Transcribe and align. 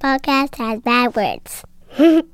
podcast 0.00 0.56
has 0.56 0.80
bad 0.80 1.14
words. 1.14 1.62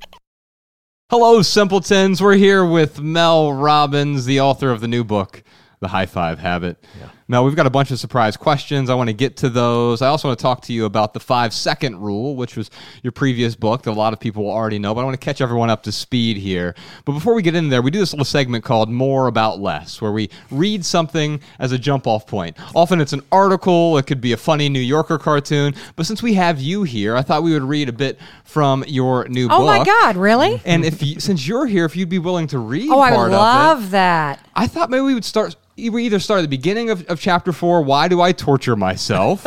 Hello, 1.10 1.42
simpletons. 1.42 2.22
We're 2.22 2.34
here 2.36 2.64
with 2.64 3.00
Mel 3.00 3.52
Robbins, 3.52 4.24
the 4.24 4.40
author 4.40 4.70
of 4.70 4.80
the 4.80 4.88
new 4.88 5.04
book, 5.04 5.42
The 5.80 5.88
High 5.88 6.06
Five 6.06 6.38
Habit. 6.38 6.82
Mel, 7.28 7.44
we've 7.44 7.56
got 7.56 7.66
a 7.66 7.70
bunch 7.70 7.90
of 7.90 7.98
surprise 7.98 8.36
questions. 8.36 8.88
I 8.88 8.94
want 8.94 9.08
to 9.08 9.12
get 9.12 9.36
to 9.38 9.48
those. 9.48 10.00
I 10.00 10.06
also 10.06 10.28
want 10.28 10.38
to 10.38 10.42
talk 10.42 10.62
to 10.62 10.72
you 10.72 10.84
about 10.84 11.12
the 11.12 11.18
five 11.18 11.52
second 11.52 11.98
rule, 11.98 12.36
which 12.36 12.56
was 12.56 12.70
your 13.02 13.10
previous 13.10 13.56
book 13.56 13.82
that 13.82 13.90
a 13.90 13.92
lot 13.92 14.12
of 14.12 14.20
people 14.20 14.44
will 14.44 14.52
already 14.52 14.78
know, 14.78 14.94
but 14.94 15.00
I 15.00 15.04
want 15.04 15.20
to 15.20 15.24
catch 15.24 15.40
everyone 15.40 15.68
up 15.68 15.82
to 15.84 15.92
speed 15.92 16.36
here. 16.36 16.76
But 17.04 17.12
before 17.12 17.34
we 17.34 17.42
get 17.42 17.56
in 17.56 17.68
there, 17.68 17.82
we 17.82 17.90
do 17.90 17.98
this 17.98 18.12
little 18.12 18.24
segment 18.24 18.62
called 18.62 18.88
More 18.88 19.26
About 19.26 19.58
Less, 19.58 20.00
where 20.00 20.12
we 20.12 20.30
read 20.52 20.84
something 20.84 21.40
as 21.58 21.72
a 21.72 21.78
jump 21.80 22.06
off 22.06 22.28
point. 22.28 22.56
Often 22.76 23.00
it's 23.00 23.12
an 23.12 23.22
article, 23.32 23.98
it 23.98 24.06
could 24.06 24.20
be 24.20 24.30
a 24.30 24.36
funny 24.36 24.68
New 24.68 24.78
Yorker 24.78 25.18
cartoon, 25.18 25.74
but 25.96 26.06
since 26.06 26.22
we 26.22 26.34
have 26.34 26.60
you 26.60 26.84
here, 26.84 27.16
I 27.16 27.22
thought 27.22 27.42
we 27.42 27.52
would 27.54 27.64
read 27.64 27.88
a 27.88 27.92
bit 27.92 28.20
from 28.44 28.84
your 28.86 29.26
new 29.26 29.46
Oh 29.46 29.48
book. 29.48 29.60
Oh 29.62 29.66
my 29.66 29.84
God, 29.84 30.16
really? 30.16 30.62
And 30.64 30.84
if 30.84 31.02
you, 31.02 31.18
since 31.18 31.48
you're 31.48 31.66
here, 31.66 31.86
if 31.86 31.96
you'd 31.96 32.08
be 32.08 32.20
willing 32.20 32.46
to 32.48 32.60
read 32.60 32.88
Oh, 32.88 33.00
I 33.00 33.10
of 33.10 33.32
it, 33.32 33.32
love 33.32 33.90
that. 33.90 34.46
I 34.54 34.68
thought 34.68 34.90
maybe 34.90 35.02
we 35.02 35.14
would 35.14 35.24
start. 35.24 35.56
We 35.76 36.06
either 36.06 36.20
start 36.20 36.38
at 36.38 36.42
the 36.42 36.48
beginning 36.48 36.88
of, 36.88 37.04
of 37.06 37.15
chapter 37.20 37.52
four, 37.52 37.82
why 37.82 38.08
do 38.08 38.20
I 38.20 38.32
torture 38.32 38.76
myself, 38.76 39.44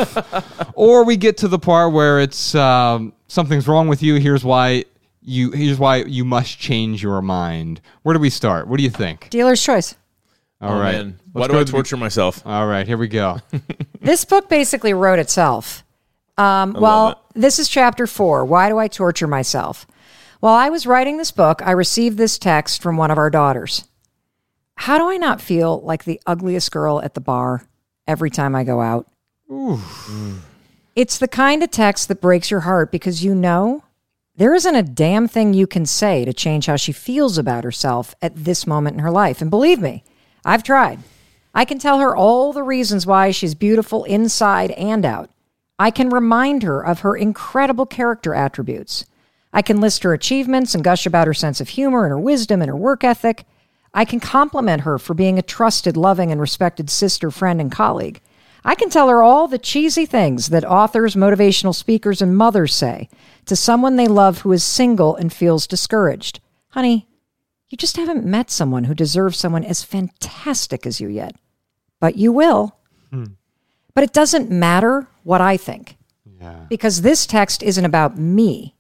or 0.73 1.05
we 1.05 1.17
get 1.17 1.37
to 1.37 1.47
the 1.47 1.59
part 1.59 1.93
where 1.93 2.19
it's 2.19 2.55
um, 2.55 3.13
something's 3.27 3.67
wrong 3.67 3.87
with 3.87 4.03
you. 4.03 4.15
Here's 4.15 4.43
why 4.43 4.85
you. 5.21 5.51
Here's 5.51 5.79
why 5.79 5.97
you 5.97 6.25
must 6.25 6.59
change 6.59 7.01
your 7.03 7.21
mind. 7.21 7.81
Where 8.03 8.13
do 8.13 8.19
we 8.19 8.29
start? 8.29 8.67
What 8.67 8.77
do 8.77 8.83
you 8.83 8.89
think? 8.89 9.29
Dealer's 9.29 9.63
choice. 9.63 9.95
All 10.61 10.73
oh, 10.73 10.79
right. 10.79 10.91
man. 10.93 11.19
Why 11.31 11.47
do 11.47 11.55
I 11.55 11.59
to 11.59 11.65
the- 11.65 11.71
torture 11.71 11.97
myself? 11.97 12.45
All 12.45 12.67
right, 12.67 12.85
here 12.85 12.97
we 12.97 13.07
go. 13.07 13.39
This 14.01 14.23
book 14.23 14.47
basically 14.47 14.93
wrote 14.93 15.19
itself. 15.19 15.83
Um, 16.37 16.71
love 16.71 16.81
well, 16.81 17.25
this 17.35 17.59
is 17.59 17.67
chapter 17.67 18.07
four. 18.07 18.45
Why 18.45 18.69
do 18.69 18.77
I 18.77 18.87
torture 18.87 19.27
myself? 19.27 19.85
While 20.39 20.55
I 20.55 20.69
was 20.69 20.87
writing 20.87 21.17
this 21.17 21.31
book, 21.33 21.61
I 21.65 21.71
received 21.71 22.17
this 22.17 22.39
text 22.39 22.81
from 22.81 22.95
one 22.95 23.11
of 23.11 23.17
our 23.17 23.29
daughters. 23.29 23.88
How 24.79 24.97
do 24.97 25.09
I 25.09 25.17
not 25.17 25.41
feel 25.41 25.81
like 25.81 26.05
the 26.05 26.21
ugliest 26.25 26.71
girl 26.71 27.01
at 27.01 27.13
the 27.13 27.19
bar 27.19 27.67
every 28.07 28.29
time 28.29 28.55
I 28.55 28.63
go 28.63 28.79
out? 28.79 29.07
It's 30.95 31.17
the 31.17 31.27
kind 31.27 31.61
of 31.61 31.69
text 31.69 32.07
that 32.07 32.21
breaks 32.21 32.49
your 32.49 32.61
heart 32.61 32.89
because 32.89 33.21
you 33.21 33.35
know 33.35 33.83
there 34.37 34.55
isn't 34.55 34.75
a 34.75 34.81
damn 34.81 35.27
thing 35.27 35.53
you 35.53 35.67
can 35.67 35.85
say 35.85 36.23
to 36.23 36.31
change 36.31 36.67
how 36.67 36.77
she 36.77 36.93
feels 36.93 37.37
about 37.37 37.65
herself 37.65 38.15
at 38.21 38.33
this 38.45 38.65
moment 38.65 38.93
in 38.93 39.03
her 39.03 39.11
life. 39.11 39.41
And 39.41 39.49
believe 39.49 39.81
me, 39.81 40.05
I've 40.45 40.63
tried. 40.63 40.99
I 41.53 41.65
can 41.65 41.77
tell 41.77 41.99
her 41.99 42.15
all 42.15 42.53
the 42.53 42.63
reasons 42.63 43.05
why 43.05 43.31
she's 43.31 43.55
beautiful 43.55 44.05
inside 44.05 44.71
and 44.71 45.03
out. 45.03 45.29
I 45.77 45.91
can 45.91 46.09
remind 46.09 46.63
her 46.63 46.79
of 46.79 47.01
her 47.01 47.17
incredible 47.17 47.85
character 47.85 48.33
attributes. 48.33 49.03
I 49.51 49.61
can 49.61 49.81
list 49.81 50.03
her 50.03 50.13
achievements 50.13 50.73
and 50.73 50.85
gush 50.85 51.05
about 51.05 51.27
her 51.27 51.33
sense 51.33 51.59
of 51.59 51.67
humor 51.67 52.05
and 52.05 52.11
her 52.11 52.19
wisdom 52.19 52.61
and 52.61 52.69
her 52.69 52.77
work 52.77 53.03
ethic. 53.03 53.43
I 53.93 54.05
can 54.05 54.19
compliment 54.19 54.81
her 54.81 54.97
for 54.99 55.13
being 55.13 55.39
a 55.39 55.43
trusted, 55.43 55.97
loving, 55.97 56.31
and 56.31 56.39
respected 56.39 56.89
sister, 56.89 57.31
friend, 57.31 57.59
and 57.59 57.71
colleague. 57.71 58.21
I 58.63 58.75
can 58.75 58.89
tell 58.89 59.07
her 59.09 59.23
all 59.23 59.47
the 59.47 59.57
cheesy 59.57 60.05
things 60.05 60.49
that 60.49 60.65
authors, 60.65 61.15
motivational 61.15 61.73
speakers, 61.73 62.21
and 62.21 62.35
mothers 62.37 62.75
say 62.75 63.09
to 63.45 63.55
someone 63.55 63.95
they 63.95 64.07
love 64.07 64.39
who 64.39 64.51
is 64.51 64.63
single 64.63 65.15
and 65.15 65.31
feels 65.33 65.65
discouraged. 65.65 66.39
Honey, 66.69 67.07
you 67.69 67.77
just 67.77 67.97
haven't 67.97 68.25
met 68.25 68.51
someone 68.51 68.83
who 68.83 68.93
deserves 68.93 69.37
someone 69.39 69.63
as 69.63 69.83
fantastic 69.83 70.85
as 70.85 70.99
you 70.99 71.07
yet. 71.07 71.35
But 71.99 72.15
you 72.15 72.31
will. 72.31 72.75
Hmm. 73.11 73.25
But 73.93 74.03
it 74.03 74.13
doesn't 74.13 74.51
matter 74.51 75.07
what 75.23 75.41
I 75.41 75.57
think 75.57 75.97
Yeah. 76.39 76.65
because 76.69 77.01
this 77.01 77.25
text 77.25 77.63
isn't 77.63 77.85
about 77.85 78.17
me. 78.17 78.75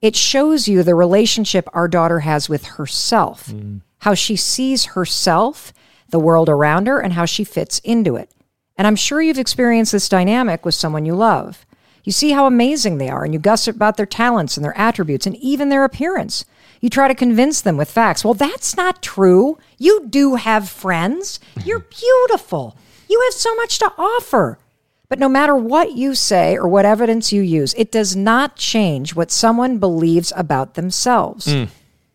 It 0.00 0.16
shows 0.16 0.68
you 0.68 0.82
the 0.82 0.94
relationship 0.94 1.68
our 1.72 1.88
daughter 1.88 2.20
has 2.20 2.48
with 2.48 2.64
herself, 2.64 3.48
hmm. 3.50 3.78
How 4.06 4.14
she 4.14 4.36
sees 4.36 4.84
herself, 4.84 5.72
the 6.10 6.20
world 6.20 6.48
around 6.48 6.86
her, 6.86 7.00
and 7.00 7.14
how 7.14 7.24
she 7.24 7.42
fits 7.42 7.80
into 7.80 8.14
it. 8.14 8.30
And 8.78 8.86
I'm 8.86 8.94
sure 8.94 9.20
you've 9.20 9.36
experienced 9.36 9.90
this 9.90 10.08
dynamic 10.08 10.64
with 10.64 10.76
someone 10.76 11.04
you 11.04 11.16
love. 11.16 11.66
You 12.04 12.12
see 12.12 12.30
how 12.30 12.46
amazing 12.46 12.98
they 12.98 13.08
are, 13.08 13.24
and 13.24 13.34
you 13.34 13.40
gossip 13.40 13.74
about 13.74 13.96
their 13.96 14.06
talents 14.06 14.56
and 14.56 14.62
their 14.64 14.78
attributes 14.78 15.26
and 15.26 15.34
even 15.38 15.70
their 15.70 15.82
appearance. 15.82 16.44
You 16.80 16.88
try 16.88 17.08
to 17.08 17.16
convince 17.16 17.60
them 17.60 17.76
with 17.76 17.90
facts. 17.90 18.24
Well, 18.24 18.34
that's 18.34 18.76
not 18.76 19.02
true. 19.02 19.58
You 19.76 20.06
do 20.08 20.36
have 20.36 20.68
friends. 20.68 21.40
You're 21.64 21.80
beautiful. 22.00 22.76
You 23.10 23.20
have 23.22 23.34
so 23.34 23.56
much 23.56 23.80
to 23.80 23.92
offer. 23.98 24.60
But 25.08 25.18
no 25.18 25.28
matter 25.28 25.56
what 25.56 25.96
you 25.96 26.14
say 26.14 26.56
or 26.56 26.68
what 26.68 26.84
evidence 26.84 27.32
you 27.32 27.42
use, 27.42 27.74
it 27.74 27.90
does 27.90 28.14
not 28.14 28.54
change 28.54 29.16
what 29.16 29.32
someone 29.32 29.78
believes 29.78 30.32
about 30.36 30.74
themselves. 30.74 31.48
Mm. 31.48 31.70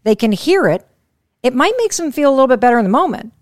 They 0.05 0.15
can 0.15 0.31
hear 0.31 0.69
it. 0.69 0.87
It 1.43 1.55
might 1.55 1.73
make 1.77 1.93
them 1.95 2.11
feel 2.11 2.29
a 2.29 2.35
little 2.35 2.47
bit 2.47 2.59
better 2.59 2.77
in 2.77 2.85
the 2.85 2.89
moment, 2.89 3.33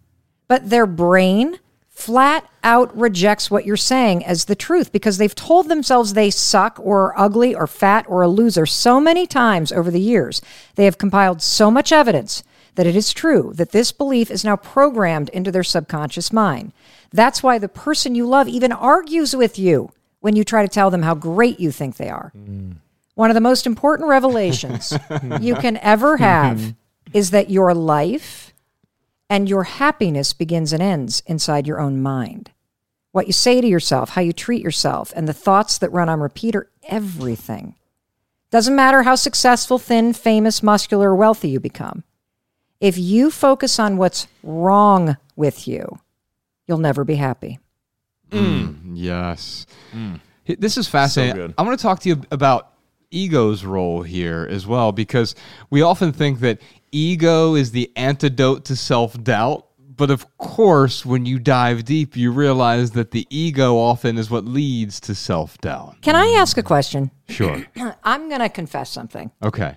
but 0.48 0.70
their 0.70 0.86
brain 0.86 1.60
flat 2.00 2.50
out 2.64 2.98
rejects 2.98 3.52
what 3.52 3.66
you're 3.66 3.76
saying 3.76 4.24
as 4.24 4.46
the 4.46 4.56
truth 4.56 4.94
because 4.94 5.18
they've 5.18 5.36
told 5.36 5.68
themselves 5.68 6.14
they 6.14 6.30
suck 6.30 6.80
or 6.80 7.08
are 7.08 7.20
ugly 7.20 7.54
or 7.54 7.68
fat 7.68 8.06
or 8.08 8.22
a 8.22 8.28
loser 8.28 8.66
so 8.66 9.02
many 9.02 9.28
times 9.28 9.72
over 9.72 9.92
the 9.92 10.00
years. 10.00 10.42
They 10.76 10.86
have 10.86 10.98
compiled 10.98 11.42
so 11.42 11.70
much 11.70 11.92
evidence 11.92 12.42
that 12.76 12.88
it 12.88 12.96
is 12.96 13.12
true 13.12 13.52
that 13.56 13.72
this 13.72 13.92
belief 13.92 14.32
is 14.32 14.46
now 14.46 14.56
programmed 14.56 15.28
into 15.30 15.52
their 15.52 15.64
subconscious 15.64 16.32
mind. 16.32 16.72
That's 17.12 17.44
why 17.44 17.58
the 17.58 17.68
person 17.68 18.16
you 18.16 18.26
love 18.26 18.48
even 18.48 18.72
argues 18.72 19.36
with 19.36 19.60
you 19.60 19.92
when 20.22 20.38
you 20.38 20.46
try 20.46 20.62
to 20.62 20.70
tell 20.70 20.90
them 20.90 21.02
how 21.02 21.16
great 21.16 21.60
you 21.60 21.72
think 21.72 21.98
they 21.98 22.10
are. 22.10 22.32
Mm. 22.38 22.78
One 23.16 23.30
of 23.30 23.36
the 23.36 23.42
most 23.42 23.68
important 23.68 24.08
revelations 24.08 24.94
you 25.42 25.56
can 25.56 25.76
ever 25.78 26.16
have 26.16 26.58
mm-hmm. 26.58 26.70
Is 27.14 27.32
that 27.32 27.50
your 27.50 27.74
life 27.74 28.54
and 29.30 29.50
your 29.50 29.64
happiness 29.64 30.34
begins 30.34 30.74
and 30.74 30.82
ends 30.82 31.22
inside 31.26 31.68
your 31.68 31.80
own 31.80 32.02
mind. 32.02 32.52
What 33.12 33.28
you 33.28 33.34
say 33.34 33.62
to 33.62 33.68
yourself, 33.68 34.12
how 34.12 34.22
you 34.22 34.34
treat 34.34 34.64
yourself, 34.64 35.12
and 35.16 35.28
the 35.28 35.34
thoughts 35.34 35.78
that 35.80 35.92
run 35.92 36.10
on 36.10 36.20
repeat 36.20 36.56
are 36.56 36.70
everything. 36.84 37.76
Doesn't 38.52 38.76
matter 38.76 39.04
how 39.04 39.16
successful, 39.16 39.78
thin, 39.80 40.14
famous, 40.14 40.62
muscular, 40.64 41.12
or 41.12 41.16
wealthy 41.16 41.50
you 41.50 41.60
become. 41.60 42.04
If 42.80 42.98
you 42.98 43.30
focus 43.30 43.80
on 43.80 43.98
what's 43.98 44.28
wrong 44.44 45.18
with 45.36 45.68
you, 45.68 46.00
you'll 46.68 46.78
never 46.78 47.04
be 47.04 47.16
happy. 47.16 47.60
Mm, 48.32 48.92
yes. 48.94 49.66
H- 50.48 50.58
This 50.60 50.78
is 50.78 50.88
fascinating. 50.88 51.36
good. 51.36 51.54
I 51.58 51.64
want 51.64 51.78
to 51.80 51.82
talk 51.84 52.00
to 52.02 52.10
you 52.10 52.22
about 52.32 52.74
ego's 53.12 53.66
role 53.66 54.04
here 54.04 54.48
as 54.50 54.66
well, 54.68 54.92
because 54.92 55.34
we 55.72 55.82
often 55.82 56.12
think 56.12 56.40
that 56.42 56.60
ego 56.92 57.56
is 57.56 57.72
the 57.72 57.92
antidote 57.96 58.66
to 58.66 58.76
self 58.76 59.22
doubt. 59.24 59.66
But 59.96 60.12
of 60.12 60.38
course, 60.38 61.06
when 61.06 61.26
you 61.26 61.40
dive 61.40 61.84
deep, 61.84 62.16
you 62.16 62.32
realize 62.32 62.92
that 62.92 63.12
the 63.12 63.28
ego 63.30 63.76
often 63.78 64.18
is 64.18 64.32
what 64.32 64.46
leads 64.46 65.02
to 65.02 65.16
self 65.16 65.58
doubt. 65.58 66.02
Can 66.02 66.16
I 66.16 66.28
ask 66.38 66.58
a 66.58 66.64
question? 66.64 67.12
Sure. 67.28 67.66
I'm 68.04 68.30
going 68.30 68.40
to 68.40 68.48
confess 68.48 68.90
something. 68.90 69.30
Okay. 69.44 69.76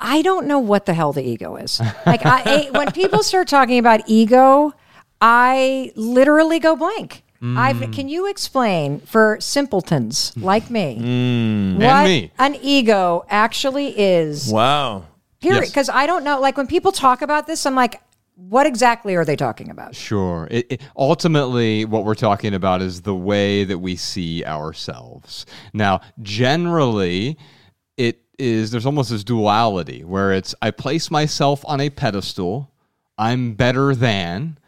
I 0.00 0.20
don't 0.20 0.46
know 0.46 0.58
what 0.58 0.84
the 0.84 0.92
hell 0.92 1.14
the 1.14 1.22
ego 1.26 1.56
is. 1.56 1.80
Like 2.04 2.26
I, 2.26 2.42
I- 2.74 2.78
when 2.78 2.92
people 2.92 3.22
start 3.22 3.48
talking 3.48 3.78
about 3.78 4.02
ego, 4.06 4.74
I 5.20 5.92
literally 5.96 6.58
go 6.58 6.76
blank. 6.76 7.22
I've, 7.46 7.76
mm. 7.76 7.92
can 7.92 8.08
you 8.08 8.26
explain 8.30 9.00
for 9.00 9.36
simpletons 9.38 10.32
like 10.34 10.70
me 10.70 10.96
mm. 10.98 11.74
what 11.76 11.84
And 11.84 12.08
me. 12.08 12.32
an 12.38 12.56
ego 12.62 13.26
actually 13.28 13.88
is? 13.98 14.50
Wow. 14.50 15.04
Period. 15.44 15.60
Yes. 15.60 15.70
Because 15.70 15.88
I 15.88 16.06
don't 16.06 16.24
know. 16.24 16.40
Like 16.40 16.56
when 16.56 16.66
people 16.66 16.90
talk 16.90 17.22
about 17.22 17.46
this, 17.46 17.66
I'm 17.66 17.74
like, 17.74 18.00
what 18.36 18.66
exactly 18.66 19.14
are 19.14 19.24
they 19.24 19.36
talking 19.36 19.70
about? 19.70 19.94
Sure. 19.94 20.48
It, 20.50 20.66
it, 20.70 20.80
ultimately, 20.96 21.84
what 21.84 22.04
we're 22.04 22.14
talking 22.14 22.54
about 22.54 22.82
is 22.82 23.02
the 23.02 23.14
way 23.14 23.64
that 23.64 23.78
we 23.78 23.94
see 23.94 24.44
ourselves. 24.44 25.46
Now, 25.72 26.00
generally, 26.22 27.38
it 27.96 28.22
is 28.38 28.70
there's 28.70 28.86
almost 28.86 29.10
this 29.10 29.22
duality 29.22 30.02
where 30.02 30.32
it's 30.32 30.54
I 30.60 30.72
place 30.72 31.10
myself 31.10 31.64
on 31.66 31.80
a 31.80 31.90
pedestal, 31.90 32.70
I'm 33.16 33.52
better 33.52 33.94
than, 33.94 34.58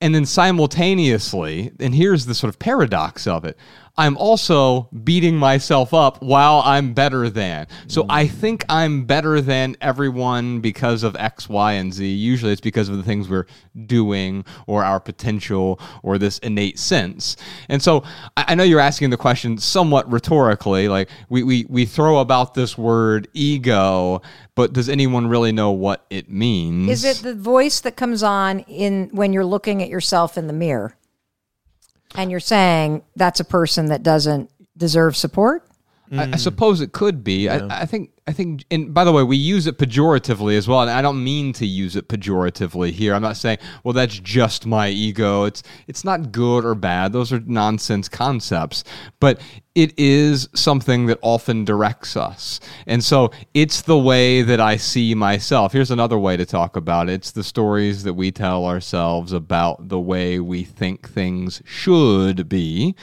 and 0.00 0.14
then 0.14 0.26
simultaneously, 0.26 1.72
and 1.78 1.94
here's 1.94 2.26
the 2.26 2.34
sort 2.34 2.48
of 2.48 2.58
paradox 2.58 3.26
of 3.26 3.44
it. 3.44 3.56
I'm 3.98 4.16
also 4.18 4.88
beating 5.04 5.36
myself 5.36 5.94
up 5.94 6.22
while 6.22 6.60
I'm 6.64 6.92
better 6.92 7.30
than. 7.30 7.66
So 7.86 8.02
mm. 8.02 8.06
I 8.10 8.26
think 8.26 8.64
I'm 8.68 9.04
better 9.04 9.40
than 9.40 9.76
everyone 9.80 10.60
because 10.60 11.02
of 11.02 11.16
X, 11.16 11.48
Y, 11.48 11.72
and 11.72 11.92
Z. 11.92 12.06
Usually 12.06 12.52
it's 12.52 12.60
because 12.60 12.90
of 12.90 12.98
the 12.98 13.02
things 13.02 13.28
we're 13.28 13.46
doing 13.86 14.44
or 14.66 14.84
our 14.84 15.00
potential 15.00 15.80
or 16.02 16.18
this 16.18 16.38
innate 16.38 16.78
sense. 16.78 17.36
And 17.68 17.82
so 17.82 18.04
I, 18.36 18.44
I 18.48 18.54
know 18.54 18.64
you're 18.64 18.80
asking 18.80 19.10
the 19.10 19.16
question 19.16 19.56
somewhat 19.56 20.10
rhetorically, 20.10 20.88
like 20.88 21.08
we, 21.30 21.42
we, 21.42 21.66
we 21.68 21.86
throw 21.86 22.18
about 22.18 22.52
this 22.52 22.76
word 22.76 23.28
ego, 23.32 24.20
but 24.54 24.74
does 24.74 24.90
anyone 24.90 25.26
really 25.26 25.52
know 25.52 25.70
what 25.70 26.04
it 26.10 26.30
means? 26.30 26.90
Is 26.90 27.04
it 27.04 27.22
the 27.22 27.34
voice 27.34 27.80
that 27.80 27.96
comes 27.96 28.22
on 28.22 28.60
in 28.60 29.08
when 29.12 29.32
you're 29.32 29.44
looking 29.44 29.82
at 29.82 29.88
yourself 29.88 30.36
in 30.36 30.48
the 30.48 30.52
mirror, 30.52 30.96
and 32.14 32.30
you're 32.30 32.40
saying 32.40 33.02
that's 33.16 33.40
a 33.40 33.44
person 33.44 33.86
that 33.86 34.02
doesn't 34.02 34.50
deserve 34.76 35.16
support? 35.16 35.68
I, 36.12 36.32
I 36.32 36.36
suppose 36.36 36.80
it 36.80 36.92
could 36.92 37.24
be. 37.24 37.48
I, 37.48 37.82
I 37.82 37.86
think. 37.86 38.10
I 38.28 38.32
think. 38.32 38.64
And 38.70 38.92
by 38.92 39.04
the 39.04 39.12
way, 39.12 39.22
we 39.22 39.36
use 39.36 39.66
it 39.66 39.78
pejoratively 39.78 40.56
as 40.56 40.66
well. 40.66 40.80
And 40.80 40.90
I 40.90 41.00
don't 41.00 41.22
mean 41.22 41.52
to 41.54 41.66
use 41.66 41.94
it 41.94 42.08
pejoratively 42.08 42.90
here. 42.90 43.14
I'm 43.14 43.22
not 43.22 43.36
saying, 43.36 43.58
well, 43.84 43.94
that's 43.94 44.18
just 44.18 44.66
my 44.66 44.88
ego. 44.88 45.44
It's 45.44 45.62
it's 45.86 46.04
not 46.04 46.32
good 46.32 46.64
or 46.64 46.74
bad. 46.74 47.12
Those 47.12 47.32
are 47.32 47.40
nonsense 47.40 48.08
concepts. 48.08 48.82
But 49.20 49.40
it 49.76 49.92
is 49.98 50.48
something 50.54 51.04
that 51.06 51.18
often 51.20 51.64
directs 51.66 52.16
us. 52.16 52.60
And 52.86 53.04
so 53.04 53.30
it's 53.52 53.82
the 53.82 53.98
way 53.98 54.40
that 54.40 54.58
I 54.58 54.78
see 54.78 55.14
myself. 55.14 55.72
Here's 55.72 55.90
another 55.90 56.18
way 56.18 56.36
to 56.38 56.46
talk 56.46 56.76
about 56.76 57.10
it. 57.10 57.12
It's 57.12 57.30
the 57.30 57.44
stories 57.44 58.02
that 58.04 58.14
we 58.14 58.32
tell 58.32 58.64
ourselves 58.64 59.32
about 59.32 59.90
the 59.90 60.00
way 60.00 60.40
we 60.40 60.64
think 60.64 61.06
things 61.10 61.60
should 61.66 62.48
be. 62.48 62.94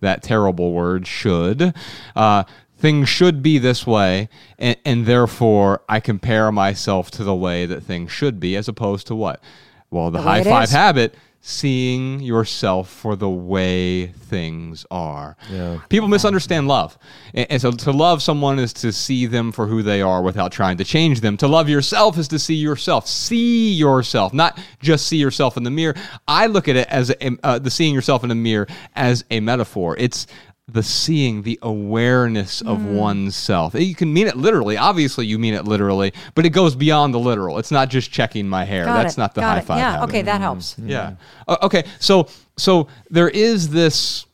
That 0.00 0.22
terrible 0.22 0.72
word, 0.72 1.06
should. 1.06 1.74
Uh, 2.16 2.44
things 2.84 3.08
should 3.08 3.42
be 3.42 3.56
this 3.56 3.86
way, 3.86 4.28
and, 4.58 4.76
and 4.84 5.06
therefore 5.06 5.80
I 5.88 6.00
compare 6.00 6.52
myself 6.52 7.10
to 7.12 7.24
the 7.24 7.34
way 7.34 7.64
that 7.64 7.82
things 7.82 8.12
should 8.12 8.38
be, 8.38 8.56
as 8.56 8.68
opposed 8.68 9.06
to 9.06 9.14
what? 9.14 9.42
Well, 9.90 10.10
the, 10.10 10.18
way 10.18 10.24
high 10.24 10.44
five 10.44 10.64
is. 10.64 10.72
habit, 10.72 11.14
seeing 11.40 12.20
yourself 12.20 12.90
for 12.90 13.16
the 13.16 13.28
way 13.30 14.08
things 14.08 14.84
are. 14.90 15.34
Yeah. 15.50 15.80
People 15.88 16.08
misunderstand 16.08 16.68
love. 16.68 16.98
And, 17.32 17.46
and 17.52 17.62
so 17.62 17.70
to 17.70 17.90
love 17.90 18.22
someone 18.22 18.58
is 18.58 18.74
to 18.74 18.92
see 18.92 19.24
them 19.24 19.50
for 19.50 19.66
who 19.66 19.82
they 19.82 20.02
are 20.02 20.20
without 20.20 20.52
trying 20.52 20.76
to 20.76 20.84
change 20.84 21.22
them. 21.22 21.38
To 21.38 21.48
love 21.48 21.70
yourself 21.70 22.18
is 22.18 22.28
to 22.28 22.38
see 22.38 22.56
yourself. 22.56 23.06
See 23.06 23.72
yourself, 23.72 24.34
not 24.34 24.60
just 24.80 25.06
see 25.06 25.16
yourself 25.16 25.56
in 25.56 25.62
the 25.62 25.70
mirror. 25.70 25.94
I 26.28 26.48
look 26.48 26.68
at 26.68 26.76
it 26.76 26.88
as 26.88 27.08
a, 27.08 27.38
uh, 27.42 27.58
the 27.58 27.70
seeing 27.70 27.94
yourself 27.94 28.24
in 28.24 28.28
the 28.28 28.34
mirror 28.34 28.66
as 28.94 29.24
a 29.30 29.40
metaphor. 29.40 29.96
It's 29.96 30.26
the 30.66 30.82
seeing, 30.82 31.42
the 31.42 31.58
awareness 31.62 32.62
of 32.62 32.78
Mm. 32.78 32.94
oneself. 32.94 33.74
You 33.74 33.94
can 33.94 34.12
mean 34.12 34.26
it 34.26 34.36
literally. 34.36 34.76
Obviously, 34.78 35.26
you 35.26 35.38
mean 35.38 35.52
it 35.52 35.66
literally, 35.66 36.12
but 36.34 36.46
it 36.46 36.50
goes 36.50 36.74
beyond 36.74 37.12
the 37.12 37.18
literal. 37.18 37.58
It's 37.58 37.70
not 37.70 37.90
just 37.90 38.10
checking 38.10 38.48
my 38.48 38.64
hair. 38.64 38.86
Got 38.86 39.02
That's 39.02 39.14
it, 39.14 39.18
not 39.20 39.34
the 39.34 39.42
got 39.42 39.50
high 39.54 39.58
it. 39.58 39.64
five. 39.66 39.78
Yeah, 39.78 39.90
habit. 39.92 40.04
okay, 40.08 40.22
that 40.22 40.40
helps. 40.40 40.74
Yeah. 40.82 41.12
O- 41.48 41.58
okay. 41.64 41.84
So 42.00 42.28
so 42.56 42.88
there 43.10 43.28
is 43.28 43.68
this 43.70 44.24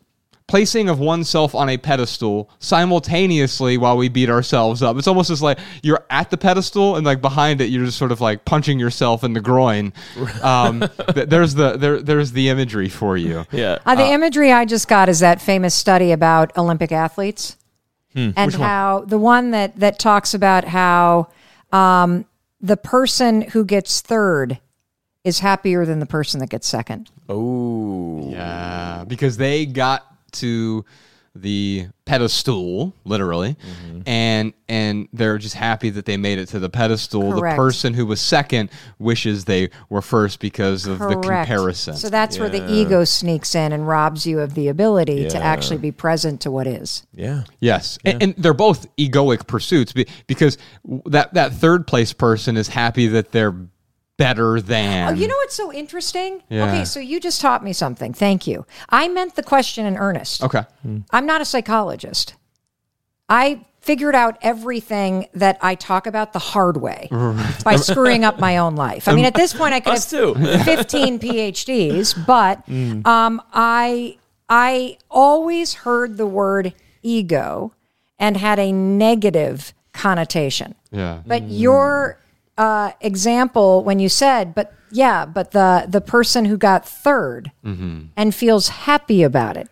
placing 0.50 0.88
of 0.88 0.98
oneself 0.98 1.54
on 1.54 1.68
a 1.68 1.78
pedestal 1.78 2.50
simultaneously 2.58 3.78
while 3.78 3.96
we 3.96 4.08
beat 4.08 4.28
ourselves 4.28 4.82
up. 4.82 4.96
It's 4.96 5.06
almost 5.06 5.30
as 5.30 5.40
like 5.40 5.60
you're 5.82 6.04
at 6.10 6.30
the 6.30 6.36
pedestal 6.36 6.96
and 6.96 7.06
like 7.06 7.20
behind 7.20 7.60
it 7.60 7.66
you're 7.66 7.84
just 7.84 7.96
sort 7.96 8.10
of 8.10 8.20
like 8.20 8.44
punching 8.44 8.80
yourself 8.80 9.22
in 9.22 9.32
the 9.32 9.40
groin. 9.40 9.92
Um, 10.42 10.80
th- 11.14 11.28
there's 11.28 11.54
the 11.54 11.76
there 11.76 12.00
there's 12.00 12.32
the 12.32 12.48
imagery 12.48 12.88
for 12.88 13.16
you. 13.16 13.44
Yeah. 13.52 13.78
Uh, 13.84 13.94
the 13.94 14.06
imagery 14.06 14.52
I 14.52 14.64
just 14.64 14.88
got 14.88 15.08
is 15.08 15.20
that 15.20 15.40
famous 15.40 15.74
study 15.74 16.12
about 16.12 16.56
Olympic 16.56 16.92
athletes 16.92 17.56
and 18.14 18.54
how 18.54 19.04
the 19.06 19.18
one 19.18 19.50
that 19.50 19.78
that 19.78 19.98
talks 19.98 20.34
about 20.34 20.64
how 20.64 21.28
um, 21.72 22.24
the 22.60 22.76
person 22.76 23.42
who 23.42 23.64
gets 23.64 24.00
third 24.00 24.58
is 25.24 25.40
happier 25.40 25.84
than 25.84 26.00
the 26.00 26.06
person 26.06 26.40
that 26.40 26.48
gets 26.48 26.66
second. 26.66 27.10
Oh. 27.28 28.30
Yeah, 28.30 29.04
because 29.06 29.36
they 29.36 29.66
got 29.66 30.06
to 30.32 30.84
the 31.34 31.86
pedestal 32.06 32.92
literally 33.04 33.54
mm-hmm. 33.54 34.00
and 34.04 34.52
and 34.68 35.08
they're 35.12 35.38
just 35.38 35.54
happy 35.54 35.88
that 35.88 36.04
they 36.04 36.16
made 36.16 36.38
it 36.38 36.46
to 36.46 36.58
the 36.58 36.68
pedestal. 36.68 37.32
Correct. 37.32 37.56
the 37.56 37.60
person 37.60 37.94
who 37.94 38.04
was 38.04 38.20
second 38.20 38.68
wishes 38.98 39.44
they 39.44 39.70
were 39.88 40.02
first 40.02 40.40
because 40.40 40.86
of 40.86 40.98
the 40.98 41.20
comparison. 41.20 41.94
So 41.94 42.08
that's 42.08 42.38
where 42.38 42.48
the 42.48 42.68
ego 42.72 43.04
sneaks 43.04 43.54
in 43.54 43.72
and 43.72 43.86
robs 43.86 44.26
you 44.26 44.40
of 44.40 44.54
the 44.54 44.68
ability 44.68 45.28
to 45.28 45.38
actually 45.38 45.78
be 45.78 45.92
present 45.92 46.40
to 46.42 46.50
what 46.50 46.66
is. 46.66 47.06
Yeah. 47.14 47.44
Yes, 47.60 47.98
and, 48.04 48.22
and 48.22 48.34
they're 48.36 48.52
both 48.52 48.94
egoic 48.96 49.46
pursuits 49.46 49.92
because 50.26 50.58
that 51.06 51.34
that 51.34 51.52
third 51.52 51.86
place 51.86 52.12
person 52.12 52.56
is 52.56 52.66
happy 52.68 53.06
that 53.08 53.30
they're 53.30 53.54
better 54.20 54.60
than. 54.60 55.08
Oh, 55.08 55.12
you 55.16 55.26
know 55.26 55.34
what's 55.36 55.54
so 55.54 55.72
interesting? 55.72 56.42
Yeah. 56.50 56.64
Okay, 56.66 56.84
so 56.84 57.00
you 57.00 57.18
just 57.20 57.40
taught 57.40 57.64
me 57.64 57.72
something. 57.72 58.12
Thank 58.12 58.46
you. 58.46 58.66
I 58.90 59.08
meant 59.08 59.34
the 59.34 59.42
question 59.42 59.86
in 59.86 59.96
earnest. 59.96 60.44
Okay, 60.44 60.62
I'm 61.10 61.24
not 61.24 61.40
a 61.40 61.46
psychologist. 61.46 62.34
I 63.30 63.64
figured 63.80 64.14
out 64.14 64.36
everything 64.42 65.26
that 65.32 65.56
I 65.62 65.74
talk 65.74 66.06
about 66.06 66.34
the 66.34 66.38
hard 66.38 66.76
way 66.76 67.08
by 67.64 67.76
screwing 67.76 68.22
up 68.26 68.38
my 68.38 68.58
own 68.58 68.76
life. 68.76 69.08
I 69.08 69.14
mean, 69.14 69.24
at 69.24 69.32
this 69.32 69.54
point, 69.54 69.72
I 69.72 69.80
could 69.80 69.94
Us 69.94 70.10
have 70.10 70.34
too. 70.34 70.34
15 70.64 71.18
PhDs, 71.18 72.26
but 72.26 72.68
um, 73.08 73.40
I 73.54 74.18
I 74.50 74.98
always 75.10 75.72
heard 75.72 76.18
the 76.18 76.26
word 76.26 76.74
ego 77.02 77.72
and 78.18 78.36
had 78.36 78.58
a 78.58 78.70
negative 78.70 79.72
connotation. 79.94 80.74
yeah, 80.90 81.22
But 81.26 81.44
your 81.48 82.18
uh, 82.58 82.92
example 83.00 83.84
when 83.84 83.98
you 83.98 84.08
said, 84.08 84.54
but 84.54 84.74
yeah, 84.92 85.24
but 85.24 85.52
the 85.52 85.86
the 85.88 86.00
person 86.00 86.44
who 86.44 86.56
got 86.56 86.82
3rd 86.84 87.52
Mm-hmm. 87.64 88.00
and 88.16 88.34
feels 88.34 88.68
happy 88.68 89.22
about 89.22 89.56
it 89.56 89.68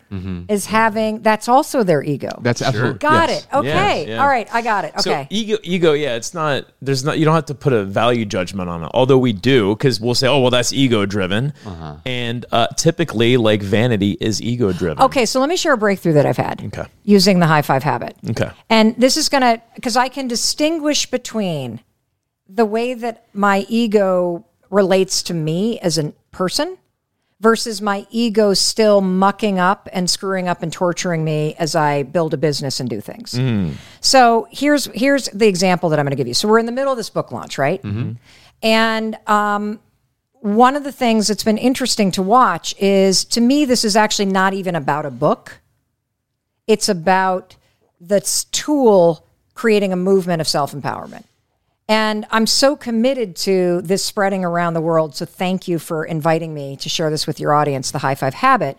is 0.47 0.67
having 0.67 1.21
that's 1.23 1.49
also 1.49 1.83
their 1.83 2.01
ego. 2.03 2.29
that's 2.41 2.61
absolutely 2.61 2.99
got 2.99 3.27
yes. 3.29 3.43
it. 3.43 3.47
Okay. 3.53 3.67
Yeah, 4.07 4.13
yeah. 4.15 4.21
All 4.21 4.27
right. 4.29 4.47
I 4.53 4.61
got 4.61 4.85
it. 4.85 4.93
So 5.01 5.11
Okay. 5.11 5.27
ego, 5.29 5.57
ego, 5.63 5.91
yeah, 5.93 6.15
it's 6.15 6.33
not. 6.33 6.65
There's 6.81 7.03
not. 7.03 7.19
You 7.19 7.25
don't 7.25 7.33
have 7.35 7.47
to 7.47 7.55
put 7.55 7.73
a 7.73 7.83
value 7.83 8.23
judgment 8.25 8.69
on 8.69 8.83
it. 8.83 8.91
Although 8.93 9.17
we 9.17 9.33
do, 9.33 9.75
because 9.75 9.99
we'll 9.99 10.15
say, 10.15 10.27
oh, 10.27 10.39
well, 10.39 10.51
that's 10.51 10.71
ego 10.71 11.05
driven, 11.05 11.51
Uh-huh. 11.65 11.95
and 12.05 12.45
uh, 12.53 12.67
typically, 12.77 13.35
like 13.35 13.61
vanity 13.61 14.15
is 14.21 14.41
ego 14.41 14.71
driven. 14.71 15.03
okay. 15.03 15.25
So 15.25 15.41
let 15.41 15.49
me 15.49 15.57
share 15.57 15.73
a 15.73 15.77
breakthrough 15.77 16.13
that 16.13 16.25
I've 16.25 16.37
had 16.37 16.63
Okay. 16.67 16.85
using 17.03 17.39
the 17.39 17.47
high 17.47 17.63
five 17.63 17.83
habit. 17.83 18.15
Okay. 18.29 18.51
And 18.69 18.95
this 18.97 19.17
is 19.17 19.27
going 19.27 19.41
to, 19.41 19.61
because 19.75 19.97
I 19.97 20.07
can 20.07 20.27
distinguish 20.29 21.07
between 21.11 21.81
the 22.49 22.65
way 22.65 22.93
that 22.95 23.27
my 23.33 23.65
ego 23.69 24.45
relates 24.69 25.23
to 25.23 25.33
me 25.33 25.79
as 25.79 25.97
a 25.97 26.11
person 26.31 26.77
versus 27.39 27.81
my 27.81 28.05
ego 28.09 28.53
still 28.53 28.99
mucking 28.99 29.59
up 29.59 29.87
and 29.93 30.09
screwing 30.09 30.47
up 30.49 30.61
and 30.61 30.73
torturing 30.73 31.23
me 31.23 31.55
as 31.57 31.75
I 31.75 32.03
build 32.03 32.33
a 32.33 32.37
business 32.37 32.79
and 32.79 32.89
do 32.89 32.99
things. 32.99 33.33
So 34.01 34.47
here's 34.51 34.85
here's 34.87 35.25
the 35.29 35.47
example 35.47 35.89
that 35.89 35.99
I'm 35.99 36.05
going 36.05 36.11
to 36.11 36.17
give 36.17 36.27
you. 36.27 36.33
So 36.33 36.47
we're 36.47 36.59
in 36.59 36.65
the 36.65 36.71
middle 36.73 36.91
of 36.91 36.97
this 36.97 37.09
book 37.09 37.31
launch, 37.31 37.57
right? 37.57 37.81
And 38.61 39.17
um, 39.27 39.79
one 40.41 40.75
of 40.75 40.83
the 40.83 40.91
things 40.91 41.27
that's 41.27 41.43
been 41.43 41.57
interesting 41.57 42.11
to 42.11 42.21
watch 42.21 42.75
is, 42.79 43.23
to 43.25 43.41
me, 43.41 43.63
this 43.65 43.85
is 43.85 43.95
actually 43.95 44.25
not 44.25 44.53
even 44.53 44.75
about 44.75 45.05
a 45.05 45.11
book 45.11 45.61
it's 46.69 46.87
about 46.87 47.55
this 47.99 48.43
tool 48.45 49.25
creating 49.55 49.91
a 49.91 49.95
movement 49.95 50.39
of 50.39 50.47
self 50.47 50.71
empowerment. 50.71 51.23
And 51.89 52.27
I'm 52.29 52.45
so 52.45 52.75
committed 52.75 53.35
to 53.37 53.81
this 53.81 54.05
spreading 54.05 54.45
around 54.45 54.75
the 54.75 54.81
world. 54.81 55.15
So 55.15 55.25
thank 55.25 55.67
you 55.67 55.79
for 55.79 56.05
inviting 56.05 56.53
me 56.53 56.77
to 56.77 56.87
share 56.87 57.09
this 57.09 57.25
with 57.25 57.39
your 57.39 57.51
audience, 57.53 57.89
the 57.89 57.97
High 57.97 58.13
Five 58.13 58.35
Habit. 58.35 58.77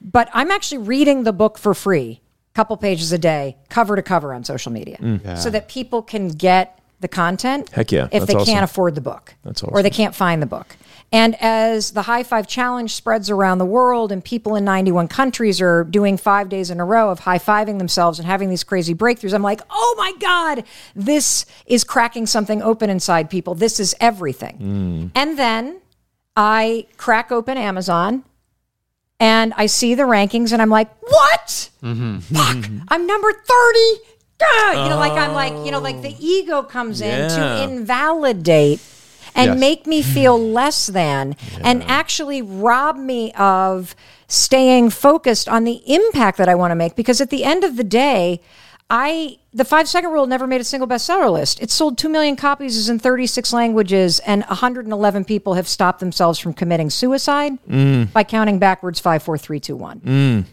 But 0.00 0.30
I'm 0.32 0.50
actually 0.50 0.78
reading 0.78 1.24
the 1.24 1.32
book 1.34 1.58
for 1.58 1.74
free, 1.74 2.22
a 2.52 2.54
couple 2.54 2.76
pages 2.78 3.12
a 3.12 3.18
day, 3.18 3.58
cover 3.68 3.96
to 3.96 4.02
cover 4.02 4.32
on 4.32 4.44
social 4.44 4.72
media, 4.72 4.96
mm. 4.96 5.36
so 5.36 5.50
that 5.50 5.68
people 5.68 6.00
can 6.02 6.28
get 6.28 6.80
the 7.00 7.08
content. 7.08 7.68
Heck 7.68 7.92
yeah, 7.92 8.04
If 8.04 8.10
that's 8.10 8.26
they 8.26 8.34
awesome. 8.34 8.54
can't 8.54 8.64
afford 8.64 8.94
the 8.94 9.02
book, 9.02 9.34
That's 9.44 9.62
or 9.62 9.82
they 9.82 9.90
can't 9.90 10.14
find 10.14 10.40
the 10.40 10.46
book. 10.46 10.74
And 11.10 11.40
as 11.40 11.92
the 11.92 12.02
High 12.02 12.22
Five 12.22 12.46
Challenge 12.46 12.92
spreads 12.92 13.30
around 13.30 13.58
the 13.58 13.64
world 13.64 14.12
and 14.12 14.22
people 14.22 14.54
in 14.56 14.64
91 14.64 15.08
countries 15.08 15.60
are 15.60 15.84
doing 15.84 16.18
five 16.18 16.50
days 16.50 16.70
in 16.70 16.80
a 16.80 16.84
row 16.84 17.10
of 17.10 17.20
high 17.20 17.38
fiving 17.38 17.78
themselves 17.78 18.18
and 18.18 18.26
having 18.26 18.50
these 18.50 18.62
crazy 18.62 18.94
breakthroughs, 18.94 19.32
I'm 19.32 19.42
like, 19.42 19.62
oh 19.70 19.94
my 19.96 20.12
God, 20.20 20.64
this 20.94 21.46
is 21.66 21.82
cracking 21.82 22.26
something 22.26 22.62
open 22.62 22.90
inside 22.90 23.30
people. 23.30 23.54
This 23.54 23.80
is 23.80 23.94
everything. 24.00 24.58
Mm. 24.58 25.10
And 25.14 25.38
then 25.38 25.80
I 26.36 26.86
crack 26.98 27.32
open 27.32 27.56
Amazon 27.56 28.24
and 29.18 29.54
I 29.56 29.64
see 29.64 29.94
the 29.94 30.02
rankings 30.02 30.52
and 30.52 30.60
I'm 30.60 30.70
like, 30.70 30.90
what? 31.00 31.70
Mm-hmm. 31.82 32.18
Fuck, 32.18 32.70
I'm 32.88 33.06
number 33.06 33.32
30. 33.32 33.78
Gah! 34.38 34.84
You 34.84 34.90
know, 34.90 34.98
like 34.98 35.12
I'm 35.12 35.32
like, 35.32 35.52
you 35.64 35.72
know, 35.72 35.80
like 35.80 36.00
the 36.00 36.12
oh. 36.12 36.20
ego 36.20 36.62
comes 36.62 37.00
in 37.00 37.28
to 37.28 37.62
invalidate 37.64 38.80
and 39.38 39.52
Yes. 39.52 39.58
make 39.58 39.86
me 39.86 40.02
feel 40.02 40.38
less 40.38 40.88
than 40.88 41.36
and 41.62 41.82
actually 41.84 42.42
rob 42.42 42.96
me 42.96 43.32
of 43.32 43.94
staying 44.26 44.90
focused 44.90 45.48
on 45.48 45.64
the 45.64 45.80
impact 45.86 46.38
that 46.38 46.48
I 46.48 46.54
want 46.54 46.72
to 46.72 46.74
make 46.74 46.96
because 46.96 47.20
at 47.20 47.30
the 47.30 47.44
end 47.44 47.64
of 47.64 47.76
the 47.76 47.84
day 47.84 48.40
I 48.90 49.38
the 49.52 49.64
5 49.64 49.88
second 49.88 50.12
rule 50.12 50.26
never 50.26 50.46
made 50.46 50.60
a 50.60 50.64
single 50.64 50.88
bestseller 50.88 51.30
list. 51.30 51.60
It 51.62 51.70
sold 51.70 51.98
2 51.98 52.08
million 52.08 52.36
copies 52.36 52.76
is 52.76 52.88
in 52.88 52.98
36 52.98 53.52
languages 53.52 54.18
and 54.20 54.44
111 54.44 55.24
people 55.24 55.54
have 55.54 55.68
stopped 55.68 56.00
themselves 56.00 56.38
from 56.38 56.54
committing 56.54 56.90
suicide 56.90 57.58
mm. 57.68 58.12
by 58.12 58.24
counting 58.24 58.58
backwards 58.58 58.98
five, 59.00 59.22
four, 59.22 59.36
three, 59.36 59.60
two, 59.60 59.76
one. 59.76 60.00
Mm. 60.00 60.44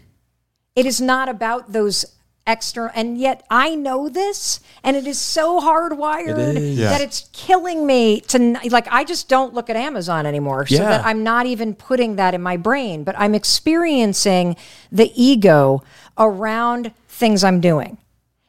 It 0.75 0.85
is 0.85 0.99
not 0.99 1.29
about 1.29 1.71
those 1.71 2.05
external, 2.47 2.91
and 2.95 3.17
yet 3.17 3.43
I 3.49 3.75
know 3.75 4.09
this, 4.09 4.59
and 4.83 4.95
it 4.95 5.07
is 5.07 5.19
so 5.19 5.59
hardwired 5.59 6.55
is. 6.55 6.77
that 6.77 7.01
it's 7.01 7.29
killing 7.33 7.85
me 7.85 8.21
to 8.21 8.59
like. 8.69 8.87
I 8.91 9.03
just 9.03 9.27
don't 9.27 9.53
look 9.53 9.69
at 9.69 9.75
Amazon 9.75 10.25
anymore, 10.25 10.65
so 10.67 10.75
Yeah. 10.75 10.89
that 10.89 11.05
I'm 11.05 11.23
not 11.23 11.45
even 11.45 11.73
putting 11.73 12.15
that 12.17 12.33
in 12.33 12.41
my 12.41 12.57
brain. 12.57 13.03
But 13.03 13.15
I'm 13.17 13.35
experiencing 13.35 14.55
the 14.91 15.11
ego 15.15 15.83
around 16.17 16.91
things 17.07 17.43
I'm 17.43 17.61
doing. 17.61 17.97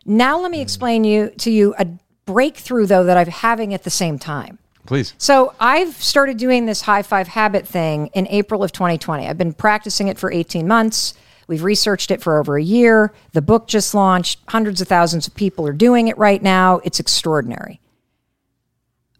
Now 0.04 0.38
let 0.40 0.50
me 0.50 0.58
mm. 0.58 0.62
explain 0.62 1.04
you 1.04 1.30
to 1.38 1.50
you 1.50 1.74
a 1.78 1.86
breakthrough 2.26 2.86
though 2.86 3.04
that 3.04 3.16
I'm 3.16 3.28
having 3.28 3.74
at 3.74 3.84
the 3.84 3.90
same 3.90 4.18
time. 4.18 4.58
Please. 4.86 5.14
So 5.18 5.54
I've 5.58 5.94
started 5.96 6.36
doing 6.36 6.66
this 6.66 6.82
high 6.82 7.02
five 7.02 7.28
habit 7.28 7.66
thing 7.66 8.08
in 8.14 8.26
April 8.28 8.62
of 8.62 8.72
2020. 8.72 9.26
I've 9.26 9.38
been 9.38 9.52
practicing 9.52 10.08
it 10.08 10.18
for 10.18 10.30
18 10.30 10.66
months. 10.68 11.14
We've 11.46 11.62
researched 11.62 12.10
it 12.10 12.22
for 12.22 12.38
over 12.38 12.56
a 12.56 12.62
year. 12.62 13.12
The 13.32 13.42
book 13.42 13.68
just 13.68 13.94
launched. 13.94 14.40
Hundreds 14.48 14.80
of 14.80 14.88
thousands 14.88 15.26
of 15.26 15.34
people 15.34 15.66
are 15.66 15.72
doing 15.72 16.08
it 16.08 16.18
right 16.18 16.42
now. 16.42 16.80
It's 16.84 17.00
extraordinary. 17.00 17.80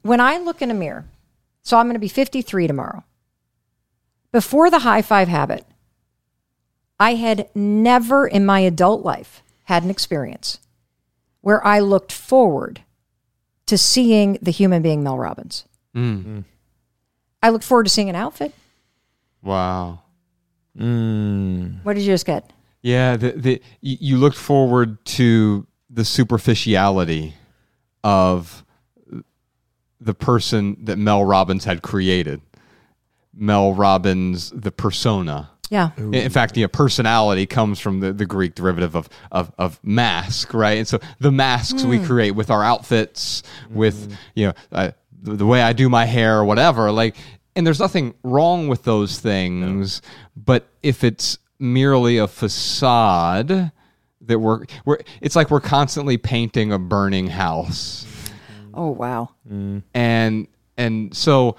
When 0.02 0.21
I 0.21 0.38
look 0.38 0.61
in 0.62 0.71
a 0.71 0.75
mirror, 0.75 1.04
so 1.62 1.76
I'm 1.76 1.87
going 1.87 1.95
to 1.95 2.00
be 2.00 2.09
53 2.09 2.66
tomorrow. 2.66 3.04
Before 4.33 4.71
the 4.71 4.80
high 4.80 5.02
five 5.02 5.28
habit, 5.28 5.64
I 6.99 7.14
had 7.14 7.49
never 7.54 8.26
in 8.26 8.47
my 8.47 8.61
adult 8.61 9.04
life 9.04 9.42
had 9.64 9.83
an 9.83 9.90
experience 9.90 10.59
where 11.40 11.64
I 11.64 11.80
looked 11.80 12.12
forward 12.12 12.80
to 13.66 13.76
seeing 13.76 14.38
the 14.40 14.50
human 14.50 14.83
being 14.83 15.02
Mel 15.02 15.18
Robbins. 15.18 15.64
Mm. 15.95 16.45
I 17.42 17.50
looked 17.50 17.64
forward 17.64 17.85
to 17.85 17.90
seeing 17.90 18.09
an 18.09 18.16
outfit. 18.16 18.52
Wow. 19.42 20.00
Mm. 20.76 21.85
What 21.85 21.95
did 21.95 22.02
you 22.02 22.12
just 22.12 22.26
get? 22.26 22.52
Yeah, 22.83 23.16
the, 23.16 23.33
the 23.33 23.62
you 23.80 23.97
you 24.00 24.16
looked 24.16 24.37
forward 24.37 25.04
to 25.06 25.66
the 25.90 26.04
superficiality 26.04 27.35
of 28.04 28.64
the 30.00 30.14
person 30.14 30.76
that 30.85 30.97
Mel 30.97 31.25
Robbins 31.25 31.64
had 31.64 31.83
created. 31.83 32.40
Mel 33.35 33.75
Robbins, 33.75 34.50
the 34.50 34.71
persona. 34.71 35.50
Yeah. 35.68 35.90
In- 35.97 36.14
In 36.14 36.30
fact, 36.30 36.56
you 36.56 36.64
know, 36.64 36.68
personality 36.68 37.47
comes 37.47 37.80
from 37.80 38.00
the, 38.00 38.12
the 38.12 38.26
Greek 38.26 38.54
derivative 38.54 38.95
of, 38.95 39.09
of, 39.33 39.52
of 39.59 39.80
mask, 39.83 40.54
right? 40.54 40.78
And 40.78 40.87
so 40.87 41.00
the 41.18 41.33
masks 41.33 41.83
we 41.83 41.99
hmm. 41.99 42.04
create 42.04 42.30
with 42.33 42.50
our 42.50 42.62
outfits, 42.62 43.42
with 43.71 44.11
mm. 44.11 44.16
you 44.35 44.47
know 44.47 44.52
uh, 44.73 44.90
the, 45.23 45.37
the 45.37 45.47
way 45.47 45.61
I 45.61 45.73
do 45.73 45.88
my 45.88 46.04
hair 46.04 46.38
or 46.38 46.45
whatever, 46.45 46.92
like, 46.92 47.16
and 47.57 47.67
there's 47.67 47.81
nothing 47.81 48.15
wrong 48.23 48.69
with 48.69 48.85
those 48.85 49.19
things, 49.19 50.03
but 50.37 50.69
if 50.83 51.03
it's 51.03 51.39
merely 51.59 52.19
a 52.19 52.29
facade 52.29 53.73
that 54.21 54.39
we're 54.39 54.65
we're 54.85 54.99
it's 55.21 55.35
like 55.35 55.51
we're 55.51 55.61
constantly 55.61 56.19
painting 56.19 56.73
a 56.73 56.79
burning 56.79 57.29
house 57.29 58.05
Oh, 58.75 58.91
wow. 58.91 59.31
and 59.95 60.47
and 60.77 61.17
so 61.17 61.57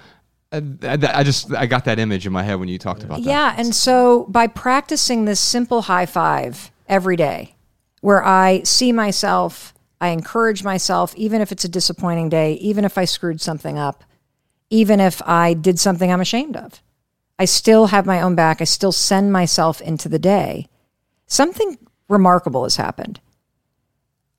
uh, 0.52 0.60
I, 0.82 0.98
I 1.14 1.22
just 1.24 1.52
I 1.52 1.66
got 1.66 1.84
that 1.86 1.98
image 1.98 2.26
in 2.26 2.32
my 2.32 2.42
head 2.44 2.54
when 2.60 2.68
you 2.68 2.78
talked 2.78 3.02
about 3.02 3.16
that. 3.18 3.28
Yeah. 3.28 3.54
And 3.58 3.74
so 3.74 4.24
by 4.28 4.46
practicing 4.46 5.24
this 5.24 5.40
simple 5.40 5.82
high 5.82 6.06
five 6.06 6.70
every 6.88 7.16
day, 7.16 7.56
where 8.02 8.24
I 8.24 8.62
see 8.62 8.92
myself, 8.92 9.74
I 10.00 10.08
encourage 10.10 10.62
myself, 10.62 11.12
even 11.16 11.40
if 11.40 11.50
it's 11.50 11.64
a 11.64 11.68
disappointing 11.68 12.28
day, 12.28 12.52
even 12.54 12.84
if 12.84 12.96
I 12.96 13.04
screwed 13.04 13.40
something 13.40 13.76
up, 13.76 14.04
even 14.70 15.00
if 15.00 15.22
I 15.26 15.54
did 15.54 15.78
something 15.78 16.12
I'm 16.12 16.20
ashamed 16.20 16.56
of, 16.56 16.82
I 17.38 17.44
still 17.44 17.86
have 17.86 18.06
my 18.06 18.20
own 18.20 18.34
back. 18.34 18.60
I 18.60 18.64
still 18.64 18.92
send 18.92 19.32
myself 19.32 19.80
into 19.80 20.08
the 20.08 20.18
day. 20.18 20.68
Something 21.26 21.78
remarkable 22.08 22.64
has 22.64 22.76
happened. 22.76 23.20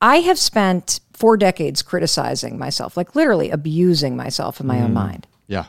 I 0.01 0.17
have 0.17 0.37
spent 0.39 0.99
four 1.13 1.37
decades 1.37 1.81
criticizing 1.81 2.57
myself, 2.57 2.95
like 2.95 3.15
literally 3.15 3.49
abusing 3.49 4.15
myself 4.15 4.59
in 4.59 4.67
my 4.67 4.81
own 4.81 4.91
mm. 4.91 4.95
mind. 4.95 5.27
Yeah. 5.47 5.65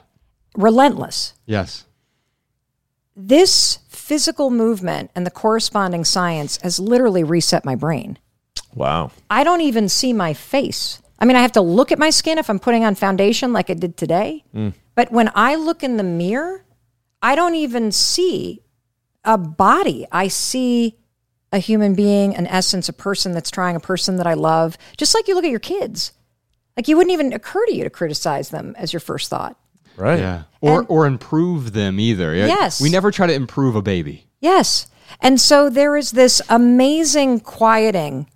Relentless. 0.57 1.35
Yes. 1.47 1.85
this 3.17 3.79
physical 3.89 4.51
movement 4.51 5.11
and 5.15 5.27
the 5.27 5.31
corresponding 5.31 6.05
science 6.05 6.59
has 6.63 6.81
literally 6.81 7.23
reset 7.23 7.65
my 7.65 7.75
brain. 7.75 8.19
Wow. 8.75 9.11
I 9.29 9.45
don't 9.45 9.61
even 9.61 9.89
see 9.89 10.13
my 10.13 10.33
face. 10.33 11.01
I 11.21 11.27
mean, 11.27 11.37
I 11.37 11.43
have 11.43 11.53
to 11.53 11.61
look 11.61 11.93
at 11.93 11.99
my 11.99 12.11
skin 12.11 12.39
if 12.39 12.49
I'm 12.49 12.59
putting 12.59 12.85
on 12.85 12.95
foundation 12.95 13.53
like 13.53 13.69
I 13.69 13.75
did 13.75 13.97
today. 13.97 14.45
Mm. 14.55 14.73
But 14.95 15.13
when 15.13 15.31
I 15.35 15.55
look 15.57 15.83
in 15.83 15.97
the 15.97 16.03
mirror, 16.03 16.65
I 17.21 17.35
don't 17.35 17.55
even 17.55 17.93
see 17.93 18.63
a 19.25 19.37
body. 19.37 20.07
I 20.11 20.29
see 20.29 20.97
a 21.53 21.59
human 21.59 21.95
being, 21.95 22.35
an 22.35 22.47
essence, 22.47 22.89
a 22.89 22.93
person 22.93 23.33
that's 23.33 23.51
trying, 23.51 23.77
a 23.77 23.81
person 23.81 24.17
that 24.17 24.27
I 24.27 24.35
love. 24.35 24.79
Just 24.97 25.15
like 25.15 25.29
you 25.29 25.35
look 25.35 25.45
at 25.45 25.51
your 25.51 25.59
kids. 25.59 26.13
Like 26.77 26.89
you 26.89 26.97
wouldn't 26.97 27.13
even 27.13 27.33
occur 27.33 27.67
to 27.67 27.75
you 27.75 27.85
to 27.85 27.91
criticize 27.91 28.49
them 28.51 28.75
as 28.79 28.93
your 28.93 29.01
first 29.01 29.29
thought. 29.29 29.59
Right. 29.97 30.21
Yeah. 30.21 30.45
Or 30.63 30.85
or 30.85 31.07
improve 31.07 31.75
them 31.75 32.01
either. 32.01 32.35
Yes. 32.35 32.81
We 32.81 32.89
never 32.89 33.11
try 33.11 33.27
to 33.27 33.35
improve 33.35 33.77
a 33.77 33.83
baby. 33.83 34.27
Yes. 34.41 34.87
And 35.21 35.39
so 35.39 35.69
there 35.69 35.97
is 35.97 36.13
this 36.13 36.41
amazing 36.49 37.41
quieting 37.41 38.29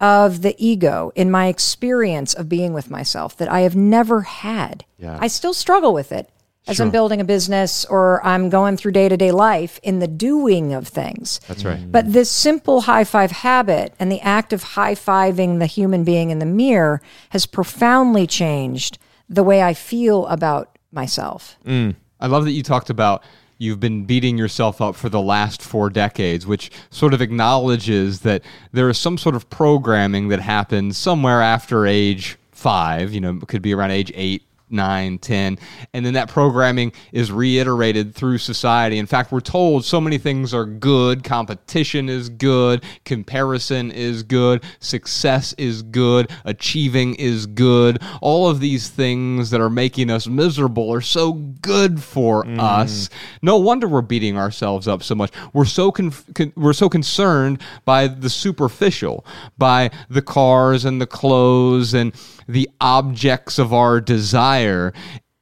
of 0.00 0.42
the 0.42 0.54
ego 0.58 1.12
in 1.14 1.30
my 1.30 1.46
experience 1.46 2.34
of 2.34 2.48
being 2.48 2.72
with 2.72 2.90
myself 2.90 3.36
that 3.36 3.50
I 3.50 3.60
have 3.60 3.76
never 3.76 4.22
had. 4.22 4.84
Yeah. 4.98 5.18
I 5.20 5.26
still 5.26 5.54
struggle 5.54 5.92
with 5.92 6.12
it 6.12 6.30
as 6.66 6.80
I'm 6.80 6.90
building 6.90 7.20
a 7.20 7.24
business 7.24 7.84
or 7.86 8.24
I'm 8.24 8.48
going 8.48 8.76
through 8.76 8.92
day 8.92 9.08
to 9.08 9.16
day 9.16 9.32
life 9.32 9.80
in 9.82 9.98
the 9.98 10.06
doing 10.06 10.72
of 10.72 10.86
things. 10.86 11.40
That's 11.48 11.64
right. 11.64 11.90
But 11.90 12.12
this 12.12 12.30
simple 12.30 12.82
high 12.82 13.04
five 13.04 13.30
habit 13.30 13.94
and 13.98 14.10
the 14.10 14.20
act 14.20 14.52
of 14.52 14.62
high 14.62 14.94
fiving 14.94 15.58
the 15.58 15.66
human 15.66 16.04
being 16.04 16.30
in 16.30 16.38
the 16.38 16.46
mirror 16.46 17.02
has 17.30 17.46
profoundly 17.46 18.26
changed 18.26 18.98
the 19.28 19.42
way 19.42 19.62
I 19.62 19.74
feel 19.74 20.26
about 20.26 20.78
myself. 20.92 21.58
Mm. 21.64 21.96
I 22.20 22.26
love 22.26 22.44
that 22.44 22.52
you 22.52 22.62
talked 22.62 22.90
about 22.90 23.24
you've 23.60 23.78
been 23.78 24.06
beating 24.06 24.38
yourself 24.38 24.80
up 24.80 24.96
for 24.96 25.10
the 25.10 25.20
last 25.20 25.60
four 25.60 25.90
decades, 25.90 26.46
which 26.46 26.70
sort 26.88 27.12
of 27.12 27.20
acknowledges 27.20 28.20
that 28.20 28.42
there 28.72 28.88
is 28.88 28.96
some 28.96 29.18
sort 29.18 29.36
of 29.36 29.48
programming 29.50 30.28
that 30.28 30.40
happens 30.40 30.96
somewhere 30.96 31.42
after 31.42 31.86
age 31.86 32.38
five, 32.52 33.12
you 33.12 33.20
know, 33.20 33.38
could 33.46 33.60
be 33.60 33.74
around 33.74 33.90
age 33.90 34.10
eight. 34.14 34.42
Nine, 34.70 35.18
ten, 35.18 35.58
and 35.92 36.06
then 36.06 36.14
that 36.14 36.28
programming 36.28 36.92
is 37.12 37.32
reiterated 37.32 38.14
through 38.14 38.38
society. 38.38 38.98
In 38.98 39.06
fact, 39.06 39.32
we're 39.32 39.40
told 39.40 39.84
so 39.84 40.00
many 40.00 40.16
things 40.16 40.54
are 40.54 40.64
good. 40.64 41.24
Competition 41.24 42.08
is 42.08 42.28
good. 42.28 42.84
Comparison 43.04 43.90
is 43.90 44.22
good. 44.22 44.62
Success 44.78 45.54
is 45.58 45.82
good. 45.82 46.30
Achieving 46.44 47.16
is 47.16 47.46
good. 47.46 48.00
All 48.20 48.48
of 48.48 48.60
these 48.60 48.88
things 48.88 49.50
that 49.50 49.60
are 49.60 49.70
making 49.70 50.08
us 50.08 50.26
miserable 50.26 50.92
are 50.92 51.00
so 51.00 51.32
good 51.32 52.02
for 52.02 52.44
mm-hmm. 52.44 52.60
us. 52.60 53.10
No 53.42 53.56
wonder 53.56 53.88
we're 53.88 54.02
beating 54.02 54.38
ourselves 54.38 54.86
up 54.86 55.02
so 55.02 55.14
much. 55.14 55.32
We're 55.52 55.64
so 55.64 55.90
conf- 55.90 56.24
con- 56.34 56.52
we're 56.56 56.72
so 56.72 56.88
concerned 56.88 57.60
by 57.84 58.06
the 58.06 58.30
superficial, 58.30 59.24
by 59.58 59.90
the 60.08 60.22
cars 60.22 60.84
and 60.84 61.00
the 61.00 61.06
clothes 61.06 61.94
and 61.94 62.12
the 62.52 62.68
objects 62.80 63.58
of 63.58 63.72
our 63.72 64.00
desire. 64.00 64.92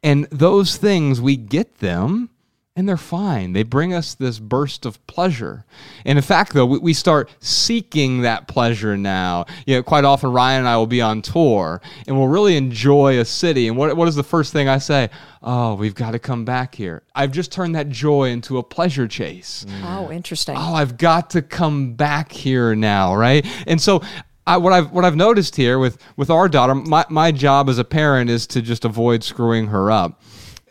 And 0.03 0.27
those 0.31 0.77
things 0.77 1.21
we 1.21 1.37
get 1.37 1.79
them 1.79 2.31
and 2.79 2.89
they're 2.89 2.97
fine. 2.97 3.55
They 3.55 3.65
bring 3.65 3.93
us 3.93 4.15
this 4.15 4.39
burst 4.39 4.87
of 4.87 5.05
pleasure. 5.09 5.65
And 6.05 6.17
in 6.17 6.23
fact, 6.23 6.53
though, 6.53 6.65
we, 6.65 6.93
start 6.93 7.29
seeking 7.41 8.23
that 8.23 8.47
pleasure 8.47 8.97
now. 8.97 9.47
You 9.67 9.75
know, 9.75 9.83
quite 9.83 10.05
often 10.05 10.31
Ryan 10.31 10.61
and 10.61 10.69
I 10.69 10.77
will 10.77 10.87
be 10.87 11.01
on 11.01 11.21
tour 11.21 11.83
and 12.07 12.17
we'll 12.17 12.29
really 12.29 12.57
enjoy 12.57 13.19
a 13.19 13.25
city. 13.25 13.67
And 13.67 13.77
what, 13.77 13.97
what 13.97 14.07
is 14.07 14.15
the 14.15 14.23
first 14.23 14.53
thing 14.53 14.69
I 14.69 14.79
say? 14.79 15.11
Oh, 15.43 15.75
we've 15.75 15.97
got 15.97 16.13
to 16.13 16.21
come 16.21 16.45
back 16.45 16.77
here. 16.77 17.03
I've 17.17 17.33
just 17.33 17.51
turned 17.51 17.75
that 17.75 17.89
joy 17.89 18.29
into 18.29 18.59
a 18.59 18.63
pleasure 18.63 19.09
chase. 19.09 19.67
Oh, 19.83 20.13
interesting. 20.13 20.57
Oh, 20.57 20.75
I've 20.75 20.97
got 20.99 21.31
to 21.31 21.43
come 21.43 21.95
back 21.95 22.31
here 22.31 22.77
now, 22.77 23.17
right? 23.17 23.45
And 23.67 23.83
so 23.83 24.03
I, 24.49 24.57
what 24.57 24.73
I've 24.73 24.91
what 24.91 25.05
I've 25.05 25.17
noticed 25.17 25.57
here 25.57 25.79
with 25.79 25.99
with 26.17 26.31
our 26.31 26.49
daughter, 26.49 26.75
my, 26.75 27.05
my 27.11 27.31
job 27.31 27.69
as 27.69 27.79
a 27.79 27.85
parent 27.85 28.31
is 28.31 28.47
to 28.49 28.63
just 28.63 28.85
avoid 28.85 29.23
screwing 29.23 29.67
her 29.69 29.91
up. 29.91 30.23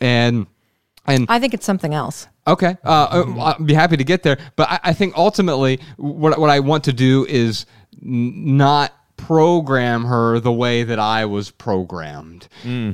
And 0.02 0.48
and 1.06 1.28
I 1.30 1.40
think 1.40 1.54
it's 1.54 1.66
something 1.66 1.94
else. 1.94 2.28
Okay, 2.48 2.78
uh, 2.84 2.88
uh, 2.88 3.40
I'll 3.40 3.64
be 3.64 3.74
happy 3.74 3.98
to 3.98 4.04
get 4.04 4.24
there. 4.24 4.38
But 4.56 4.70
I, 4.70 4.80
I 4.86 4.94
think 4.94 5.16
ultimately, 5.16 5.80
what 5.98 6.40
what 6.40 6.50
I 6.50 6.60
want 6.60 6.86
to 6.86 6.94
do 6.94 7.26
is 7.30 7.66
n- 8.02 8.58
not 8.58 8.94
program 9.16 10.06
her 10.06 10.40
the 10.40 10.52
way 10.52 10.84
that 10.84 11.00
I 11.00 11.26
was 11.26 11.52
programmed 11.52 12.48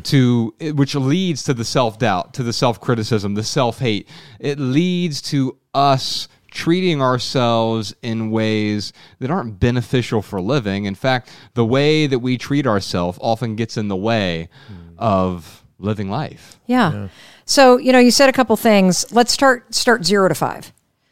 to, 0.03 0.53
which 0.73 0.95
leads 0.95 1.43
to 1.43 1.53
the 1.53 1.65
self 1.65 1.99
doubt, 1.99 2.33
to 2.35 2.43
the 2.43 2.53
self 2.53 2.79
criticism, 2.81 3.35
the 3.35 3.43
self 3.43 3.79
hate. 3.79 4.07
It 4.39 4.59
leads 4.59 5.21
to 5.23 5.57
us 5.73 6.27
treating 6.53 7.01
ourselves 7.01 7.95
in 8.01 8.29
ways 8.29 8.93
that 9.19 9.31
aren't 9.31 9.59
beneficial 9.59 10.21
for 10.21 10.39
living. 10.39 10.85
In 10.85 10.95
fact, 10.95 11.29
the 11.55 11.65
way 11.65 12.07
that 12.07 12.19
we 12.19 12.37
treat 12.37 12.67
ourselves 12.67 13.17
often 13.21 13.55
gets 13.55 13.75
in 13.75 13.87
the 13.87 13.95
way 13.95 14.49
of 14.97 15.63
living 15.79 16.09
life. 16.09 16.59
Yeah. 16.67 17.07
So, 17.45 17.77
you 17.77 17.91
know, 17.91 17.99
you 17.99 18.11
said 18.11 18.29
a 18.29 18.33
couple 18.33 18.55
things. 18.55 19.11
Let's 19.11 19.33
start 19.33 19.73
start 19.73 20.05
0 20.05 20.29
to 20.29 20.35
5. 20.35 20.71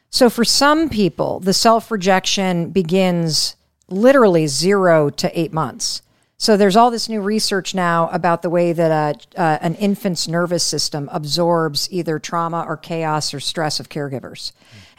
So 0.10 0.30
for 0.30 0.46
some 0.46 0.90
people, 0.90 1.40
the 1.40 1.54
self-rejection 1.54 2.70
begins 2.70 3.56
literally 3.90 4.48
0 4.48 5.10
to 5.10 5.40
8 5.40 5.52
months. 5.52 6.02
So 6.38 6.58
there's 6.58 6.76
all 6.76 6.90
this 6.90 7.08
new 7.08 7.22
research 7.22 7.76
now 7.76 8.10
about 8.10 8.42
the 8.42 8.50
way 8.50 8.74
that 8.74 8.92
uh, 9.38 9.40
uh, 9.40 9.60
an 9.62 9.76
infant's 9.76 10.28
nervous 10.28 10.64
system 10.64 11.08
absorbs 11.12 11.88
either 11.92 12.18
trauma 12.18 12.66
or 12.68 12.78
chaos 12.78 13.34
or 13.34 13.40
stress 13.40 13.80
of 13.80 13.90
caregivers. 13.90 14.52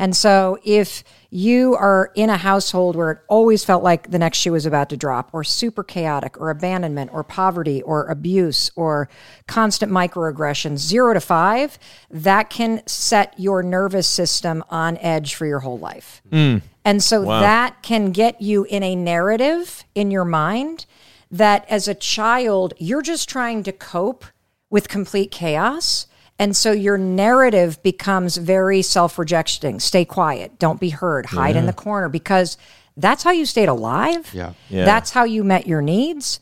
And 0.03 0.17
so 0.17 0.59
if 0.65 1.05
you 1.31 1.77
are 1.77 2.11
in 2.17 2.29
a 2.29 2.37
household 2.37 2.97
where 2.97 3.13
it 3.13 3.19
always 3.29 3.65
felt 3.65 3.85
like 3.85 4.11
the 4.11 4.19
next 4.19 4.39
shoe 4.39 4.51
was 4.51 4.67
about 4.67 4.89
to 4.89 4.97
drop, 4.97 5.31
or 5.33 5.45
super 5.45 5.85
chaotic, 5.85 6.41
or 6.41 6.51
abandonment, 6.51 7.13
or 7.15 7.23
poverty, 7.23 7.83
or 7.83 8.07
abuse, 8.07 8.69
or 8.75 9.09
constant 9.47 9.93
microaggressions, 9.93 10.79
zero 10.79 11.15
to 11.15 11.21
five, 11.21 11.79
that 12.11 12.51
can 12.51 12.85
set 12.85 13.33
your 13.39 13.63
nervous 13.63 14.09
system 14.09 14.65
on 14.71 14.97
edge 14.99 15.37
for 15.37 15.47
your 15.47 15.61
whole 15.61 15.79
life. 15.79 16.21
Hmm. 16.31 16.59
And 16.85 17.01
so 17.01 17.25
that 17.25 17.81
can 17.85 18.11
get 18.11 18.43
you 18.43 18.65
in 18.65 18.83
a 18.83 18.97
narrative 18.97 19.85
in 19.95 20.11
your 20.11 20.25
mind 20.25 20.85
that 21.31 21.65
as 21.71 21.87
a 21.87 21.95
child, 21.95 22.75
you're 22.77 23.03
just 23.03 23.29
trying 23.29 23.63
to 23.63 23.71
cope 23.71 24.25
with 24.69 24.89
complete 24.89 25.31
chaos. 25.31 26.09
And 26.43 26.57
so 26.57 26.73
your 26.73 26.99
narrative 26.99 27.81
becomes 27.85 28.37
very 28.37 28.83
self 28.83 29.17
rejecting. 29.17 29.79
Stay 29.79 30.05
quiet. 30.05 30.59
Don't 30.59 30.81
be 30.81 30.91
heard. 30.91 31.27
Hide 31.27 31.55
in 31.55 31.67
the 31.67 31.73
corner 31.73 32.09
because 32.09 32.57
that's 32.97 33.23
how 33.23 33.31
you 33.31 33.47
stayed 33.47 33.69
alive. 33.69 34.29
Yeah. 34.35 34.55
Yeah. 34.69 34.85
That's 34.85 35.13
how 35.13 35.23
you 35.23 35.45
met 35.45 35.69
your 35.69 35.81
needs. 35.81 36.41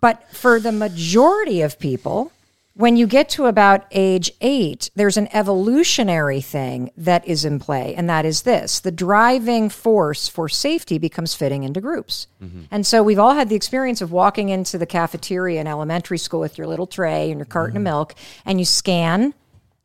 But 0.00 0.28
for 0.34 0.58
the 0.58 0.72
majority 0.72 1.62
of 1.62 1.78
people, 1.78 2.32
when 2.76 2.94
you 2.94 3.06
get 3.06 3.30
to 3.30 3.46
about 3.46 3.86
age 3.90 4.30
eight, 4.42 4.90
there's 4.94 5.16
an 5.16 5.28
evolutionary 5.32 6.42
thing 6.42 6.90
that 6.94 7.26
is 7.26 7.42
in 7.42 7.58
play, 7.58 7.94
and 7.94 8.06
that 8.10 8.26
is 8.26 8.42
this 8.42 8.80
the 8.80 8.92
driving 8.92 9.70
force 9.70 10.28
for 10.28 10.46
safety 10.46 10.98
becomes 10.98 11.34
fitting 11.34 11.64
into 11.64 11.80
groups. 11.80 12.26
Mm-hmm. 12.42 12.64
And 12.70 12.86
so 12.86 13.02
we've 13.02 13.18
all 13.18 13.32
had 13.32 13.48
the 13.48 13.56
experience 13.56 14.02
of 14.02 14.12
walking 14.12 14.50
into 14.50 14.76
the 14.76 14.84
cafeteria 14.84 15.58
in 15.58 15.66
elementary 15.66 16.18
school 16.18 16.40
with 16.40 16.58
your 16.58 16.66
little 16.66 16.86
tray 16.86 17.30
and 17.30 17.38
your 17.38 17.46
carton 17.46 17.78
of 17.78 17.80
mm-hmm. 17.80 17.84
milk, 17.84 18.14
and 18.44 18.58
you 18.58 18.66
scan 18.66 19.32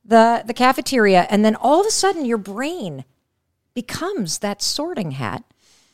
the, 0.04 0.44
the 0.46 0.54
cafeteria, 0.54 1.28
and 1.30 1.46
then 1.46 1.56
all 1.56 1.80
of 1.80 1.88
a 1.88 1.92
sudden 1.92 2.26
your 2.26 2.38
brain 2.38 3.06
becomes 3.74 4.40
that 4.40 4.62
sorting 4.62 5.12
hat 5.12 5.46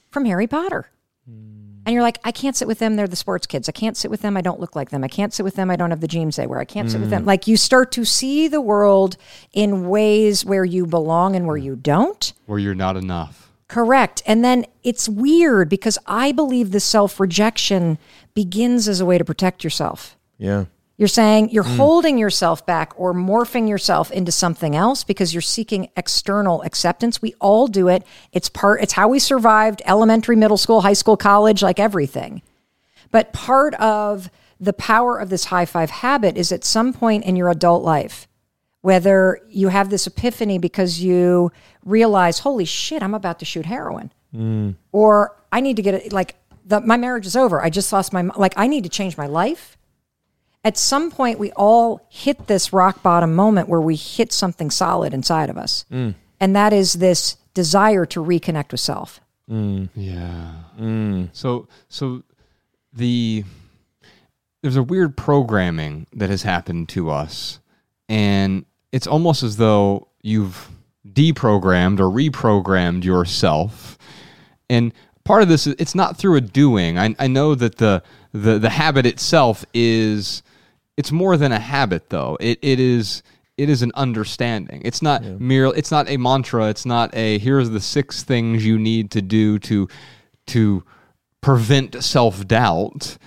from 0.10 0.26
Harry 0.26 0.48
Potter. 0.48 0.90
Mm. 1.30 1.57
And 1.88 1.94
you're 1.94 2.04
like, 2.04 2.20
I 2.26 2.34
can't 2.34 2.54
sit 2.54 2.68
with 2.68 2.80
them. 2.80 2.98
They're 2.98 3.08
the 3.08 3.16
sports 3.16 3.48
kids. 3.48 3.70
I 3.70 3.72
can't 3.72 3.96
sit 3.96 4.12
with 4.12 4.22
them. 4.22 4.36
I 4.36 4.42
don't 4.42 4.60
look 4.60 4.76
like 4.76 4.90
them. 4.90 5.06
I 5.06 5.08
can't 5.08 5.34
sit 5.34 5.44
with 5.44 5.56
them. 5.56 5.72
I 5.72 5.78
don't 5.78 5.92
have 5.92 6.02
the 6.02 6.08
jeans 6.10 6.36
they 6.36 6.46
wear. 6.46 6.60
I 6.60 6.66
can't 6.66 6.92
sit 6.92 7.00
with 7.00 7.10
them. 7.10 7.24
Mm. 7.24 7.28
Like 7.28 7.48
you 7.48 7.56
start 7.56 7.94
to 7.94 8.04
see 8.04 8.50
the 8.50 8.60
world 8.60 9.16
in 9.54 9.88
ways 9.88 10.44
where 10.44 10.66
you 10.66 10.86
belong 10.86 11.38
and 11.38 11.48
where 11.48 11.58
mm. 11.58 11.64
you 11.64 11.76
don't. 11.78 12.34
Where 12.46 12.60
you're 12.60 12.76
not 12.76 12.98
enough. 12.98 13.50
Correct. 13.70 14.22
And 14.26 14.44
then 14.44 14.66
it's 14.84 15.08
weird 15.08 15.70
because 15.70 15.98
I 16.06 16.34
believe 16.34 16.72
the 16.72 16.82
self 16.82 17.22
rejection 17.22 17.98
begins 18.34 18.90
as 18.90 19.00
a 19.00 19.06
way 19.06 19.18
to 19.18 19.24
protect 19.24 19.64
yourself. 19.64 20.18
Yeah. 20.38 20.66
You're 20.98 21.08
saying 21.08 21.50
you're 21.52 21.64
hmm. 21.64 21.78
holding 21.78 22.18
yourself 22.18 22.66
back 22.66 22.94
or 22.98 23.14
morphing 23.14 23.70
yourself 23.70 24.12
into 24.12 24.32
something 24.32 24.76
else 24.76 25.04
because 25.04 25.34
you're 25.34 25.42
seeking 25.42 25.90
external 25.96 26.64
acceptance. 26.64 27.22
We 27.22 27.36
all 27.40 27.68
do 27.68 27.88
it. 27.88 28.04
It's 28.32 28.50
part 28.50 28.82
it's 28.82 28.94
how 28.94 29.08
we 29.08 29.20
survived 29.20 29.82
elementary, 29.86 30.36
middle 30.36 30.58
school, 30.58 30.82
high 30.82 30.94
school, 30.94 31.16
college, 31.16 31.62
like 31.62 31.80
everything. 31.80 32.42
But 33.12 33.32
part 33.32 33.76
of 33.76 34.30
the 34.60 34.74
power 34.74 35.18
of 35.18 35.30
this 35.30 35.46
high 35.46 35.66
five 35.66 35.92
habit 35.92 36.36
is 36.36 36.52
at 36.52 36.64
some 36.64 36.94
point 36.94 37.26
in 37.26 37.36
your 37.36 37.50
adult 37.50 37.84
life, 37.84 38.28
whether 38.82 39.40
you 39.50 39.68
have 39.68 39.92
this 39.92 40.08
epiphany 40.08 40.58
because 40.58 41.00
you 41.00 41.52
realize, 41.86 42.40
holy 42.40 42.66
shit, 42.66 43.04
I'm 43.04 43.14
about 43.14 43.38
to 43.40 43.46
shoot 43.46 43.66
heroin, 43.66 44.12
hmm. 44.32 44.72
or 44.92 45.36
I 45.52 45.62
need 45.62 45.76
to 45.76 45.84
get 45.84 45.94
it, 45.94 46.12
like, 46.12 46.36
the, 46.66 46.82
my 46.82 46.98
marriage 46.98 47.26
is 47.26 47.36
over. 47.36 47.62
I 47.62 47.70
just 47.70 47.94
lost 47.94 48.12
my, 48.12 48.24
like, 48.36 48.54
I 48.58 48.68
need 48.68 48.84
to 48.84 48.90
change 48.90 49.16
my 49.16 49.28
life. 49.28 49.77
At 50.68 50.76
some 50.76 51.12
point, 51.12 51.40
we 51.40 51.54
all 51.54 52.06
hit 52.10 52.48
this 52.48 52.74
rock 52.74 53.02
bottom 53.02 53.34
moment 53.34 53.70
where 53.70 53.80
we 53.80 53.96
hit 53.96 54.34
something 54.34 54.70
solid 54.70 55.14
inside 55.14 55.50
of 55.50 55.58
us. 55.58 55.86
Mm. 55.90 56.16
And 56.42 56.54
that 56.58 56.74
is 56.74 56.96
this 56.96 57.38
desire 57.54 58.06
to 58.08 58.22
reconnect 58.22 58.72
with 58.72 58.82
self. 58.82 59.22
Mm. 59.50 59.88
Yeah. 59.96 60.56
Mm. 60.78 61.30
So 61.32 61.70
so 61.88 62.22
the 62.92 63.46
there's 64.62 64.76
a 64.76 64.84
weird 64.84 65.16
programming 65.16 66.06
that 66.12 66.30
has 66.30 66.44
happened 66.44 66.90
to 66.90 67.12
us, 67.12 67.62
and 68.10 68.66
it's 68.92 69.08
almost 69.08 69.44
as 69.44 69.56
though 69.56 70.10
you've 70.22 70.70
deprogrammed 71.08 72.02
or 72.02 72.12
reprogrammed 72.12 73.06
yourself. 73.06 73.98
And 74.70 74.94
part 75.24 75.44
of 75.44 75.48
this 75.48 75.66
is 75.66 75.76
it's 75.80 75.96
not 75.96 76.18
through 76.18 76.36
a 76.36 76.42
doing. 76.42 77.00
I, 77.00 77.16
I 77.20 77.28
know 77.28 77.56
that 77.56 77.78
the, 77.78 78.04
the 78.34 78.60
the 78.60 78.70
habit 78.70 79.06
itself 79.06 79.64
is 79.74 80.44
it's 80.98 81.12
more 81.12 81.38
than 81.38 81.52
a 81.52 81.60
habit 81.60 82.10
though. 82.10 82.38
It 82.40 82.60
it 82.62 82.80
is 82.80 83.24
it 83.58 83.70
is 83.70 83.82
an 83.82 83.92
understanding. 83.96 84.82
It's 84.84 85.02
not 85.02 85.24
merely 85.24 85.78
it's 85.78 85.92
not 85.92 86.10
a 86.10 86.18
mantra. 86.18 86.70
It's 86.70 86.86
not 86.86 87.16
a 87.16 87.38
here's 87.38 87.70
the 87.70 87.80
six 87.80 88.24
things 88.24 88.66
you 88.66 88.78
need 88.78 89.12
to 89.12 89.22
do 89.22 89.60
to 89.60 89.88
to 90.48 90.84
prevent 91.42 92.04
self-doubt. 92.04 93.18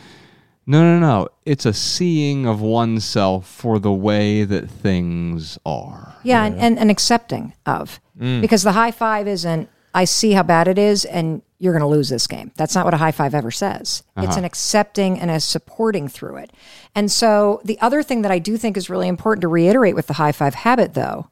No, 0.66 0.83
no, 0.83 0.98
no. 1.00 1.28
It's 1.44 1.66
a 1.66 1.72
seeing 1.72 2.46
of 2.46 2.61
oneself 2.61 3.48
for 3.48 3.78
the 3.78 3.92
way 3.92 4.44
that 4.44 4.70
things 4.70 5.59
are. 5.66 6.14
Yeah, 6.22 6.44
And, 6.44 6.61
and, 6.61 6.78
and 6.78 6.90
accepting 6.90 7.54
of. 7.66 8.00
Mm. 8.18 8.40
Because 8.40 8.62
the 8.62 8.72
high 8.72 8.92
five 8.92 9.26
isn't, 9.26 9.68
I 9.94 10.05
see 10.05 10.33
how 10.33 10.42
bad 10.42 10.68
it 10.68 10.79
is 10.79 11.05
and 11.05 11.42
you're 11.59 11.72
going 11.72 11.83
to 11.83 11.87
lose 11.87 12.09
this 12.09 12.26
game. 12.26 12.53
That's 12.57 12.74
not 12.74 12.85
what 12.85 12.94
a 12.94 12.98
high 12.98 13.12
five 13.12 13.35
ever 13.35 13.50
says. 13.50 14.03
It's 14.16 14.29
uh-huh. 14.29 14.38
an 14.38 14.44
accepting 14.44 15.20
and 15.20 15.31
a 15.31 15.40
supporting 15.40 16.09
through 16.09 16.37
it. 16.37 16.53
And 16.94 17.11
so 17.11 17.61
the 17.64 17.79
other 17.81 18.03
thing 18.03 18.22
that 18.22 18.31
I 18.31 18.38
do 18.38 18.57
think 18.57 18.76
is 18.76 18.88
really 18.88 19.09
important 19.09 19.42
to 19.42 19.48
reiterate 19.48 19.94
with 19.94 20.07
the 20.07 20.14
high 20.14 20.33
five 20.33 20.55
habit, 20.55 20.94
though, 20.94 21.29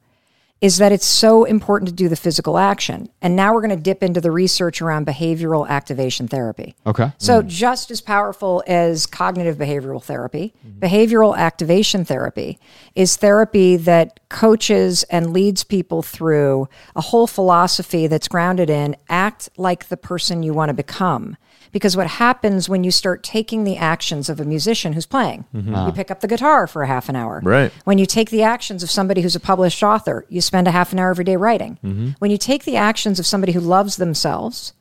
is 0.61 0.77
that 0.77 0.91
it's 0.91 1.05
so 1.05 1.45
important 1.45 1.87
to 1.87 1.93
do 1.93 2.09
the 2.09 2.15
physical 2.15 2.57
action. 2.57 3.09
And 3.21 3.35
now 3.35 3.53
we're 3.53 3.61
going 3.61 3.77
to 3.77 3.81
dip 3.81 4.03
into 4.03 4.19
the 4.19 4.31
research 4.31 4.81
around 4.81 5.07
behavioral 5.07 5.67
activation 5.67 6.27
therapy. 6.27 6.75
Okay. 6.85 7.11
So, 7.17 7.41
just 7.41 7.91
as 7.91 8.01
powerful 8.01 8.63
as 8.67 9.05
cognitive 9.05 9.57
behavioral 9.57 10.03
therapy, 10.03 10.53
behavioral 10.79 11.37
activation 11.37 12.03
therapy 12.03 12.59
is 12.93 13.15
therapy 13.15 13.77
that 13.77 14.19
coaches 14.29 15.03
and 15.03 15.31
leads 15.31 15.63
people 15.63 16.01
through 16.01 16.67
a 16.95 17.01
whole 17.01 17.27
philosophy 17.27 18.07
that's 18.07 18.27
grounded 18.27 18.69
in 18.69 18.95
act 19.07 19.49
like 19.57 19.87
the 19.87 19.97
person 19.97 20.43
you 20.43 20.53
want 20.53 20.69
to 20.69 20.73
become. 20.73 21.37
Because 21.71 21.95
what 21.95 22.07
happens 22.07 22.67
when 22.67 22.83
you 22.83 22.91
start 22.91 23.23
taking 23.23 23.63
the 23.63 23.77
actions 23.77 24.29
of 24.29 24.39
a 24.39 24.45
musician 24.45 24.93
who's 24.93 25.05
playing, 25.05 25.45
mm-hmm. 25.53 25.69
you 25.69 25.75
ah. 25.75 25.91
pick 25.91 26.09
up 26.09 26.21
the 26.21 26.27
guitar 26.27 26.67
for 26.67 26.81
a 26.81 26.87
half 26.87 27.09
an 27.09 27.15
hour. 27.15 27.41
Right. 27.43 27.71
When 27.83 27.97
you 27.97 28.05
take 28.05 28.29
the 28.29 28.43
actions 28.43 28.81
of 28.83 28.89
somebody 28.89 29.21
who's 29.21 29.35
a 29.35 29.39
published 29.39 29.83
author, 29.83 30.25
you 30.29 30.41
spend 30.41 30.67
a 30.67 30.71
half 30.71 30.91
an 30.93 30.99
hour 30.99 31.11
every 31.11 31.25
day 31.25 31.35
writing. 31.35 31.77
Mm-hmm. 31.83 32.09
When 32.19 32.31
you 32.31 32.37
take 32.37 32.63
the 32.63 32.75
actions 32.75 33.19
of 33.19 33.25
somebody 33.25 33.51
who 33.51 33.59
loves 33.59 33.97
themselves, 33.97 34.73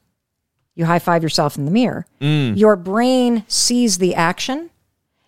you 0.79 0.85
high 0.85 1.01
five 1.01 1.25
yourself 1.25 1.59
in 1.59 1.65
the 1.65 1.73
mirror. 1.73 2.07
Mm. 2.21 2.57
Your 2.57 2.77
brain 2.77 3.45
sees 3.49 3.99
the 3.99 4.15
action, 4.15 4.71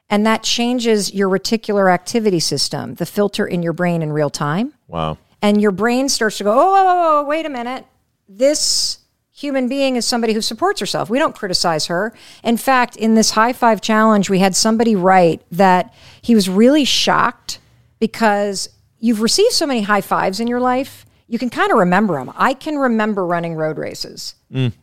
and 0.09 0.25
that 0.25 0.45
changes 0.45 1.13
your 1.13 1.29
reticular 1.29 1.93
activating 1.93 2.39
system, 2.39 2.95
the 2.95 3.05
filter 3.05 3.47
in 3.47 3.61
your 3.61 3.73
brain 3.73 4.01
in 4.01 4.13
real 4.13 4.31
time. 4.31 4.75
Wow. 4.87 5.19
And 5.43 5.61
your 5.61 5.73
brain 5.73 6.09
starts 6.09 6.39
to 6.39 6.45
go, 6.45 6.53
oh, 6.53 6.57
oh, 6.57 6.87
oh, 6.87 7.21
oh, 7.21 7.25
wait 7.25 7.47
a 7.47 7.49
minute. 7.49 7.85
This 8.29 9.00
human 9.41 9.69
being 9.69 9.97
is 9.97 10.05
somebody 10.05 10.35
who 10.35 10.43
supports 10.43 10.81
herself. 10.81 11.09
We 11.09 11.19
don't 11.19 11.35
criticize 11.35 11.87
her. 11.87 12.13
In 12.45 12.59
fact, 12.59 12.95
in 12.97 13.15
this 13.15 13.31
high 13.31 13.55
five 13.55 13.81
challenge, 13.81 14.29
we 14.29 14.39
had 14.41 14.55
somebody 14.55 14.95
write 14.95 15.43
that 15.51 15.95
he 16.21 16.35
was 16.35 16.49
really 16.49 16.85
shocked 16.85 17.59
because 17.99 18.69
you've 18.99 19.23
received 19.23 19.53
so 19.53 19.67
many 19.67 19.83
high 19.83 20.03
fives 20.03 20.41
in 20.41 20.47
your 20.47 20.61
life, 20.61 21.07
you 21.31 21.39
can 21.39 21.49
kind 21.49 21.71
of 21.71 21.79
remember 21.79 22.15
them. 22.15 22.33
I 22.35 22.55
can 22.55 22.77
remember 22.77 23.25
running 23.25 23.55
road 23.55 23.79
races. 23.79 24.35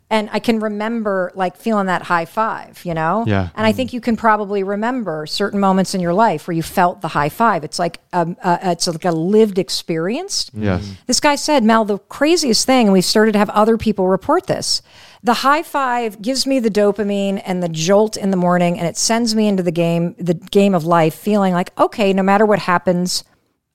And 0.09 0.29
I 0.31 0.39
can 0.39 0.61
remember 0.61 1.33
like 1.35 1.57
feeling 1.57 1.87
that 1.87 2.03
high 2.03 2.23
five, 2.23 2.85
you 2.85 2.93
know? 2.93 3.25
Yeah. 3.27 3.49
And 3.53 3.67
I 3.67 3.73
think 3.73 3.91
you 3.91 3.99
can 3.99 4.15
probably 4.15 4.63
remember 4.63 5.25
certain 5.25 5.59
moments 5.59 5.93
in 5.93 5.99
your 5.99 6.13
life 6.13 6.47
where 6.47 6.55
you 6.55 6.63
felt 6.63 7.01
the 7.01 7.09
high 7.09 7.27
five. 7.27 7.65
It's 7.65 7.77
like 7.77 7.99
um, 8.13 8.37
uh, 8.41 8.59
it's 8.61 8.87
like 8.87 9.03
a 9.03 9.11
lived 9.11 9.59
experience. 9.59 10.49
Yes. 10.53 10.89
This 11.05 11.19
guy 11.19 11.35
said, 11.35 11.65
Mel, 11.65 11.83
the 11.83 11.97
craziest 11.97 12.65
thing, 12.65 12.87
and 12.87 12.93
we've 12.93 13.03
started 13.03 13.33
to 13.33 13.39
have 13.39 13.49
other 13.49 13.77
people 13.77 14.07
report 14.07 14.47
this. 14.47 14.81
The 15.21 15.33
high 15.33 15.63
five 15.63 16.21
gives 16.21 16.47
me 16.47 16.59
the 16.59 16.69
dopamine 16.69 17.41
and 17.45 17.61
the 17.61 17.67
jolt 17.67 18.15
in 18.15 18.31
the 18.31 18.37
morning, 18.37 18.79
and 18.79 18.87
it 18.87 18.95
sends 18.95 19.35
me 19.35 19.49
into 19.49 19.63
the 19.63 19.71
game, 19.71 20.15
the 20.17 20.35
game 20.35 20.73
of 20.73 20.85
life, 20.85 21.13
feeling 21.13 21.53
like, 21.53 21.77
okay, 21.77 22.13
no 22.13 22.23
matter 22.23 22.45
what 22.45 22.59
happens, 22.59 23.25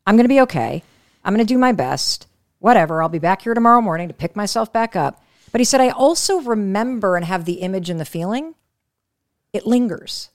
I'm 0.07 0.17
going 0.17 0.25
to 0.25 0.29
be 0.29 0.41
okay. 0.41 0.83
I'm 1.23 1.35
going 1.35 1.47
to 1.47 1.55
do 1.55 1.59
my 1.59 1.73
best. 1.73 2.29
Whatever. 2.63 3.03
I'll 3.03 3.09
be 3.09 3.19
back 3.19 3.43
here 3.43 3.55
tomorrow 3.55 3.81
morning 3.81 4.07
to 4.07 4.15
pick 4.15 4.37
myself 4.37 4.73
back 4.73 4.95
up. 4.95 5.21
But 5.51 5.61
he 5.61 5.65
said, 5.65 5.81
I 5.81 5.89
also 5.89 6.41
remember 6.41 7.17
and 7.17 7.25
have 7.25 7.45
the 7.45 7.55
image 7.55 7.91
and 7.91 7.99
the 7.99 8.05
feeling. 8.05 8.55
It 9.53 9.67
lingers. 9.67 10.31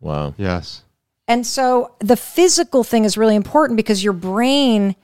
Wow. 0.00 0.32
Yes. 0.38 0.84
And 1.28 1.46
so 1.46 1.94
the 1.98 2.16
physical 2.16 2.82
thing 2.82 3.04
is 3.04 3.18
really 3.18 3.34
important 3.34 3.76
because 3.76 4.02
your 4.02 4.14
brain, 4.14 4.96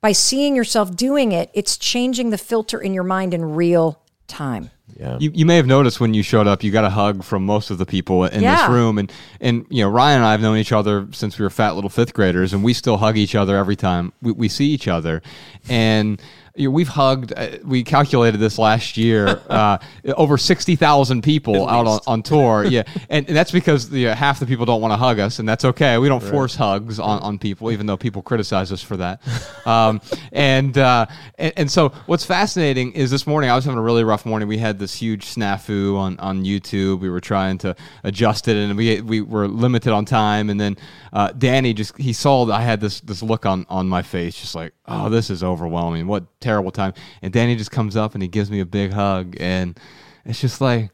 by 0.00 0.12
seeing 0.12 0.54
yourself 0.54 0.94
doing 0.94 1.32
it, 1.32 1.50
it's 1.54 1.76
changing 1.76 2.30
the 2.30 2.38
filter 2.38 2.80
in 2.80 2.94
your 2.94 3.02
mind 3.02 3.34
in 3.34 3.56
real 3.56 4.00
time. 4.28 4.70
Yeah. 4.98 5.16
You, 5.20 5.30
you 5.34 5.46
may 5.46 5.56
have 5.56 5.66
noticed 5.66 6.00
when 6.00 6.14
you 6.14 6.22
showed 6.22 6.46
up, 6.46 6.62
you 6.62 6.70
got 6.70 6.84
a 6.84 6.90
hug 6.90 7.24
from 7.24 7.44
most 7.46 7.70
of 7.70 7.78
the 7.78 7.86
people 7.86 8.24
in 8.24 8.42
Yeah. 8.42 8.56
this 8.66 8.70
room, 8.70 8.98
and 8.98 9.10
and 9.40 9.66
you 9.70 9.82
know 9.82 9.88
Ryan 9.90 10.16
and 10.18 10.24
I 10.26 10.32
have 10.32 10.40
known 10.40 10.58
each 10.58 10.72
other 10.72 11.08
since 11.12 11.38
we 11.38 11.44
were 11.44 11.50
fat 11.50 11.74
little 11.74 11.90
fifth 11.90 12.14
graders, 12.14 12.52
and 12.52 12.62
we 12.62 12.72
still 12.74 12.98
hug 12.98 13.16
each 13.16 13.34
other 13.34 13.56
every 13.56 13.76
time 13.76 14.12
we, 14.22 14.32
we 14.32 14.48
see 14.48 14.66
each 14.66 14.88
other, 14.88 15.22
and. 15.68 16.20
You 16.54 16.68
know, 16.68 16.72
we've 16.72 16.88
hugged. 16.88 17.32
Uh, 17.34 17.58
we 17.64 17.82
calculated 17.84 18.38
this 18.38 18.58
last 18.58 18.96
year. 18.96 19.40
Uh, 19.52 19.76
over 20.16 20.38
sixty 20.38 20.76
thousand 20.76 21.22
people 21.22 21.68
out 21.68 21.86
on, 21.86 22.00
on 22.06 22.22
tour. 22.22 22.64
Yeah, 22.72 22.84
and, 23.10 23.26
and 23.26 23.36
that's 23.36 23.50
because 23.50 23.90
you 23.92 24.06
know, 24.06 24.14
half 24.14 24.40
the 24.40 24.46
people 24.46 24.64
don't 24.64 24.80
want 24.80 24.92
to 24.92 24.96
hug 24.96 25.18
us, 25.18 25.38
and 25.40 25.48
that's 25.48 25.64
okay. 25.64 25.98
We 25.98 26.08
don't 26.08 26.22
force 26.22 26.54
hugs 26.54 26.98
on, 26.98 27.20
on 27.20 27.38
people, 27.38 27.70
even 27.70 27.84
though 27.86 27.98
people 27.98 28.22
criticize 28.22 28.72
us 28.72 28.82
for 28.82 28.96
that. 28.98 29.20
Um, 29.64 30.00
and, 30.32 30.76
uh, 30.76 31.06
and 31.38 31.52
and 31.56 31.70
so 31.70 31.90
what's 32.06 32.24
fascinating 32.24 32.92
is 32.92 33.12
this 33.12 33.28
morning 33.28 33.48
I 33.48 33.54
was 33.54 33.64
having 33.64 33.78
a 33.78 33.82
really 33.82 34.02
rough 34.02 34.26
morning. 34.26 34.48
We 34.48 34.58
had 34.58 34.76
this 34.76 34.92
huge 34.92 35.26
snafu 35.26 35.96
on, 35.96 36.18
on 36.18 36.44
YouTube. 36.44 36.98
We 36.98 37.08
were 37.08 37.20
trying 37.20 37.58
to 37.58 37.76
adjust 38.02 38.48
it, 38.48 38.56
and 38.56 38.76
we 38.76 39.00
we 39.02 39.20
were 39.20 39.46
limited 39.46 39.92
on 39.92 40.04
time. 40.04 40.50
And 40.50 40.60
then 40.60 40.76
uh, 41.12 41.30
Danny 41.38 41.74
just 41.74 41.96
he 41.96 42.12
saw 42.12 42.46
that 42.46 42.54
I 42.54 42.62
had 42.62 42.80
this 42.80 43.00
this 43.02 43.22
look 43.22 43.46
on 43.46 43.66
on 43.68 43.88
my 43.88 44.02
face, 44.02 44.34
just 44.34 44.56
like 44.56 44.74
oh 44.92 45.08
this 45.08 45.30
is 45.30 45.42
overwhelming. 45.42 46.06
What 46.06 46.24
terrible 46.40 46.70
time. 46.70 46.92
And 47.22 47.32
Danny 47.32 47.56
just 47.56 47.70
comes 47.70 47.96
up 47.96 48.14
and 48.14 48.22
he 48.22 48.28
gives 48.28 48.50
me 48.50 48.60
a 48.60 48.66
big 48.66 48.92
hug, 48.92 49.36
and 49.40 49.78
it's 50.24 50.40
just 50.40 50.60
like 50.60 50.90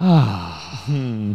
ah, 0.00 0.84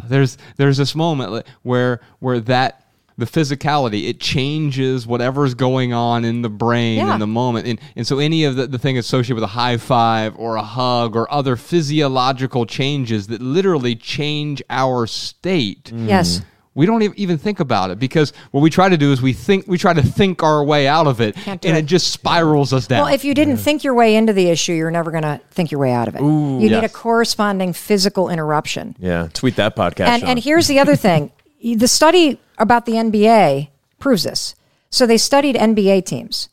there's 0.07 0.37
there's 0.57 0.77
this 0.77 0.95
moment 0.95 1.45
where 1.63 2.01
where 2.19 2.39
that 2.41 2.85
the 3.17 3.25
physicality 3.25 4.07
it 4.07 4.19
changes 4.19 5.05
whatever's 5.05 5.53
going 5.53 5.91
on 5.91 6.23
in 6.23 6.41
the 6.41 6.49
brain 6.49 6.99
Yeah. 6.99 7.13
in 7.15 7.19
the 7.19 7.27
moment 7.27 7.67
and, 7.67 7.79
and 7.97 8.07
so 8.07 8.17
any 8.19 8.45
of 8.45 8.55
the, 8.55 8.65
the 8.67 8.77
thing 8.79 8.97
associated 8.97 9.35
with 9.35 9.43
a 9.43 9.47
high 9.47 9.75
five 9.75 10.37
or 10.37 10.55
a 10.55 10.63
hug 10.63 11.17
or 11.17 11.29
other 11.29 11.57
physiological 11.57 12.65
changes 12.65 13.27
that 13.27 13.41
literally 13.41 13.95
change 13.95 14.63
our 14.69 15.05
state 15.05 15.91
Yes. 15.93 16.41
We 16.75 16.85
don't 16.85 17.01
even 17.17 17.37
think 17.37 17.59
about 17.59 17.89
it 17.89 17.99
because 17.99 18.31
what 18.51 18.61
we 18.61 18.69
try 18.69 18.87
to 18.89 18.97
do 18.97 19.11
is 19.11 19.21
we 19.21 19.33
think 19.33 19.67
we 19.67 19.77
try 19.77 19.93
to 19.93 20.01
think 20.01 20.43
our 20.43 20.63
way 20.63 20.87
out 20.87 21.07
of 21.07 21.19
it 21.19 21.35
and 21.47 21.63
it. 21.63 21.75
it 21.75 21.85
just 21.85 22.11
spirals 22.11 22.71
us 22.73 22.87
down 22.87 23.03
Well, 23.03 23.13
if 23.13 23.25
you 23.25 23.33
didn't 23.33 23.57
think 23.57 23.83
your 23.83 23.93
way 23.93 24.15
into 24.15 24.33
the 24.33 24.49
issue, 24.49 24.73
you're 24.73 24.91
never 24.91 25.11
going 25.11 25.23
to 25.23 25.41
think 25.51 25.71
your 25.71 25.81
way 25.81 25.91
out 25.91 26.07
of 26.07 26.15
it. 26.15 26.21
you 26.21 26.69
need 26.69 26.83
a 26.83 26.89
corresponding 26.89 27.73
physical 27.73 28.29
interruption. 28.29 28.95
Yeah. 28.99 29.29
Tweet 29.33 29.55
that 29.55 29.75
podcast. 29.75 30.07
And, 30.07 30.23
and 30.23 30.39
here's 30.39 30.67
the 30.67 30.79
other 30.79 30.95
thing 31.07 31.31
the 31.61 31.87
study 31.87 32.39
about 32.57 32.85
the 32.85 32.93
NBA 32.93 33.69
proves 33.99 34.23
this. 34.23 34.55
So 34.89 35.05
they 35.05 35.17
studied 35.17 35.55
NBA 35.55 36.05
teams. 36.05 36.49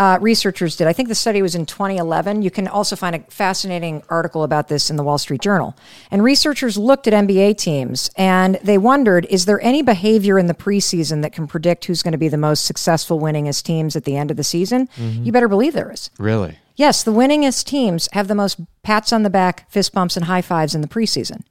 Uh, 0.00 0.18
researchers 0.22 0.76
did. 0.76 0.86
I 0.86 0.94
think 0.94 1.10
the 1.10 1.14
study 1.14 1.42
was 1.42 1.54
in 1.54 1.66
2011. 1.66 2.40
You 2.40 2.50
can 2.50 2.66
also 2.66 2.96
find 2.96 3.14
a 3.14 3.18
fascinating 3.28 4.02
article 4.08 4.44
about 4.44 4.68
this 4.68 4.88
in 4.88 4.96
the 4.96 5.04
Wall 5.04 5.18
Street 5.18 5.42
Journal. 5.42 5.76
And 6.10 6.24
researchers 6.24 6.78
looked 6.78 7.06
at 7.06 7.12
NBA 7.12 7.58
teams 7.58 8.10
and 8.16 8.58
they 8.64 8.78
wondered 8.78 9.26
is 9.28 9.44
there 9.44 9.60
any 9.60 9.82
behavior 9.82 10.38
in 10.38 10.46
the 10.46 10.54
preseason 10.54 11.20
that 11.20 11.34
can 11.34 11.46
predict 11.46 11.84
who's 11.84 12.02
going 12.02 12.12
to 12.12 12.18
be 12.18 12.28
the 12.28 12.38
most 12.38 12.64
successful, 12.64 13.20
winningest 13.20 13.64
teams 13.64 13.94
at 13.94 14.04
the 14.04 14.16
end 14.16 14.30
of 14.30 14.38
the 14.38 14.44
season? 14.44 14.88
You 15.26 15.32
better 15.32 15.48
believe 15.48 15.74
there 15.74 15.92
is. 15.92 16.10
really 16.18 16.58
Yes, 16.76 17.02
the 17.02 17.12
winningest 17.12 17.64
teams 17.64 18.08
have 18.12 18.26
the 18.26 18.34
most 18.34 18.58
pats 18.82 19.12
on 19.12 19.22
the 19.22 19.28
back, 19.28 19.70
fist 19.70 19.92
bumps, 19.92 20.16
and 20.16 20.24
high 20.24 20.40
fives 20.40 20.74
in 20.74 20.80
the 20.80 20.88
preseason. 20.88 21.42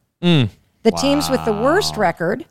The 0.81 0.91
teams 0.91 1.29
with 1.29 1.45
the 1.45 1.53
worst 1.53 1.97
record, 1.97 2.45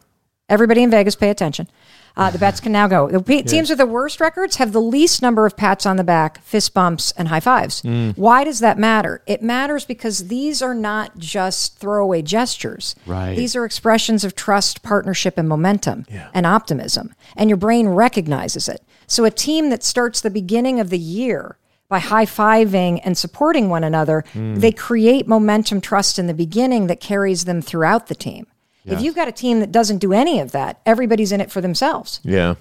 everybody 0.49 0.83
in 0.83 0.91
Vegas 0.91 1.17
pay 1.17 1.31
attention. 1.31 1.69
Uh, 2.17 2.31
the 2.31 2.39
bets 2.39 2.59
can 2.59 2.73
now 2.73 2.89
go. 2.89 3.09
The 3.09 3.43
teams 3.45 3.69
with 3.69 3.79
the 3.79 3.87
worst 3.87 4.21
records 4.21 4.57
have 4.57 4.73
the 4.73 4.81
least 4.81 5.23
number 5.23 5.47
of 5.47 5.57
pats 5.57 5.87
on 5.87 5.97
the 5.97 6.03
back, 6.05 6.43
fist 6.43 6.75
bumps, 6.75 7.13
and 7.13 7.29
high 7.29 7.39
fives. 7.39 7.81
Why 8.17 8.43
does 8.43 8.59
that 8.59 8.77
matter? 8.77 9.23
It 9.27 9.41
matters 9.41 9.85
because 9.85 10.27
these 10.27 10.61
are 10.61 10.75
not 10.75 11.17
just 11.19 11.79
throwaway 11.79 12.23
gestures. 12.23 12.97
Right. 13.07 13.37
These 13.37 13.55
are 13.55 13.65
expressions 13.65 14.25
of 14.25 14.35
trust, 14.35 14.83
partnership, 14.83 15.39
and 15.39 15.49
momentum 15.49 16.07
and 16.35 16.45
optimism. 16.45 17.15
And 17.37 17.49
your 17.49 17.57
brain 17.57 17.89
recognizes 17.91 18.69
it. 18.69 18.83
So 19.07 19.25
a 19.25 19.31
team 19.31 19.71
that 19.71 19.85
starts 19.85 20.21
the 20.21 20.31
beginning 20.31 20.81
of 20.81 20.91
the 20.91 20.99
year 20.99 21.57
by 21.89 22.01
high 22.01 22.27
fiving 22.27 23.01
and 23.05 23.17
supporting 23.17 23.69
one 23.71 23.85
another, 23.85 24.25
they 24.35 24.73
create 24.73 25.29
momentum, 25.29 25.81
trust 25.81 26.19
in 26.19 26.27
the 26.27 26.35
beginning 26.35 26.89
that 26.89 26.99
carries 27.01 27.45
them 27.45 27.63
throughout 27.63 28.09
the 28.09 28.15
team. 28.17 28.47
If 28.95 29.03
you've 29.03 29.15
got 29.15 29.29
a 29.29 29.33
team 29.33 29.61
that 29.61 29.73
doesn't 29.73 29.99
do 29.99 30.13
any 30.13 30.41
of 30.41 30.53
that, 30.53 30.81
everybody's 30.87 31.33
in 31.33 31.41
it 31.41 31.51
for 31.51 31.61
themselves. 31.61 32.21
yeah. 32.23 32.55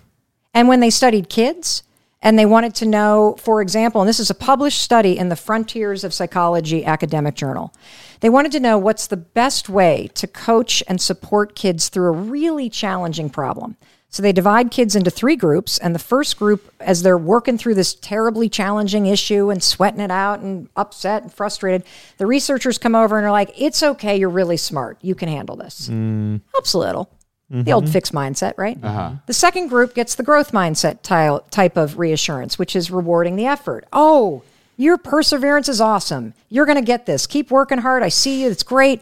And 0.54 0.68
when 0.68 0.80
they 0.80 0.90
studied 0.90 1.30
kids 1.30 1.84
and 2.22 2.40
they 2.40 2.46
wanted 2.46 2.74
to 2.76 2.86
know, 2.88 3.36
for 3.40 3.62
example, 3.62 4.02
and 4.02 4.10
this 4.10 4.20
is 4.20 4.32
a 4.32 4.36
published 4.36 4.82
study 4.82 5.16
in 5.16 5.30
the 5.30 5.36
Frontiers 5.36 6.04
of 6.04 6.16
Psychology 6.16 6.84
academic 6.84 7.36
journal, 7.36 7.74
they 8.22 8.30
wanted 8.30 8.52
to 8.54 8.60
know 8.60 8.78
what's 8.78 9.06
the 9.06 9.18
best 9.18 9.70
way 9.70 10.10
to 10.16 10.26
coach 10.26 10.82
and 10.88 11.00
support 11.00 11.56
kids 11.56 11.90
through 11.90 12.08
a 12.08 12.18
really 12.18 12.70
challenging 12.70 13.30
problem. 13.30 13.78
So 14.10 14.24
they 14.24 14.32
divide 14.32 14.72
kids 14.72 14.96
into 14.96 15.12
three 15.12 15.36
groups, 15.36 15.78
and 15.78 15.94
the 15.94 16.00
first 16.00 16.40
group, 16.40 16.74
as 16.80 17.04
they're 17.04 17.18
working 17.18 17.58
through 17.58 17.76
this 17.76 17.94
terribly 17.94 18.48
challenging 18.48 19.06
issue 19.06 19.50
and 19.50 19.62
sweating 19.62 20.00
it 20.00 20.12
out 20.12 20.40
and 20.40 20.70
upset 20.78 21.24
and 21.24 21.34
frustrated, 21.34 21.84
the 22.18 22.26
researchers 22.26 22.78
come 22.78 22.96
over 22.96 23.18
and 23.18 23.28
are 23.28 23.32
like, 23.32 23.52
It's 23.58 23.84
okay, 23.84 24.18
you're 24.18 24.30
really 24.30 24.58
smart. 24.58 24.98
You 25.02 25.14
can 25.14 25.28
handle 25.28 25.58
this. 25.58 25.90
Mm. 25.90 26.42
Helps 26.54 26.74
a 26.74 26.80
little. 26.80 27.12
The 27.50 27.72
old 27.72 27.86
mm-hmm. 27.86 27.94
fixed 27.94 28.12
mindset, 28.12 28.56
right? 28.58 28.78
Uh-huh. 28.84 29.12
The 29.26 29.34
second 29.34 29.70
group 29.70 29.96
gets 29.96 30.16
the 30.16 30.24
growth 30.24 30.52
mindset 30.52 31.02
ty- 31.02 31.40
type 31.50 31.78
of 31.78 31.98
reassurance, 31.98 32.60
which 32.60 32.76
is 32.76 32.92
rewarding 32.92 33.38
the 33.38 33.46
effort. 33.46 33.86
Oh, 33.94 34.44
your 34.76 34.98
perseverance 34.98 35.70
is 35.70 35.80
awesome. 35.80 36.34
You're 36.50 36.66
going 36.66 36.78
to 36.78 36.84
get 36.84 37.06
this. 37.06 37.26
Keep 37.26 37.50
working 37.50 37.78
hard. 37.78 38.04
I 38.04 38.10
see 38.10 38.42
you. 38.42 38.50
It's 38.50 38.64
great. 38.64 39.02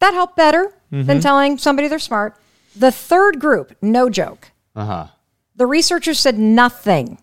That 0.00 0.12
helped 0.12 0.34
better 0.34 0.72
than 0.90 1.06
mm-hmm. 1.06 1.20
telling 1.20 1.56
somebody 1.58 1.86
they're 1.86 2.00
smart. 2.00 2.36
The 2.78 2.92
third 2.92 3.40
group, 3.40 3.76
no 3.82 4.08
joke. 4.08 4.52
uh-huh 4.76 5.08
The 5.56 5.66
researchers 5.66 6.20
said 6.20 6.38
nothing. 6.38 7.18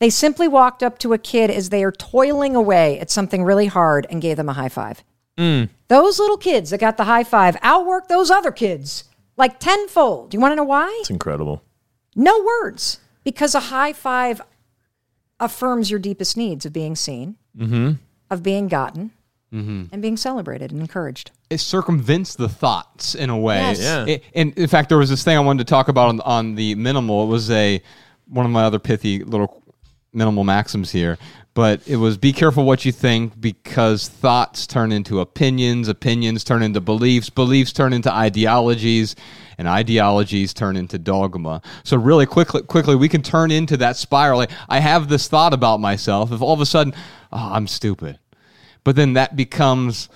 They 0.00 0.10
simply 0.10 0.48
walked 0.48 0.82
up 0.82 0.98
to 0.98 1.12
a 1.12 1.18
kid 1.18 1.50
as 1.50 1.68
they 1.70 1.82
are 1.84 1.92
toiling 1.92 2.54
away 2.56 2.98
at 2.98 3.10
something 3.10 3.44
really 3.44 3.66
hard 3.66 4.06
and 4.10 4.20
gave 4.20 4.36
them 4.36 4.48
a 4.48 4.52
high 4.54 4.68
five. 4.68 5.02
Those 5.88 6.18
little 6.18 6.38
kids 6.38 6.70
that 6.70 6.80
got 6.80 6.96
the 6.96 7.04
high 7.04 7.24
five 7.24 7.56
outworked 7.60 8.08
those 8.08 8.30
other 8.30 8.50
kids 8.50 9.04
like 9.36 9.60
tenfold. 9.60 10.30
Do 10.30 10.36
you 10.36 10.40
want 10.40 10.52
to 10.52 10.56
know 10.56 10.64
why? 10.64 10.88
It's 11.00 11.10
incredible. 11.10 11.62
No 12.14 12.42
words, 12.42 12.98
because 13.22 13.54
a 13.54 13.60
high 13.60 13.92
five 13.92 14.40
affirms 15.38 15.90
your 15.90 16.00
deepest 16.00 16.36
needs 16.36 16.64
of 16.66 16.72
being 16.72 16.96
seen, 16.96 17.36
of 18.30 18.42
being 18.42 18.68
gotten, 18.68 19.12
Mm-hmm. 19.52 19.84
and 19.92 20.02
being 20.02 20.16
celebrated 20.16 20.72
and 20.72 20.80
encouraged. 20.80 21.30
it 21.50 21.58
circumvents 21.58 22.34
the 22.34 22.48
thoughts 22.48 23.14
in 23.14 23.30
a 23.30 23.38
way. 23.38 23.58
Yes. 23.58 23.80
Yeah. 23.80 24.04
It- 24.06 24.24
and 24.34 24.52
in 24.58 24.66
fact, 24.68 24.88
there 24.88 24.98
was 24.98 25.08
this 25.08 25.22
thing 25.22 25.36
I 25.36 25.40
wanted 25.40 25.66
to 25.66 25.70
talk 25.70 25.86
about 25.88 26.08
on, 26.08 26.20
on 26.22 26.54
the 26.56 26.74
minimal. 26.74 27.22
It 27.24 27.28
was 27.28 27.50
a 27.50 27.80
one 28.28 28.44
of 28.44 28.50
my 28.52 28.64
other 28.64 28.80
pithy 28.80 29.22
little 29.22 29.62
minimal 30.12 30.42
maxims 30.42 30.90
here, 30.90 31.16
but 31.54 31.80
it 31.86 31.96
was 31.96 32.18
be 32.18 32.32
careful 32.32 32.64
what 32.64 32.84
you 32.84 32.90
think 32.90 33.40
because 33.40 34.08
thoughts 34.08 34.66
turn 34.66 34.90
into 34.90 35.20
opinions, 35.20 35.86
opinions 35.88 36.42
turn 36.42 36.62
into 36.62 36.80
beliefs, 36.80 37.30
beliefs 37.30 37.72
turn 37.72 37.92
into 37.92 38.12
ideologies, 38.12 39.14
and 39.58 39.68
ideologies 39.68 40.52
turn 40.54 40.76
into 40.76 40.98
dogma. 40.98 41.62
So 41.84 41.96
really 41.96 42.26
quickly, 42.26 42.62
quickly 42.62 42.96
we 42.96 43.08
can 43.08 43.22
turn 43.22 43.50
into 43.52 43.76
that 43.76 43.96
spiral. 43.96 44.38
Like, 44.38 44.50
I 44.68 44.80
have 44.80 45.08
this 45.08 45.28
thought 45.28 45.54
about 45.54 45.78
myself. 45.80 46.32
If 46.32 46.42
all 46.42 46.52
of 46.52 46.60
a 46.60 46.66
sudden, 46.66 46.94
oh, 47.30 47.50
I'm 47.52 47.66
stupid 47.68 48.18
but 48.86 48.94
then 48.94 49.14
that 49.14 49.34
becomes 49.34 50.08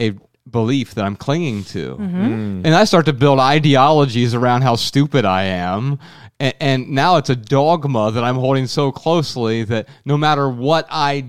a 0.00 0.14
belief 0.50 0.94
that 0.94 1.04
I'm 1.04 1.16
clinging 1.16 1.64
to. 1.64 1.96
Mm-hmm. 1.96 2.24
Mm. 2.24 2.62
And 2.64 2.68
I 2.74 2.84
start 2.84 3.04
to 3.06 3.12
build 3.12 3.38
ideologies 3.38 4.32
around 4.32 4.62
how 4.62 4.76
stupid 4.76 5.26
I 5.26 5.42
am. 5.42 5.98
And, 6.40 6.54
and 6.58 6.90
now 6.92 7.18
it's 7.18 7.28
a 7.28 7.36
dogma 7.36 8.12
that 8.12 8.24
I'm 8.24 8.36
holding 8.36 8.68
so 8.68 8.90
closely 8.90 9.64
that 9.64 9.86
no 10.06 10.16
matter 10.16 10.48
what 10.48 10.86
I 10.90 11.26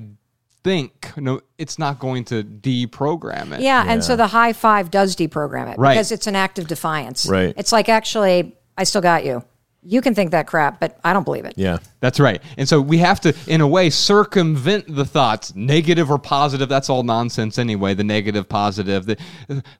think, 0.64 1.12
no, 1.18 1.42
it's 1.58 1.78
not 1.78 2.00
going 2.00 2.24
to 2.26 2.42
deprogram 2.42 3.52
it. 3.52 3.60
Yeah, 3.60 3.84
and 3.86 4.02
so 4.02 4.16
the 4.16 4.28
high 4.28 4.54
five 4.54 4.90
does 4.90 5.14
deprogram 5.18 5.74
it 5.74 5.78
Right. 5.78 5.96
because 5.96 6.14
it's 6.14 6.28
an 6.28 6.38
act 6.38 6.58
of 6.58 6.70
defiance. 6.70 7.26
Right. 7.26 7.54
It's 7.58 7.74
like, 7.74 7.90
actually, 7.90 8.56
I 8.78 8.86
still 8.86 9.02
got 9.02 9.26
you. 9.26 9.44
You 9.84 10.00
can 10.00 10.16
think 10.16 10.32
that 10.32 10.48
crap, 10.48 10.80
but 10.80 10.98
I 11.04 11.12
don't 11.12 11.26
believe 11.26 11.44
it. 11.44 11.56
Yeah. 11.58 11.80
That's 12.00 12.20
right. 12.20 12.42
And 12.58 12.68
so 12.68 12.82
we 12.82 12.98
have 12.98 13.22
to, 13.22 13.34
in 13.48 13.62
a 13.62 13.68
way, 13.68 13.90
circumvent 13.90 14.94
the 14.94 15.06
thoughts, 15.06 15.56
negative 15.56 16.12
or 16.12 16.20
positive. 16.20 16.68
That's 16.68 16.90
all 16.90 17.04
nonsense 17.04 17.58
anyway. 17.58 17.94
The 17.94 18.04
negative, 18.04 18.50
positive. 18.50 19.06
The, 19.06 19.18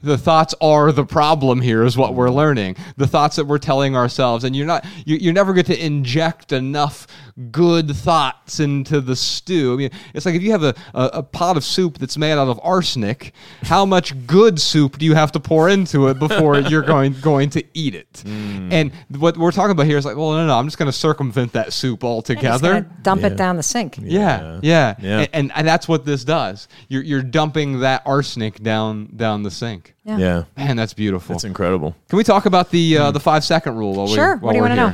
the 0.02 0.18
thoughts 0.18 0.56
are 0.62 0.92
the 0.92 1.06
problem 1.06 1.62
here, 1.62 1.84
is 1.84 1.98
what 1.98 2.16
we're 2.16 2.32
learning. 2.32 2.78
The 2.96 3.08
thoughts 3.08 3.36
that 3.36 3.46
we're 3.46 3.58
telling 3.58 3.96
ourselves. 3.96 4.46
And 4.46 4.56
you're 4.56 4.66
not, 4.66 4.86
you, 5.06 5.18
you're 5.18 5.34
never 5.34 5.54
going 5.54 5.66
to 5.66 5.86
inject 5.86 6.52
enough 6.52 7.08
good 7.52 7.96
thoughts 7.96 8.60
into 8.60 9.02
the 9.02 9.16
stew. 9.16 9.74
I 9.74 9.76
mean, 9.76 9.92
it's 10.14 10.26
like 10.26 10.36
if 10.36 10.42
you 10.42 10.52
have 10.52 10.64
a, 10.64 10.74
a, 10.96 11.10
a 11.14 11.24
pot 11.24 11.58
of 11.58 11.64
soup 11.64 11.98
that's 11.98 12.18
made 12.18 12.32
out 12.32 12.48
of 12.48 12.60
arsenic, 12.64 13.34
how 13.64 13.86
much 13.86 14.26
good 14.26 14.60
soup 14.60 14.98
do 14.98 15.06
you 15.06 15.14
have 15.14 15.32
to 15.34 15.40
pour 15.40 15.70
into 15.70 16.08
it 16.08 16.18
before 16.18 16.58
you're 16.60 16.82
going, 16.82 17.14
going 17.22 17.50
to 17.52 17.64
eat 17.74 17.94
it? 17.94 18.24
Mm. 18.26 18.72
And 18.72 18.92
what 19.20 19.38
we're 19.38 19.52
talking 19.52 19.72
about 19.72 19.86
here 19.86 19.98
here 19.98 20.00
is 20.00 20.06
like, 20.06 20.16
well, 20.16 20.34
no, 20.34 20.46
no, 20.46 20.58
I'm 20.58 20.68
just 20.68 20.78
going 20.78 20.88
to 20.88 20.98
circumvent 20.98 21.54
that 21.54 21.74
soup 21.74 22.04
Just 22.16 22.30
altogether. 22.30 22.82
gonna 22.82 22.96
dump 23.02 23.24
it 23.24 23.36
down 23.36 23.58
the 23.58 23.64
sink. 23.64 23.98
Yeah, 24.02 24.60
yeah, 24.62 24.96
Yeah. 25.00 25.20
And, 25.20 25.30
and, 25.34 25.52
and 25.56 25.68
that's 25.68 25.88
what 25.88 26.06
this 26.06 26.24
does. 26.24 26.68
You're 26.88 27.04
you're 27.04 27.22
dumping 27.22 27.82
that 27.82 28.04
arsenic 28.06 28.62
down 28.62 29.10
down 29.16 29.44
the 29.44 29.52
sink. 29.52 29.96
Yeah. 30.04 30.18
Yeah. 30.18 30.44
Man, 30.56 30.78
that's 30.78 30.94
beautiful. 30.94 31.34
That's 31.34 31.44
incredible. 31.44 31.96
Can 32.10 32.18
we 32.18 32.24
talk 32.24 32.46
about 32.46 32.72
the 32.72 32.98
uh, 32.98 33.12
the 33.12 33.20
five 33.20 33.44
second 33.44 33.76
rule? 33.76 33.94
While 33.96 34.08
Sure. 34.08 34.36
We, 34.36 34.42
What 34.42 34.52
do 34.52 34.58
you 34.58 34.62
wanna 34.64 34.76
know? 34.76 34.94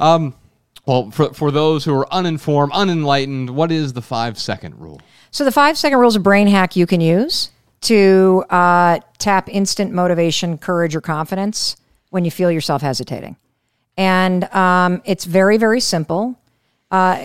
Um, 0.00 0.34
well, 0.86 1.10
for 1.10 1.32
for 1.32 1.50
those 1.50 1.84
who 1.84 1.94
are 1.94 2.12
uninformed, 2.12 2.72
unenlightened, 2.74 3.50
what 3.50 3.70
is 3.70 3.92
the 3.92 4.02
five 4.02 4.38
second 4.38 4.78
rule? 4.78 5.00
So 5.30 5.44
the 5.44 5.52
five 5.52 5.78
second 5.78 5.98
rule 5.98 6.08
is 6.08 6.16
a 6.16 6.20
brain 6.20 6.46
hack 6.46 6.76
you 6.76 6.86
can 6.86 7.00
use 7.00 7.50
to 7.82 8.44
uh, 8.50 9.00
tap 9.18 9.48
instant 9.48 9.92
motivation, 9.92 10.58
courage, 10.58 10.94
or 10.94 11.00
confidence 11.00 11.76
when 12.10 12.24
you 12.24 12.30
feel 12.30 12.50
yourself 12.50 12.82
hesitating. 12.82 13.36
And 13.96 14.44
um, 14.54 15.02
it's 15.04 15.24
very, 15.24 15.56
very 15.56 15.80
simple. 15.80 16.38
Uh, 16.92 17.18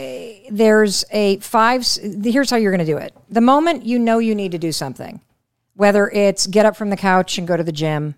there's 0.49 1.03
a 1.11 1.37
five, 1.39 1.85
here's 2.23 2.49
how 2.49 2.55
you're 2.55 2.71
going 2.71 2.85
to 2.85 2.91
do 2.91 2.97
it. 2.97 3.13
The 3.29 3.41
moment 3.41 3.85
you 3.85 3.99
know 3.99 4.17
you 4.17 4.33
need 4.33 4.53
to 4.53 4.57
do 4.57 4.71
something, 4.71 5.19
whether 5.75 6.09
it's 6.09 6.47
get 6.47 6.65
up 6.65 6.77
from 6.77 6.89
the 6.89 6.95
couch 6.95 7.37
and 7.37 7.45
go 7.45 7.57
to 7.57 7.65
the 7.65 7.73
gym, 7.73 8.15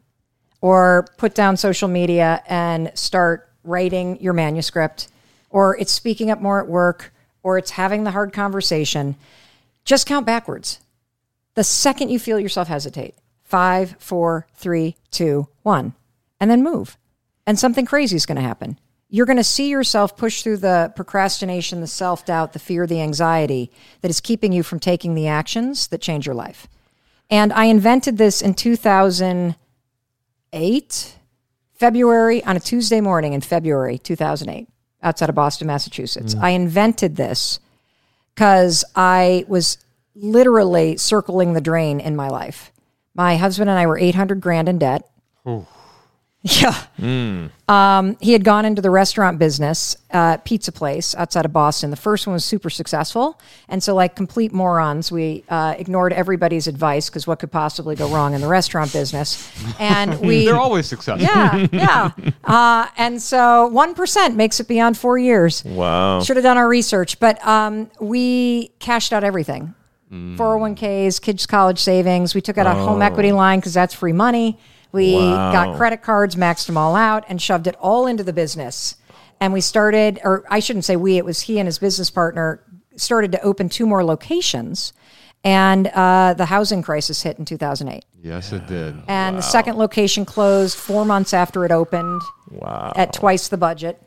or 0.62 1.08
put 1.18 1.34
down 1.34 1.58
social 1.58 1.88
media 1.88 2.44
and 2.48 2.92
start 2.94 3.50
writing 3.64 4.22
your 4.22 4.34
manuscript, 4.34 5.08
or 5.50 5.76
it's 5.78 5.92
speaking 5.92 6.30
up 6.30 6.40
more 6.40 6.62
at 6.62 6.68
work, 6.68 7.12
or 7.42 7.58
it's 7.58 7.72
having 7.72 8.04
the 8.04 8.12
hard 8.12 8.32
conversation, 8.32 9.16
just 9.86 10.06
count 10.06 10.28
backwards. 10.28 10.80
The 11.56 11.64
second 11.64 12.10
you 12.10 12.20
feel 12.20 12.40
yourself 12.40 12.68
hesitate, 12.68 13.16
five, 13.44 13.96
four, 13.98 14.46
three, 14.54 14.98
two, 15.10 15.48
one, 15.64 15.94
and 16.40 16.52
then 16.52 16.62
move. 16.62 16.96
And 17.48 17.58
something 17.58 17.88
crazy 17.88 18.16
is 18.16 18.28
going 18.28 18.36
to 18.36 18.42
happen. 18.42 18.78
You're 19.10 19.26
going 19.26 19.38
to 19.38 19.44
see 19.44 19.70
yourself 19.70 20.16
push 20.16 20.44
through 20.44 20.58
the 20.58 20.94
procrastination, 20.96 21.82
the 21.82 21.88
self 21.88 22.26
doubt, 22.26 22.54
the 22.54 22.60
fear, 22.60 22.86
the 22.86 23.02
anxiety 23.02 23.72
that 24.02 24.10
is 24.10 24.22
keeping 24.22 24.54
you 24.54 24.62
from 24.62 24.80
taking 24.80 25.16
the 25.16 25.28
actions 25.28 25.88
that 25.88 26.02
change 26.02 26.28
your 26.28 26.36
life. 26.36 26.68
And 27.30 27.54
I 27.54 27.66
invented 27.66 28.18
this 28.18 28.42
in 28.42 28.54
2008, 28.54 31.16
February, 31.74 32.44
on 32.44 32.56
a 32.56 32.60
Tuesday 32.60 33.02
morning 33.02 33.34
in 33.34 33.42
February 33.42 33.98
2008, 33.98 34.68
outside 35.02 35.30
of 35.30 35.36
Boston, 35.36 35.68
Massachusetts. 35.68 36.36
Mm. 36.36 36.42
I 36.42 36.50
invented 36.52 37.16
this 37.16 37.60
because 38.36 38.86
I 38.96 39.46
was 39.48 39.80
literally 40.16 40.98
circling 40.98 41.54
the 41.54 41.62
drain 41.62 42.00
in 42.00 42.16
my 42.16 42.30
life. 42.30 42.72
My 43.16 43.38
husband 43.38 43.70
and 43.70 43.80
I 43.80 43.88
were 43.88 43.98
800 43.98 44.40
grand 44.40 44.70
in 44.70 44.80
debt. 44.80 45.10
Yeah. 47.02 47.50
Um, 47.68 48.18
he 48.22 48.32
had 48.32 48.46
gone 48.46 48.64
into 48.64 48.82
the 48.82 48.90
restaurant 48.90 49.40
business, 49.40 49.98
uh, 50.12 50.38
pizza 50.38 50.72
place 50.72 51.14
outside 51.16 51.44
of 51.44 51.52
Boston. 51.52 51.90
The 51.90 51.98
first 51.98 52.26
one 52.28 52.34
was 52.34 52.46
super 52.46 52.70
successful. 52.70 53.40
And 53.68 53.84
so, 53.84 53.94
like 53.94 54.16
complete 54.16 54.54
morons, 54.54 55.12
we 55.12 55.44
uh, 55.50 55.76
ignored 55.78 56.14
everybody's 56.14 56.68
advice 56.68 57.10
because 57.10 57.28
what 57.28 57.40
could 57.40 57.52
possibly 57.52 57.96
go 57.96 58.08
wrong 58.08 58.34
in 58.34 58.42
the 58.42 58.48
restaurant 58.48 58.94
business? 58.94 59.52
And 59.80 60.20
we. 60.22 60.46
They're 60.50 60.56
always 60.56 60.88
successful. 60.88 61.28
yeah, 61.28 61.68
yeah. 61.74 62.12
Uh, 62.44 62.88
and 62.96 63.22
so 63.22 63.70
1% 63.74 64.36
makes 64.36 64.62
it 64.62 64.68
beyond 64.70 64.98
four 64.98 65.18
years. 65.18 65.64
Wow. 65.66 66.22
Should 66.22 66.38
have 66.38 66.44
done 66.44 66.58
our 66.58 66.70
research, 66.70 67.20
but 67.20 67.46
um, 67.46 67.92
we 68.00 68.70
cashed 68.80 69.12
out 69.12 69.26
everything 69.26 69.76
401ks, 70.12 71.22
kids' 71.22 71.46
college 71.46 71.80
savings. 71.80 72.34
We 72.34 72.42
took 72.42 72.58
out 72.58 72.66
a 72.66 72.74
home 72.74 73.02
equity 73.02 73.32
line 73.32 73.60
because 73.60 73.74
that's 73.74 73.94
free 73.94 74.14
money. 74.14 74.58
We 74.92 75.16
Wow. 75.16 75.52
got 75.52 75.78
credit 75.78 76.02
cards, 76.02 76.36
maxed 76.36 76.66
them 76.68 76.78
all 76.78 76.96
out, 76.96 77.24
and 77.30 77.42
shoved 77.42 77.68
it 77.68 77.76
all 77.80 78.08
into 78.08 78.24
the 78.24 78.34
business. 78.34 78.96
And 79.40 79.54
we 79.54 79.62
started, 79.62 80.20
or 80.24 80.44
I 80.50 80.60
shouldn't 80.60 80.86
say 80.86 80.96
we, 80.96 81.18
it 81.18 81.26
was 81.26 81.42
he 81.42 81.60
and 81.60 81.68
his 81.68 81.80
business 81.80 82.10
partner 82.10 82.62
started 82.96 83.32
to 83.34 83.42
open 83.42 83.70
two 83.70 83.86
more 83.86 84.04
locations. 84.04 84.92
And 85.44 85.88
uh, 85.88 86.34
the 86.34 86.46
housing 86.46 86.82
crisis 86.82 87.22
hit 87.24 87.40
in 87.40 87.46
2008. 87.46 88.04
Yes, 88.22 88.52
it 88.52 88.68
did. 88.68 88.98
And 89.08 89.38
the 89.38 89.42
second 89.42 89.78
location 89.78 90.26
closed 90.26 90.78
four 90.78 91.06
months 91.06 91.34
after 91.34 91.64
it 91.64 91.72
opened 91.72 92.22
Wow. 92.52 92.92
at 92.98 93.14
twice 93.14 93.48
the 93.48 93.56
budget. 93.58 94.02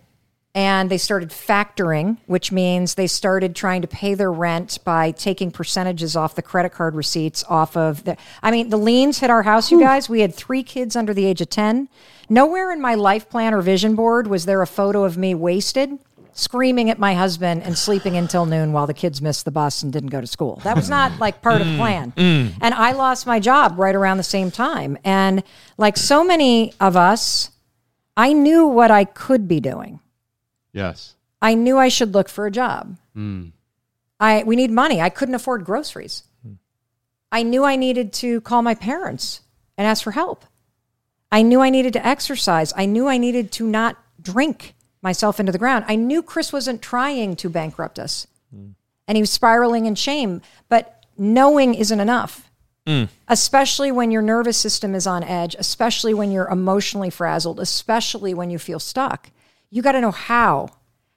And 0.54 0.90
they 0.90 0.98
started 0.98 1.30
factoring, 1.30 2.18
which 2.26 2.52
means 2.52 2.94
they 2.94 3.06
started 3.06 3.56
trying 3.56 3.80
to 3.82 3.88
pay 3.88 4.12
their 4.12 4.30
rent 4.30 4.78
by 4.84 5.10
taking 5.10 5.50
percentages 5.50 6.14
off 6.14 6.34
the 6.34 6.42
credit 6.42 6.72
card 6.72 6.94
receipts 6.94 7.42
off 7.48 7.74
of 7.74 8.04
the. 8.04 8.18
I 8.42 8.50
mean, 8.50 8.68
the 8.68 8.76
liens 8.76 9.18
hit 9.20 9.30
our 9.30 9.42
house, 9.42 9.70
you 9.70 9.80
guys. 9.80 10.10
We 10.10 10.20
had 10.20 10.34
three 10.34 10.62
kids 10.62 10.94
under 10.94 11.14
the 11.14 11.24
age 11.24 11.40
of 11.40 11.48
10. 11.48 11.88
Nowhere 12.28 12.70
in 12.70 12.82
my 12.82 12.94
life 12.94 13.30
plan 13.30 13.54
or 13.54 13.62
vision 13.62 13.94
board 13.94 14.26
was 14.26 14.44
there 14.44 14.60
a 14.60 14.66
photo 14.66 15.04
of 15.04 15.16
me 15.16 15.34
wasted, 15.34 15.98
screaming 16.34 16.90
at 16.90 16.98
my 16.98 17.14
husband 17.14 17.62
and 17.62 17.76
sleeping 17.76 18.16
until 18.16 18.44
noon 18.44 18.72
while 18.72 18.86
the 18.86 18.94
kids 18.94 19.22
missed 19.22 19.46
the 19.46 19.50
bus 19.50 19.82
and 19.82 19.90
didn't 19.90 20.10
go 20.10 20.20
to 20.20 20.26
school. 20.26 20.60
That 20.64 20.76
was 20.76 20.90
not 20.90 21.18
like 21.18 21.40
part 21.40 21.62
of 21.62 21.66
the 21.66 21.76
plan. 21.76 22.12
Mm. 22.12 22.54
And 22.60 22.74
I 22.74 22.92
lost 22.92 23.26
my 23.26 23.40
job 23.40 23.78
right 23.78 23.94
around 23.94 24.18
the 24.18 24.22
same 24.22 24.50
time. 24.50 24.98
And 25.02 25.42
like 25.78 25.96
so 25.96 26.22
many 26.22 26.74
of 26.78 26.94
us, 26.94 27.50
I 28.16 28.34
knew 28.34 28.66
what 28.66 28.90
I 28.90 29.04
could 29.04 29.48
be 29.48 29.60
doing. 29.60 30.00
Yes. 30.72 31.14
I 31.40 31.54
knew 31.54 31.78
I 31.78 31.88
should 31.88 32.14
look 32.14 32.28
for 32.28 32.46
a 32.46 32.50
job. 32.50 32.96
Hmm. 33.14 33.48
I 34.20 34.42
we 34.44 34.56
need 34.56 34.70
money. 34.70 35.00
I 35.00 35.08
couldn't 35.08 35.34
afford 35.34 35.64
groceries. 35.64 36.24
Hmm. 36.42 36.54
I 37.30 37.42
knew 37.42 37.64
I 37.64 37.76
needed 37.76 38.12
to 38.14 38.40
call 38.42 38.62
my 38.62 38.74
parents 38.74 39.40
and 39.76 39.86
ask 39.86 40.02
for 40.02 40.12
help. 40.12 40.44
I 41.30 41.42
knew 41.42 41.60
I 41.60 41.70
needed 41.70 41.94
to 41.94 42.06
exercise. 42.06 42.72
I 42.76 42.86
knew 42.86 43.08
I 43.08 43.16
needed 43.18 43.52
to 43.52 43.66
not 43.66 43.96
drink 44.20 44.74
myself 45.00 45.40
into 45.40 45.52
the 45.52 45.58
ground. 45.58 45.84
I 45.88 45.96
knew 45.96 46.22
Chris 46.22 46.52
wasn't 46.52 46.82
trying 46.82 47.36
to 47.36 47.48
bankrupt 47.48 47.98
us. 47.98 48.26
Hmm. 48.54 48.70
And 49.08 49.16
he 49.16 49.22
was 49.22 49.30
spiraling 49.30 49.86
in 49.86 49.94
shame, 49.94 50.42
but 50.68 51.04
knowing 51.18 51.74
isn't 51.74 52.00
enough. 52.00 52.50
Especially 53.28 53.92
when 53.92 54.10
your 54.10 54.22
nervous 54.22 54.56
system 54.56 54.94
is 54.94 55.06
on 55.06 55.22
edge, 55.22 55.54
especially 55.58 56.14
when 56.14 56.32
you're 56.32 56.48
emotionally 56.48 57.10
frazzled, 57.10 57.60
especially 57.60 58.34
when 58.34 58.50
you 58.50 58.58
feel 58.58 58.80
stuck. 58.80 59.30
You 59.72 59.80
got 59.80 59.92
to 59.92 60.02
know 60.02 60.10
how. 60.10 60.68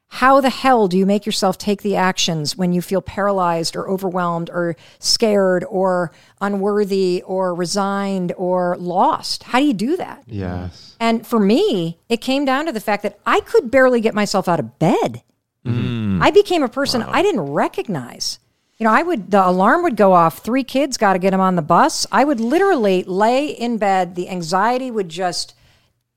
How 0.07 0.39
the 0.39 0.49
hell 0.49 0.87
do 0.87 0.97
you 0.97 1.05
make 1.05 1.25
yourself 1.25 1.57
take 1.57 1.81
the 1.81 1.97
actions 1.97 2.55
when 2.55 2.71
you 2.71 2.81
feel 2.81 3.01
paralyzed 3.01 3.75
or 3.75 3.89
overwhelmed 3.89 4.49
or 4.49 4.77
scared 4.97 5.65
or 5.67 6.13
unworthy 6.39 7.21
or 7.23 7.53
resigned 7.53 8.31
or 8.37 8.77
lost? 8.77 9.43
How 9.43 9.59
do 9.59 9.65
you 9.65 9.73
do 9.73 9.97
that? 9.97 10.23
Yes. 10.25 10.95
And 11.01 11.27
for 11.27 11.37
me, 11.37 11.99
it 12.07 12.21
came 12.21 12.45
down 12.45 12.65
to 12.65 12.71
the 12.71 12.79
fact 12.79 13.03
that 13.03 13.19
I 13.25 13.41
could 13.41 13.69
barely 13.69 13.99
get 13.99 14.15
myself 14.15 14.47
out 14.47 14.61
of 14.61 14.79
bed. 14.79 15.21
Mm. 15.65 16.21
I 16.21 16.31
became 16.31 16.63
a 16.63 16.69
person 16.69 17.01
I 17.01 17.21
didn't 17.21 17.41
recognize. 17.41 18.39
You 18.77 18.85
know, 18.85 18.93
I 18.93 19.03
would, 19.03 19.31
the 19.31 19.45
alarm 19.45 19.83
would 19.83 19.97
go 19.97 20.13
off, 20.13 20.37
three 20.37 20.63
kids, 20.63 20.95
got 20.95 21.11
to 21.13 21.19
get 21.19 21.31
them 21.31 21.41
on 21.41 21.57
the 21.57 21.61
bus. 21.61 22.07
I 22.09 22.23
would 22.23 22.39
literally 22.39 23.03
lay 23.03 23.47
in 23.47 23.79
bed. 23.79 24.15
The 24.15 24.29
anxiety 24.29 24.91
would 24.91 25.09
just 25.09 25.54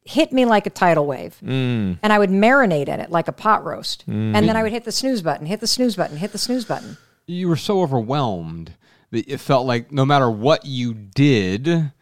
hit 0.08 0.32
me 0.32 0.46
like 0.46 0.66
a 0.66 0.70
tidal 0.70 1.06
wave. 1.06 1.38
Mm. 1.44 1.98
And 2.02 2.12
I 2.12 2.18
would 2.18 2.30
marinate 2.30 2.88
in 2.88 2.98
it 2.98 3.10
like 3.10 3.28
a 3.28 3.32
pot 3.32 3.62
roast. 3.62 4.08
Mm. 4.08 4.34
And 4.34 4.48
then 4.48 4.56
I 4.56 4.62
would 4.62 4.72
hit 4.72 4.84
the 4.84 4.92
snooze 4.92 5.20
button, 5.20 5.46
hit 5.46 5.60
the 5.60 5.66
snooze 5.66 5.96
button, 5.96 6.16
hit 6.16 6.32
the 6.32 6.38
snooze 6.38 6.64
button. 6.64 6.96
You 7.26 7.46
were 7.46 7.56
so 7.56 7.82
overwhelmed 7.82 8.72
that 9.10 9.28
it 9.28 9.38
felt 9.38 9.66
like 9.66 9.92
no 9.92 10.06
matter 10.06 10.30
what 10.30 10.64
you 10.64 10.94
did, 10.94 11.92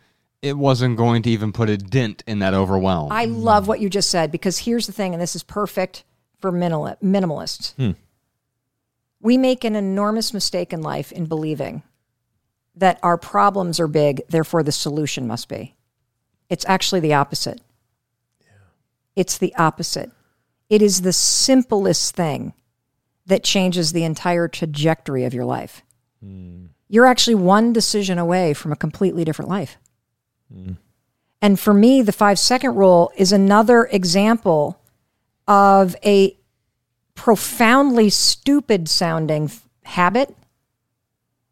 it 0.41 0.57
wasn't 0.57 0.97
going 0.97 1.23
to 1.25 1.31
even 1.31 1.53
put 1.53 1.69
a 1.69 1.77
dent 1.77 2.23
in 2.29 2.39
that 2.39 2.55
overwhelm. 2.55 3.11
I 3.11 3.25
love 3.25 3.67
what 3.67 3.81
you 3.81 3.91
just 3.91 4.09
said 4.09 4.31
because 4.31 4.59
here's 4.59 4.87
the 4.87 4.93
thing, 4.93 5.13
and 5.13 5.21
this 5.21 5.35
is 5.35 5.43
perfect 5.43 6.05
for 6.39 6.53
minimal, 6.53 6.97
minimalists. 7.03 7.75
Hmm. 7.75 7.93
We 9.21 9.37
make 9.37 9.65
an 9.65 9.75
enormous 9.75 10.33
mistake 10.33 10.73
in 10.73 10.81
life 10.81 11.11
in 11.11 11.27
believing 11.27 11.83
that 12.77 13.01
our 13.03 13.19
problems 13.19 13.81
are 13.81 13.89
big, 13.89 14.23
therefore 14.29 14.63
the 14.63 14.71
solution 14.71 15.27
must 15.27 15.49
be. 15.49 15.75
It's 16.49 16.65
actually 16.69 17.01
the 17.01 17.15
opposite. 17.15 17.61
It's 19.17 19.39
the 19.39 19.55
opposite. 19.57 20.13
It 20.69 20.83
is 20.83 21.01
the 21.01 21.13
simplest 21.13 22.15
thing 22.15 22.53
that 23.27 23.43
changes 23.43 23.93
the 23.93 24.05
entire 24.05 24.47
trajectory 24.47 25.25
of 25.25 25.35
your 25.35 25.45
life. 25.45 25.83
Hmm. 26.23 26.67
You're 26.89 27.07
actually 27.07 27.35
one 27.35 27.73
decision 27.73 28.19
away 28.19 28.55
from 28.55 28.71
a 28.71 28.77
completely 28.77 29.25
different 29.25 29.51
life. 29.51 29.79
Hmm. 30.53 30.73
And 31.43 31.59
for 31.59 31.75
me, 31.75 32.03
the 32.03 32.13
five 32.13 32.39
second 32.39 32.77
rule 32.77 33.11
is 33.17 33.33
another 33.33 33.85
example 33.87 34.81
of 35.49 35.97
a 36.05 36.37
profoundly 37.15 38.11
stupid 38.11 38.89
sounding 38.89 39.51
habit 39.85 40.35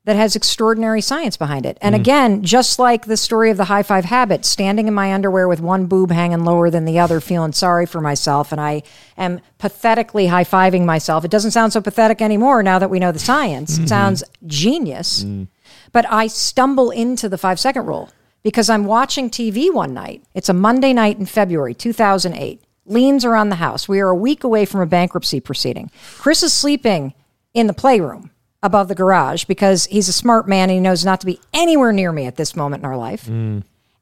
that 0.05 0.17
has 0.17 0.37
extraordinary 0.37 1.01
science 1.01 1.37
behind 1.37 1.65
it. 1.65 1.79
And 1.81 1.95
mm-hmm. 1.95 2.01
again, 2.03 2.43
just 2.43 2.79
like 2.79 3.07
the 3.07 3.17
story 3.17 3.51
of 3.51 3.57
the 3.57 3.65
high 3.65 3.83
five 3.83 4.05
habit, 4.05 4.45
standing 4.45 4.87
in 4.87 4.95
my 4.95 5.13
underwear 5.13 5.49
with 5.49 5.61
one 5.61 5.87
boob 5.87 6.11
hanging 6.11 6.45
lower 6.45 6.71
than 6.71 6.85
the 6.85 6.99
other, 6.99 7.21
feeling 7.21 7.53
sorry 7.53 7.87
for 7.87 8.01
myself, 8.01 8.53
and 8.53 8.61
I 8.61 8.83
am 9.17 9.41
pathetically 9.59 10.27
high 10.27 10.45
fiving 10.45 10.85
myself. 10.85 11.25
It 11.25 11.31
doesn't 11.31 11.53
sound 11.53 11.73
so 11.73 11.81
pathetic 11.81 12.21
anymore 12.21 12.63
now 12.63 12.79
that 12.79 12.91
we 12.91 12.99
know 12.99 13.13
the 13.13 13.19
science. 13.19 13.73
It 13.73 13.81
mm-hmm. 13.81 13.87
sounds 13.87 14.23
genius. 14.47 15.25
Mm. 15.25 15.49
But 15.93 16.11
I 16.11 16.27
stumble 16.27 16.91
into 16.91 17.29
the 17.29 17.39
five 17.39 17.59
second 17.59 17.87
rule 17.87 18.11
because 18.43 18.69
I'm 18.69 18.85
watching 18.85 19.31
TV 19.31 19.73
one 19.73 19.95
night. 19.95 20.23
It's 20.35 20.51
a 20.51 20.55
Monday 20.55 20.93
night 20.93 21.19
in 21.19 21.25
February 21.25 21.73
2008. 21.73 22.61
Liens 22.87 23.25
are 23.25 23.35
on 23.35 23.49
the 23.49 23.55
house. 23.57 23.89
We 23.89 24.01
are 24.01 24.11
a 24.11 24.15
week 24.15 24.45
away 24.45 24.67
from 24.67 24.83
a 24.83 24.87
bankruptcy 24.87 25.41
proceeding. 25.41 25.91
Chris 26.19 26.43
is 26.43 26.53
sleeping 26.53 27.15
in 27.55 27.67
the 27.67 27.73
playroom 27.73 28.31
above 28.65 28.89
the 28.89 28.95
garage 28.97 29.45
because 29.45 29.85
he's 29.87 30.09
a 30.09 30.13
smart 30.13 30.49
man 30.49 30.71
and 30.71 30.73
he 30.73 30.81
knows 30.81 31.05
not 31.05 31.21
to 31.21 31.27
be 31.27 31.39
anywhere 31.53 31.93
near 31.93 32.11
me 32.11 32.25
at 32.27 32.35
this 32.37 32.57
moment 32.57 32.83
in 32.83 32.87
our 32.87 32.97
life. 32.97 33.29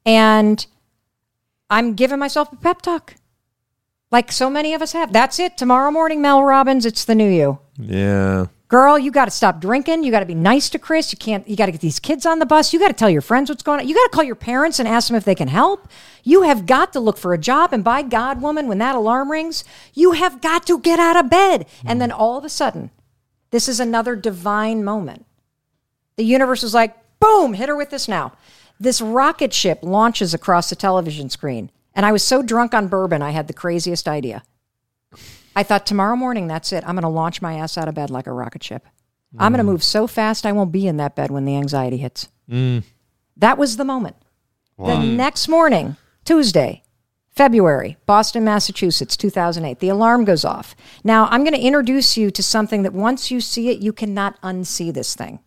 And 0.07 0.67
I'm 1.69 1.95
giving 1.95 2.19
myself 2.19 2.51
a 2.53 2.57
pep 2.57 2.81
talk. 2.81 3.17
Like 4.11 4.31
so 4.31 4.49
many 4.49 4.73
of 4.73 4.81
us 4.81 4.93
have. 4.93 5.13
That's 5.13 5.39
it. 5.39 5.59
Tomorrow 5.59 5.91
morning, 5.91 6.23
Mel 6.23 6.43
Robbins, 6.45 6.87
it's 6.87 7.05
the 7.05 7.15
new 7.15 7.29
you. 7.29 7.59
Yeah. 7.79 8.47
Girl, 8.69 8.99
you 8.99 9.11
got 9.11 9.25
to 9.27 9.31
stop 9.31 9.61
drinking. 9.61 10.05
You 10.05 10.11
got 10.11 10.21
to 10.21 10.27
be 10.27 10.35
nice 10.35 10.71
to 10.71 10.79
Chris. 10.79 11.13
You 11.13 11.19
can't, 11.19 11.47
you 11.47 11.57
got 11.57 11.67
to 11.67 11.73
get 11.73 11.81
these 11.81 11.99
kids 11.99 12.25
on 12.25 12.39
the 12.39 12.47
bus. 12.47 12.73
You 12.73 12.79
got 12.79 12.89
to 12.89 12.95
tell 12.95 13.11
your 13.11 13.21
friends 13.21 13.51
what's 13.51 13.63
going 13.63 13.81
on. 13.81 13.89
You 13.89 13.95
got 13.95 14.05
to 14.05 14.11
call 14.15 14.25
your 14.25 14.35
parents 14.35 14.79
and 14.79 14.89
ask 14.89 15.09
them 15.09 15.17
if 15.17 15.25
they 15.25 15.35
can 15.35 15.49
help. 15.49 15.89
You 16.23 16.43
have 16.43 16.67
got 16.67 16.93
to 16.93 17.01
look 17.01 17.19
for 17.19 17.35
a 17.35 17.39
job. 17.39 17.73
And 17.73 17.83
by 17.83 18.03
God, 18.03 18.41
woman, 18.41 18.69
when 18.69 18.79
that 18.79 18.95
alarm 18.95 19.31
rings, 19.31 19.65
you 19.93 20.13
have 20.13 20.41
got 20.41 20.67
to 20.69 20.79
get 20.79 21.01
out 21.01 21.17
of 21.17 21.29
bed. 21.29 21.67
And 21.85 22.01
then 22.01 22.13
all 22.13 22.39
of 22.39 22.45
a 22.45 22.49
sudden, 22.49 22.91
this 23.53 23.69
is 23.69 23.79
another 23.79 24.17
divine 24.17 24.83
moment. 24.83 25.25
The 26.17 26.25
universe 26.25 26.65
is 26.65 26.75
like, 26.75 26.97
boom, 27.21 27.55
hit 27.55 27.69
her 27.69 27.77
with 27.77 27.91
this 27.91 28.09
now. 28.09 28.33
This 28.81 29.01
rocket 29.01 29.53
ship 29.53 29.79
launches 29.83 30.35
across 30.35 30.69
the 30.69 30.77
television 30.77 31.31
screen. 31.31 31.71
And 31.95 32.05
I 32.05 32.11
was 32.11 32.25
so 32.25 32.43
drunk 32.43 32.75
on 32.75 32.89
bourbon, 32.89 33.23
I 33.23 33.31
had 33.31 33.47
the 33.47 33.53
craziest 33.53 34.09
idea. 34.09 34.43
I 35.55 35.63
thought 35.63 35.87
tomorrow 35.87 36.17
morning, 36.17 36.47
that's 36.47 36.73
it. 36.73 36.83
I'm 36.87 36.95
going 36.97 37.03
to 37.03 37.09
launch 37.09 37.41
my 37.41 37.55
ass 37.55 37.79
out 37.79 37.87
of 37.87 37.95
bed 37.95 38.11
like 38.11 38.27
a 38.27 38.33
rocket 38.33 38.65
ship. 38.65 38.87
I'm 39.39 39.53
going 39.53 39.65
to 39.65 39.71
mm. 39.71 39.73
move 39.73 39.85
so 39.85 40.07
fast, 40.07 40.45
I 40.45 40.53
won't 40.53 40.73
be 40.73 40.87
in 40.87 40.97
that 40.99 41.15
bed 41.15 41.31
when 41.31 41.45
the 41.45 41.57
anxiety 41.57 41.99
hits. 41.99 42.29
Mm. 42.51 42.83
That 43.37 43.57
was 43.57 43.77
the 43.77 43.85
moment. 43.85 44.17
The 44.79 44.99
next 44.99 45.47
morning, 45.49 45.97
Tuesday, 46.25 46.83
February, 47.33 47.97
Boston, 48.05 48.45
Massachusetts, 48.45 49.17
2008, 49.17 49.79
the 49.79 49.89
alarm 49.89 50.25
goes 50.25 50.45
off. 50.45 50.77
Now, 51.03 51.29
I'm 51.31 51.45
going 51.45 51.55
to 51.55 51.61
introduce 51.61 52.17
you 52.17 52.31
to 52.31 52.43
something 52.43 52.83
that 52.83 52.93
once 52.93 53.31
you 53.31 53.41
see 53.41 53.71
it, 53.71 53.79
you 53.79 53.93
cannot 53.93 54.41
unsee 54.43 54.93
this 54.93 55.15
thing. 55.15 55.41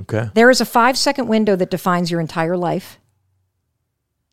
Okay. 0.00 0.30
There 0.34 0.50
is 0.50 0.60
a 0.60 0.64
five 0.64 0.96
second 0.96 1.26
window 1.26 1.56
that 1.56 1.70
defines 1.70 2.10
your 2.10 2.20
entire 2.20 2.56
life, 2.56 2.98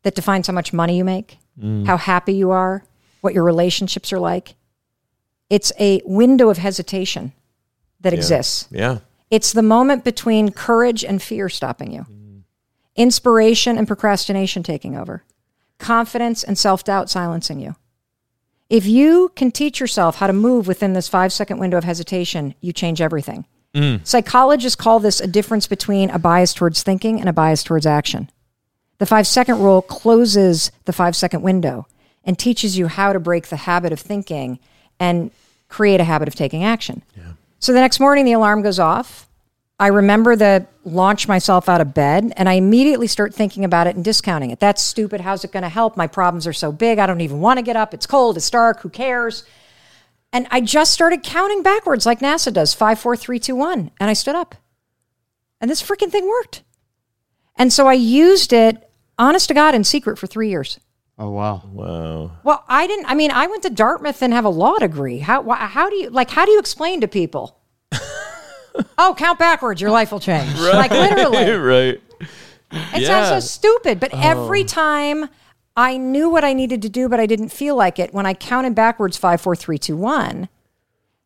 that 0.02 0.14
defines 0.14 0.46
how 0.46 0.52
much 0.52 0.72
money 0.72 0.96
you 0.96 1.04
make, 1.04 1.38
mm. 1.60 1.84
how 1.86 1.96
happy 1.96 2.34
you 2.34 2.52
are, 2.52 2.84
what 3.22 3.34
your 3.34 3.44
relationships 3.44 4.12
are 4.12 4.18
like. 4.20 4.54
It's 5.50 5.72
a 5.80 6.00
window 6.04 6.48
of 6.48 6.58
hesitation 6.58 7.32
that 8.00 8.12
exists. 8.12 8.68
Yeah. 8.70 8.98
It's 9.30 9.52
the 9.52 9.62
moment 9.62 10.04
between 10.04 10.50
courage 10.50 11.04
and 11.04 11.20
fear 11.20 11.48
stopping 11.48 11.92
you, 11.92 12.02
mm. 12.02 12.42
inspiration 12.94 13.78
and 13.78 13.86
procrastination 13.86 14.62
taking 14.62 14.96
over, 14.96 15.24
confidence 15.82 16.42
and 16.42 16.56
self 16.56 16.84
doubt 16.84 17.10
silencing 17.10 17.60
you. 17.60 17.76
If 18.70 18.86
you 18.86 19.32
can 19.36 19.50
teach 19.50 19.80
yourself 19.80 20.16
how 20.16 20.26
to 20.26 20.32
move 20.32 20.66
within 20.66 20.94
this 20.94 21.08
five 21.08 21.32
second 21.32 21.58
window 21.58 21.76
of 21.76 21.84
hesitation, 21.84 22.54
you 22.62 22.72
change 22.72 23.02
everything. 23.02 23.44
Mm. 23.74 24.06
Psychologists 24.06 24.76
call 24.76 24.98
this 24.98 25.20
a 25.20 25.26
difference 25.26 25.66
between 25.66 26.08
a 26.10 26.18
bias 26.18 26.54
towards 26.54 26.82
thinking 26.82 27.20
and 27.20 27.28
a 27.28 27.32
bias 27.32 27.62
towards 27.62 27.84
action. 27.84 28.30
The 28.98 29.06
five 29.06 29.26
second 29.26 29.58
rule 29.58 29.82
closes 29.82 30.70
the 30.84 30.92
five 30.92 31.16
second 31.16 31.42
window 31.42 31.86
and 32.24 32.38
teaches 32.38 32.78
you 32.78 32.86
how 32.86 33.12
to 33.12 33.20
break 33.20 33.48
the 33.48 33.56
habit 33.56 33.92
of 33.92 34.00
thinking 34.00 34.58
and 35.00 35.30
create 35.68 36.00
a 36.00 36.04
habit 36.04 36.28
of 36.28 36.34
taking 36.34 36.62
action. 36.64 37.02
So 37.58 37.72
the 37.72 37.80
next 37.80 38.00
morning, 38.00 38.24
the 38.24 38.32
alarm 38.32 38.62
goes 38.62 38.78
off. 38.78 39.28
I 39.82 39.88
remember 39.88 40.36
the 40.36 40.68
launch 40.84 41.26
myself 41.26 41.68
out 41.68 41.80
of 41.80 41.92
bed 41.92 42.32
and 42.36 42.48
I 42.48 42.52
immediately 42.52 43.08
start 43.08 43.34
thinking 43.34 43.64
about 43.64 43.88
it 43.88 43.96
and 43.96 44.04
discounting 44.04 44.52
it. 44.52 44.60
That's 44.60 44.80
stupid. 44.80 45.20
How's 45.20 45.42
it 45.42 45.50
going 45.50 45.64
to 45.64 45.68
help? 45.68 45.96
My 45.96 46.06
problems 46.06 46.46
are 46.46 46.52
so 46.52 46.70
big. 46.70 47.00
I 47.00 47.06
don't 47.06 47.20
even 47.20 47.40
want 47.40 47.58
to 47.58 47.64
get 47.64 47.74
up. 47.74 47.92
It's 47.92 48.06
cold. 48.06 48.36
It's 48.36 48.48
dark. 48.48 48.82
Who 48.82 48.88
cares? 48.88 49.42
And 50.32 50.46
I 50.52 50.60
just 50.60 50.92
started 50.92 51.24
counting 51.24 51.64
backwards 51.64 52.06
like 52.06 52.20
NASA 52.20 52.52
does 52.52 52.72
five, 52.72 53.00
four, 53.00 53.16
three, 53.16 53.40
two, 53.40 53.56
one. 53.56 53.90
And 53.98 54.08
I 54.08 54.12
stood 54.12 54.36
up. 54.36 54.54
And 55.60 55.68
this 55.68 55.82
freaking 55.82 56.12
thing 56.12 56.28
worked. 56.28 56.62
And 57.56 57.72
so 57.72 57.88
I 57.88 57.94
used 57.94 58.52
it, 58.52 58.88
honest 59.18 59.48
to 59.48 59.54
God, 59.54 59.74
in 59.74 59.82
secret 59.82 60.16
for 60.16 60.28
three 60.28 60.48
years. 60.48 60.78
Oh 61.18 61.30
wow. 61.30 61.60
Wow. 61.72 62.30
Well, 62.44 62.64
I 62.68 62.86
didn't. 62.86 63.06
I 63.06 63.16
mean, 63.16 63.32
I 63.32 63.48
went 63.48 63.64
to 63.64 63.70
Dartmouth 63.70 64.22
and 64.22 64.32
have 64.32 64.44
a 64.44 64.48
law 64.48 64.78
degree. 64.78 65.18
How 65.18 65.42
wh- 65.42 65.58
how 65.58 65.90
do 65.90 65.96
you 65.96 66.10
like? 66.10 66.30
How 66.30 66.44
do 66.44 66.52
you 66.52 66.60
explain 66.60 67.00
to 67.00 67.08
people? 67.08 67.58
Oh, 68.98 69.14
count 69.16 69.38
backwards, 69.38 69.80
your 69.80 69.90
life 69.90 70.12
will 70.12 70.20
change. 70.20 70.52
Like 70.58 70.90
literally, 70.90 71.54
right. 71.56 72.00
it 72.94 73.06
sounds 73.06 73.28
so 73.28 73.40
stupid. 73.40 74.00
But 74.00 74.14
oh. 74.14 74.20
every 74.20 74.64
time 74.64 75.28
I 75.76 75.96
knew 75.96 76.30
what 76.30 76.44
I 76.44 76.52
needed 76.52 76.82
to 76.82 76.88
do, 76.88 77.08
but 77.08 77.20
I 77.20 77.26
didn't 77.26 77.50
feel 77.50 77.76
like 77.76 77.98
it. 77.98 78.12
When 78.12 78.26
I 78.26 78.34
counted 78.34 78.74
backwards, 78.74 79.16
five, 79.16 79.40
four, 79.40 79.56
three, 79.56 79.78
two, 79.78 79.96
one, 79.96 80.48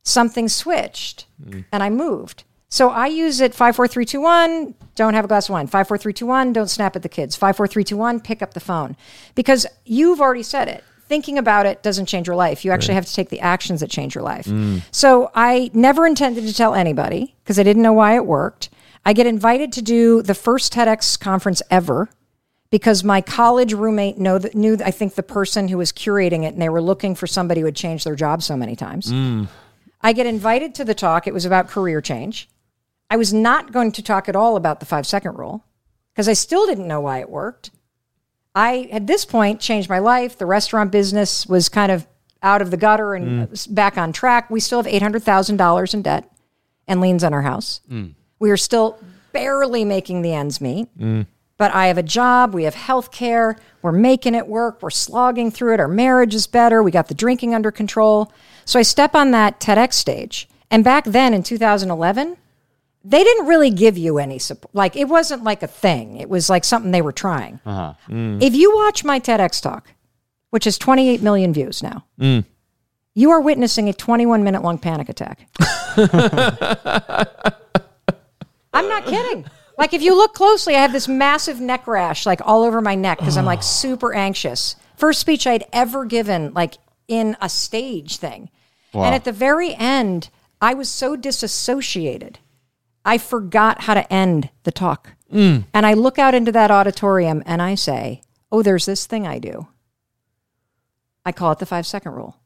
something 0.03 0.49
switched, 0.49 1.27
mm. 1.43 1.65
and 1.73 1.83
I 1.83 1.91
moved. 1.91 2.45
So 2.69 2.91
I 2.91 3.07
use 3.07 3.41
it 3.41 3.55
five, 3.55 3.77
four, 3.77 3.89
three, 3.89 4.05
two, 4.05 4.21
one. 4.21 4.75
Don't 4.97 5.15
have 5.15 5.25
a 5.25 5.29
glass 5.29 5.49
of 5.49 5.53
wine. 5.53 5.67
Five, 5.67 5.89
four, 5.89 5.99
three, 5.99 6.13
two, 6.13 6.27
one. 6.27 6.53
Don't 6.53 6.69
snap 6.69 6.97
at 6.97 7.03
the 7.03 7.09
kids. 7.09 7.37
Five, 7.37 7.57
four, 7.57 7.67
three, 7.67 7.85
two, 7.85 7.97
one. 7.97 8.21
Pick 8.21 8.43
up 8.43 8.55
the 8.55 8.61
phone 8.61 8.97
because 9.35 9.67
you've 9.85 10.21
already 10.21 10.43
said 10.43 10.69
it. 10.69 10.85
Thinking 11.09 11.39
about 11.39 11.67
it 11.67 11.83
doesn't 11.83 12.07
change 12.07 12.27
your 12.27 12.37
life. 12.37 12.65
You 12.65 12.73
actually 12.73 12.95
have 12.95 13.07
to 13.07 13.15
take 13.15 13.29
the 13.29 13.41
actions 13.41 13.81
that 13.81 13.91
change 13.91 14.15
your 14.15 14.25
life. 14.25 14.47
Mm. 14.47 14.83
So 14.91 15.31
I 15.35 15.71
never 15.73 16.07
intended 16.07 16.47
to 16.47 16.55
tell 16.55 16.75
anybody 16.75 17.37
because 17.43 17.59
I 17.59 17.63
didn't 17.63 17.83
know 17.83 17.93
why 17.93 18.17
it 18.17 18.27
worked. 18.27 18.71
I 19.05 19.13
get 19.13 19.27
invited 19.27 19.73
to 19.75 19.83
do 19.83 20.21
the 20.23 20.35
first 20.35 20.73
TEDx 20.73 21.19
conference 21.19 21.63
ever 21.71 22.09
because 22.71 23.05
my 23.05 23.21
college 23.21 23.73
roommate 23.73 24.19
know 24.19 24.39
that, 24.39 24.57
knew, 24.57 24.77
I 24.85 24.91
think, 24.91 25.15
the 25.15 25.23
person 25.23 25.69
who 25.69 25.79
was 25.79 25.93
curating 25.93 26.43
it, 26.43 26.55
and 26.55 26.61
they 26.61 26.69
were 26.69 26.83
looking 26.83 27.15
for 27.15 27.29
somebody 27.29 27.61
who 27.61 27.67
had 27.67 27.77
changed 27.77 28.05
their 28.05 28.17
job 28.17 28.43
so 28.43 28.57
many 28.57 28.75
times. 28.75 29.13
Mm. 29.13 29.47
I 30.01 30.13
get 30.13 30.27
invited 30.27 30.75
to 30.77 30.85
the 30.85 30.95
talk. 30.95 31.27
It 31.27 31.35
was 31.35 31.45
about 31.45 31.69
career 31.69 32.01
change. 32.01 32.49
I 33.09 33.17
was 33.17 33.33
not 33.33 33.73
going 33.73 33.93
to 33.93 34.03
talk 34.03 34.29
at 34.29 34.37
all 34.37 34.57
about 34.57 34.81
the 34.81 34.87
five 34.87 35.07
second 35.07 35.39
rule 35.39 35.65
because 36.13 36.29
I 36.29 36.33
still 36.33 36.67
didn't 36.67 36.89
know 36.89 37.01
why 37.01 37.21
it 37.21 37.31
worked. 37.31 37.71
I, 38.57 38.89
at 38.91 39.07
this 39.07 39.27
point, 39.27 39.61
changed 39.61 39.91
my 39.91 39.99
life. 39.99 40.39
The 40.39 40.47
restaurant 40.47 40.91
business 40.91 41.47
was 41.47 41.69
kind 41.69 41.93
of 41.93 42.07
out 42.43 42.63
of 42.63 42.71
the 42.71 42.79
gutter 42.79 43.15
and 43.15 43.47
mm. 43.47 43.51
was 43.51 43.67
back 43.67 43.99
on 43.99 44.15
track. 44.15 44.49
We 44.51 44.61
still 44.61 44.83
have 44.83 44.91
$800,000 44.91 45.95
in 45.95 46.03
debt 46.03 46.33
and 46.89 47.01
liens 47.03 47.23
on 47.23 47.35
our 47.35 47.43
house. 47.43 47.83
Mm. 47.91 48.15
We 48.39 48.51
are 48.51 48.57
still 48.57 48.99
barely 49.33 49.85
making 49.85 50.23
the 50.23 50.33
ends 50.33 50.61
meet. 50.63 50.89
Mm. 50.99 51.27
But 51.59 51.75
I 51.75 51.87
have 51.89 51.99
a 51.99 52.03
job, 52.03 52.55
we 52.55 52.65
have 52.65 52.75
health 52.75 53.11
care, 53.13 53.57
we're 53.81 53.93
making 53.93 54.35
it 54.35 54.47
work, 54.47 54.83
we're 54.83 54.91
slogging 54.91 55.51
through 55.51 55.75
it, 55.75 55.81
our 55.81 55.89
marriage 55.89 56.35
is 56.35 56.47
better, 56.47 56.83
we 56.83 56.91
got 56.91 57.09
the 57.09 57.15
drinking 57.15 57.55
under 57.55 57.71
control. 57.71 58.31
So 58.67 58.79
I 58.79 58.83
step 58.83 59.15
on 59.15 59.31
that 59.31 59.59
TEDx 59.59 59.95
stage. 59.95 60.49
And 60.71 60.85
back 60.85 61.05
then 61.05 61.33
in 61.33 61.43
2011, 61.43 62.37
they 63.09 63.23
didn't 63.23 63.47
really 63.47 63.71
give 63.71 63.97
you 63.97 64.19
any 64.19 64.39
support. 64.39 64.75
Like 64.75 64.97
it 64.97 65.09
wasn't 65.09 65.45
like 65.45 65.63
a 65.63 65.69
thing. 65.69 66.17
It 66.17 66.29
was 66.29 66.51
like 66.51 66.65
something 66.65 66.91
they 66.91 67.03
were 67.03 67.13
trying. 67.13 67.61
Uh-huh. 67.65 67.95
Mm. 68.09 68.43
If 68.43 68.55
you 68.55 68.75
watch 68.75 69.05
my 69.05 69.21
TEDx 69.21 69.63
talk, 69.63 69.93
which 70.51 70.67
is 70.67 70.77
28 70.77 71.23
million 71.23 71.53
views 71.53 71.85
now, 71.85 72.05
mm. 72.19 72.45
you 73.15 73.31
are 73.31 73.41
witnessing 73.41 73.89
a 73.89 73.93
21 73.93 74.43
minute 74.43 74.63
long 74.63 74.79
panic 74.79 75.09
attack. 75.09 75.47
I'm 78.75 78.89
not 78.89 79.07
kidding. 79.07 79.47
Like 79.79 79.95
if 79.95 80.03
you 80.03 80.17
look 80.17 80.35
closely, 80.35 80.75
I 80.75 80.81
have 80.81 80.93
this 80.93 81.07
massive 81.07 81.61
neck 81.61 81.87
rash 81.87 82.27
like 82.27 82.41
all 82.45 82.65
over 82.65 82.81
my 82.81 82.97
neck 82.97 83.19
because 83.19 83.37
I'm 83.37 83.45
like 83.45 83.63
super 83.63 84.15
anxious. 84.15 84.75
First 84.97 85.21
speech 85.21 85.47
I'd 85.47 85.65
ever 85.73 86.05
given 86.07 86.53
like 86.55 86.75
in 87.07 87.37
a 87.41 87.49
stage 87.49 88.17
thing. 88.17 88.51
And 88.93 89.15
at 89.15 89.25
the 89.25 89.33
very 89.33 89.75
end, 89.75 90.31
I 90.59 90.73
was 90.73 90.89
so 90.89 91.17
disassociated. 91.17 92.39
I 93.07 93.19
forgot 93.19 93.83
how 93.83 93.95
to 93.95 94.13
end 94.13 94.51
the 94.65 94.73
talk. 94.73 95.13
Mm. 95.33 95.65
And 95.73 95.87
I 95.87 95.95
look 95.95 96.19
out 96.19 96.35
into 96.35 96.53
that 96.53 96.71
auditorium 96.71 97.43
and 97.47 97.63
I 97.63 97.75
say, 97.75 98.21
"Oh, 98.53 98.63
there's 98.63 98.85
this 98.87 99.07
thing 99.07 99.27
I 99.27 99.39
do." 99.39 99.69
I 101.25 101.33
call 101.33 101.53
it 101.53 101.59
the 101.59 101.67
5 101.67 101.87
second 101.87 102.13
rule. 102.13 102.37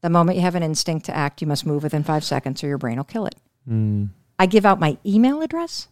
The 0.00 0.10
moment 0.10 0.36
you 0.36 0.42
have 0.42 0.54
an 0.54 0.62
instinct 0.62 1.06
to 1.06 1.16
act, 1.16 1.40
you 1.40 1.46
must 1.46 1.66
move 1.66 1.82
within 1.82 2.04
5 2.04 2.24
seconds 2.24 2.62
or 2.62 2.68
your 2.68 2.78
brain 2.78 2.96
will 2.96 3.04
kill 3.04 3.26
it. 3.26 3.34
Mm. 3.68 4.10
I 4.38 4.46
give 4.46 4.66
out 4.66 4.80
my 4.80 4.98
email 5.04 5.42
address 5.42 5.88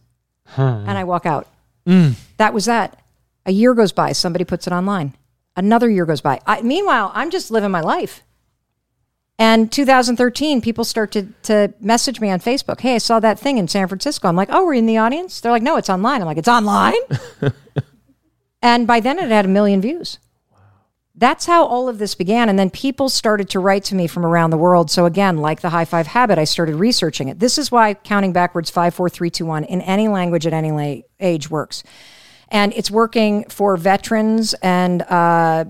and 0.57 0.91
I 0.91 1.03
walk 1.03 1.25
out. 1.25 1.47
Mm. 1.85 2.15
That 2.37 2.53
was 2.53 2.65
that. 2.65 2.99
A 3.45 3.51
year 3.51 3.73
goes 3.73 3.91
by, 3.91 4.13
somebody 4.13 4.45
puts 4.45 4.67
it 4.67 4.73
online. 4.73 5.15
Another 5.55 5.89
year 5.89 6.05
goes 6.05 6.21
by. 6.21 6.39
I, 6.47 6.61
meanwhile, 6.61 7.11
I'm 7.13 7.29
just 7.29 7.51
living 7.51 7.71
my 7.71 7.81
life. 7.81 8.23
And 9.39 9.71
2013, 9.71 10.61
people 10.61 10.83
start 10.83 11.11
to, 11.13 11.27
to 11.43 11.73
message 11.79 12.19
me 12.19 12.29
on 12.29 12.39
Facebook. 12.39 12.81
Hey, 12.81 12.95
I 12.95 12.99
saw 12.99 13.19
that 13.19 13.39
thing 13.39 13.57
in 13.57 13.67
San 13.67 13.87
Francisco. 13.87 14.27
I'm 14.27 14.35
like, 14.35 14.49
oh, 14.51 14.65
we're 14.65 14.75
in 14.75 14.85
the 14.85 14.97
audience? 14.97 15.41
They're 15.41 15.51
like, 15.51 15.63
no, 15.63 15.75
it's 15.77 15.89
online. 15.89 16.21
I'm 16.21 16.27
like, 16.27 16.37
it's 16.37 16.47
online? 16.47 16.93
and 18.61 18.85
by 18.85 18.99
then 18.99 19.17
it 19.17 19.29
had 19.29 19.45
a 19.45 19.49
million 19.49 19.81
views. 19.81 20.19
That's 21.15 21.45
how 21.45 21.65
all 21.65 21.89
of 21.89 21.99
this 21.99 22.15
began. 22.15 22.49
And 22.49 22.57
then 22.57 22.69
people 22.69 23.09
started 23.09 23.49
to 23.49 23.59
write 23.59 23.83
to 23.85 23.95
me 23.95 24.07
from 24.07 24.25
around 24.25 24.49
the 24.49 24.57
world. 24.57 24.89
So 24.89 25.05
again, 25.05 25.37
like 25.37 25.61
the 25.61 25.69
high 25.69 25.85
five 25.85 26.07
habit, 26.07 26.37
I 26.37 26.43
started 26.43 26.75
researching 26.75 27.27
it. 27.29 27.39
This 27.39 27.57
is 27.57 27.71
why 27.71 27.93
counting 27.93 28.33
backwards 28.33 28.69
five, 28.69 28.95
four, 28.95 29.09
three, 29.09 29.29
two, 29.29 29.45
one 29.45 29.63
in 29.63 29.81
any 29.81 30.07
language 30.07 30.47
at 30.47 30.53
any 30.53 30.71
la- 30.71 31.01
age 31.19 31.49
works. 31.49 31.83
And 32.49 32.73
it's 32.73 32.89
working 32.89 33.45
for 33.49 33.77
veterans 33.77 34.53
and 34.55 35.01
uh, 35.03 35.65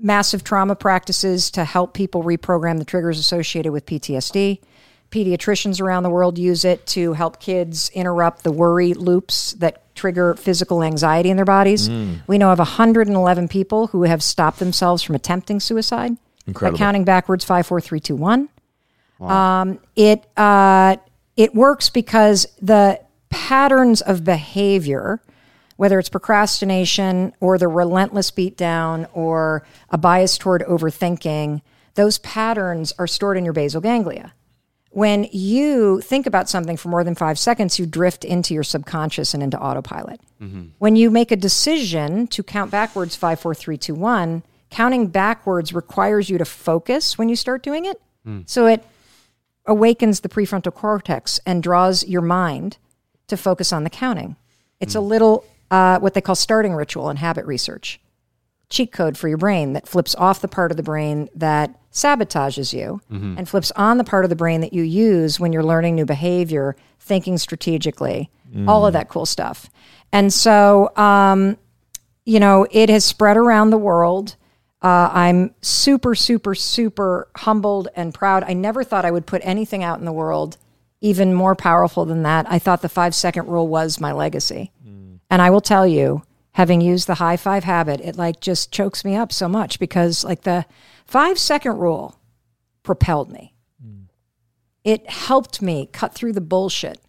massive 0.00 0.44
trauma 0.44 0.76
practices 0.76 1.50
to 1.52 1.64
help 1.64 1.94
people 1.94 2.22
reprogram 2.22 2.78
the 2.78 2.84
triggers 2.84 3.18
associated 3.18 3.72
with 3.72 3.86
PTSD. 3.86 4.60
Pediatricians 5.10 5.80
around 5.80 6.02
the 6.02 6.10
world 6.10 6.38
use 6.38 6.64
it 6.64 6.84
to 6.86 7.12
help 7.12 7.40
kids 7.40 7.90
interrupt 7.90 8.42
the 8.42 8.52
worry 8.52 8.92
loops 8.92 9.52
that 9.54 9.94
trigger 9.94 10.34
physical 10.34 10.82
anxiety 10.82 11.30
in 11.30 11.36
their 11.36 11.44
bodies. 11.46 11.88
We 12.26 12.38
know 12.38 12.50
of 12.52 12.58
111 12.58 13.48
people 13.48 13.86
who 13.88 14.02
have 14.02 14.22
stopped 14.22 14.58
themselves 14.58 15.02
from 15.02 15.14
attempting 15.14 15.60
suicide 15.60 16.16
Incredible. 16.46 16.76
by 16.76 16.84
counting 16.84 17.04
backwards 17.04 17.44
five, 17.44 17.66
four, 17.66 17.80
three, 17.80 18.00
two, 18.00 18.16
one. 18.16 18.48
Um, 19.20 19.78
it 19.94 20.26
uh, 20.36 20.96
it 21.36 21.54
works 21.54 21.88
because 21.88 22.46
the 22.60 23.00
patterns 23.30 24.02
of 24.02 24.24
behavior, 24.24 25.22
whether 25.76 25.98
it's 25.98 26.08
procrastination 26.08 27.32
or 27.40 27.58
the 27.58 27.68
relentless 27.68 28.30
beatdown 28.30 29.08
or 29.12 29.66
a 29.90 29.98
bias 29.98 30.38
toward 30.38 30.62
overthinking, 30.62 31.60
those 31.94 32.18
patterns 32.18 32.92
are 32.98 33.06
stored 33.06 33.36
in 33.36 33.44
your 33.44 33.52
basal 33.52 33.80
ganglia. 33.80 34.32
When 34.90 35.28
you 35.30 36.00
think 36.00 36.26
about 36.26 36.48
something 36.48 36.78
for 36.78 36.88
more 36.88 37.04
than 37.04 37.14
five 37.14 37.38
seconds, 37.38 37.78
you 37.78 37.84
drift 37.84 38.24
into 38.24 38.54
your 38.54 38.62
subconscious 38.62 39.34
and 39.34 39.42
into 39.42 39.60
autopilot. 39.60 40.20
Mm-hmm. 40.40 40.68
When 40.78 40.96
you 40.96 41.10
make 41.10 41.30
a 41.30 41.36
decision 41.36 42.26
to 42.28 42.42
count 42.42 42.70
backwards 42.70 43.14
five, 43.14 43.38
four, 43.38 43.54
three, 43.54 43.76
two, 43.76 43.94
one, 43.94 44.42
counting 44.70 45.08
backwards 45.08 45.74
requires 45.74 46.30
you 46.30 46.38
to 46.38 46.46
focus 46.46 47.18
when 47.18 47.28
you 47.28 47.36
start 47.36 47.62
doing 47.62 47.84
it. 47.84 48.00
Mm. 48.26 48.48
So 48.48 48.66
it 48.66 48.84
awakens 49.66 50.20
the 50.20 50.28
prefrontal 50.28 50.72
cortex 50.72 51.40
and 51.44 51.62
draws 51.62 52.06
your 52.06 52.22
mind 52.22 52.78
to 53.26 53.36
focus 53.36 53.72
on 53.72 53.84
the 53.84 53.90
counting. 53.90 54.36
It's 54.80 54.94
a 54.94 54.98
mm. 54.98 55.08
little 55.08 55.44
uh, 55.70 55.98
what 55.98 56.14
they 56.14 56.20
call 56.20 56.34
starting 56.34 56.74
ritual 56.74 57.08
and 57.08 57.18
habit 57.18 57.44
research, 57.46 58.00
cheat 58.68 58.92
code 58.92 59.16
for 59.16 59.28
your 59.28 59.38
brain 59.38 59.72
that 59.74 59.88
flips 59.88 60.14
off 60.16 60.40
the 60.40 60.48
part 60.48 60.70
of 60.70 60.76
the 60.76 60.82
brain 60.82 61.28
that 61.34 61.78
sabotages 61.92 62.72
you 62.72 63.00
and 63.38 63.48
flips 63.48 63.70
on 63.72 63.96
the 63.96 64.04
part 64.04 64.24
of 64.24 64.28
the 64.28 64.36
brain 64.36 64.60
that 64.60 64.72
you 64.72 64.82
use 64.82 65.40
when 65.40 65.52
you're 65.52 65.64
learning 65.64 65.94
new 65.94 66.04
behavior, 66.04 66.76
thinking 67.00 67.38
strategically, 67.38 68.30
all 68.68 68.86
of 68.86 68.92
that 68.92 69.08
cool 69.08 69.26
stuff. 69.26 69.68
And 70.12 70.32
so, 70.32 70.94
um, 70.96 71.56
you 72.24 72.38
know, 72.40 72.66
it 72.70 72.88
has 72.90 73.04
spread 73.04 73.36
around 73.36 73.70
the 73.70 73.78
world. 73.78 74.36
Uh, 74.82 75.10
I'm 75.12 75.54
super, 75.62 76.14
super, 76.14 76.54
super 76.54 77.28
humbled 77.36 77.88
and 77.96 78.12
proud. 78.14 78.44
I 78.46 78.52
never 78.52 78.84
thought 78.84 79.04
I 79.04 79.10
would 79.10 79.26
put 79.26 79.42
anything 79.44 79.82
out 79.82 79.98
in 79.98 80.04
the 80.04 80.12
world 80.12 80.58
even 81.00 81.34
more 81.34 81.54
powerful 81.54 82.04
than 82.04 82.22
that. 82.22 82.46
I 82.48 82.58
thought 82.58 82.82
the 82.82 82.88
five 82.88 83.14
second 83.14 83.48
rule 83.48 83.68
was 83.68 84.00
my 84.00 84.12
legacy. 84.12 84.72
And 85.30 85.42
I 85.42 85.50
will 85.50 85.60
tell 85.60 85.86
you, 85.86 86.22
having 86.52 86.80
used 86.80 87.06
the 87.06 87.14
high 87.14 87.36
five 87.36 87.64
habit, 87.64 88.00
it 88.00 88.16
like 88.16 88.40
just 88.40 88.72
chokes 88.72 89.04
me 89.04 89.14
up 89.14 89.32
so 89.32 89.48
much 89.48 89.78
because 89.78 90.24
like 90.24 90.42
the 90.42 90.64
five 91.04 91.38
second 91.38 91.78
rule 91.78 92.18
propelled 92.82 93.30
me. 93.30 93.54
Mm. 93.84 94.04
It 94.84 95.10
helped 95.10 95.60
me 95.60 95.88
cut 95.92 96.14
through 96.14 96.32
the 96.32 96.40
bullshit 96.40 97.00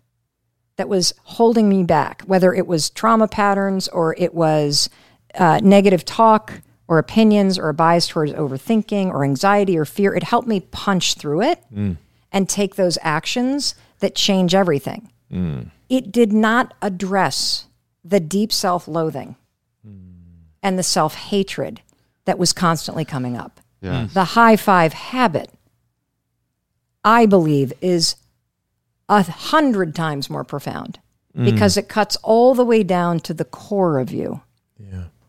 that 0.77 0.89
was 0.89 1.13
holding 1.23 1.69
me 1.69 1.83
back, 1.83 2.23
whether 2.23 2.53
it 2.53 2.67
was 2.67 2.89
trauma 2.89 3.27
patterns 3.27 3.87
or 3.87 4.15
it 4.17 4.33
was 4.33 4.89
uh, 5.35 5.59
negative 5.63 6.05
talk 6.05 6.61
or 6.87 6.97
opinions 6.97 7.59
or 7.59 7.69
a 7.69 7.73
bias 7.73 8.07
towards 8.07 8.31
overthinking 8.33 9.07
or 9.07 9.23
anxiety 9.23 9.77
or 9.77 9.85
fear. 9.85 10.13
It 10.15 10.23
helped 10.23 10.47
me 10.47 10.59
punch 10.59 11.15
through 11.15 11.41
it 11.41 11.63
mm. 11.73 11.97
and 12.31 12.47
take 12.47 12.75
those 12.75 12.97
actions 13.01 13.75
that 13.99 14.15
change 14.15 14.53
everything. 14.55 15.11
Mm. 15.31 15.71
It 15.89 16.11
did 16.11 16.31
not 16.33 16.73
address 16.81 17.66
the 18.07 18.19
deep 18.19 18.51
self 18.51 18.87
loathing 18.87 19.35
and 20.63 20.77
the 20.77 20.83
self 20.83 21.15
hatred 21.15 21.81
that 22.25 22.37
was 22.37 22.53
constantly 22.53 23.05
coming 23.05 23.37
up. 23.37 23.61
Yes. 23.81 24.09
Hmm. 24.09 24.13
The 24.13 24.23
high 24.23 24.57
five 24.57 24.93
habit, 24.93 25.49
I 27.03 27.25
believe, 27.25 27.71
is 27.81 28.15
a 29.07 29.23
hundred 29.23 29.95
times 29.95 30.29
more 30.29 30.43
profound 30.43 30.99
hmm. 31.33 31.45
because 31.45 31.77
it 31.77 31.87
cuts 31.87 32.17
all 32.17 32.53
the 32.53 32.65
way 32.65 32.83
down 32.83 33.19
to 33.21 33.33
the 33.33 33.45
core 33.45 33.99
of 33.99 34.11
you 34.11 34.41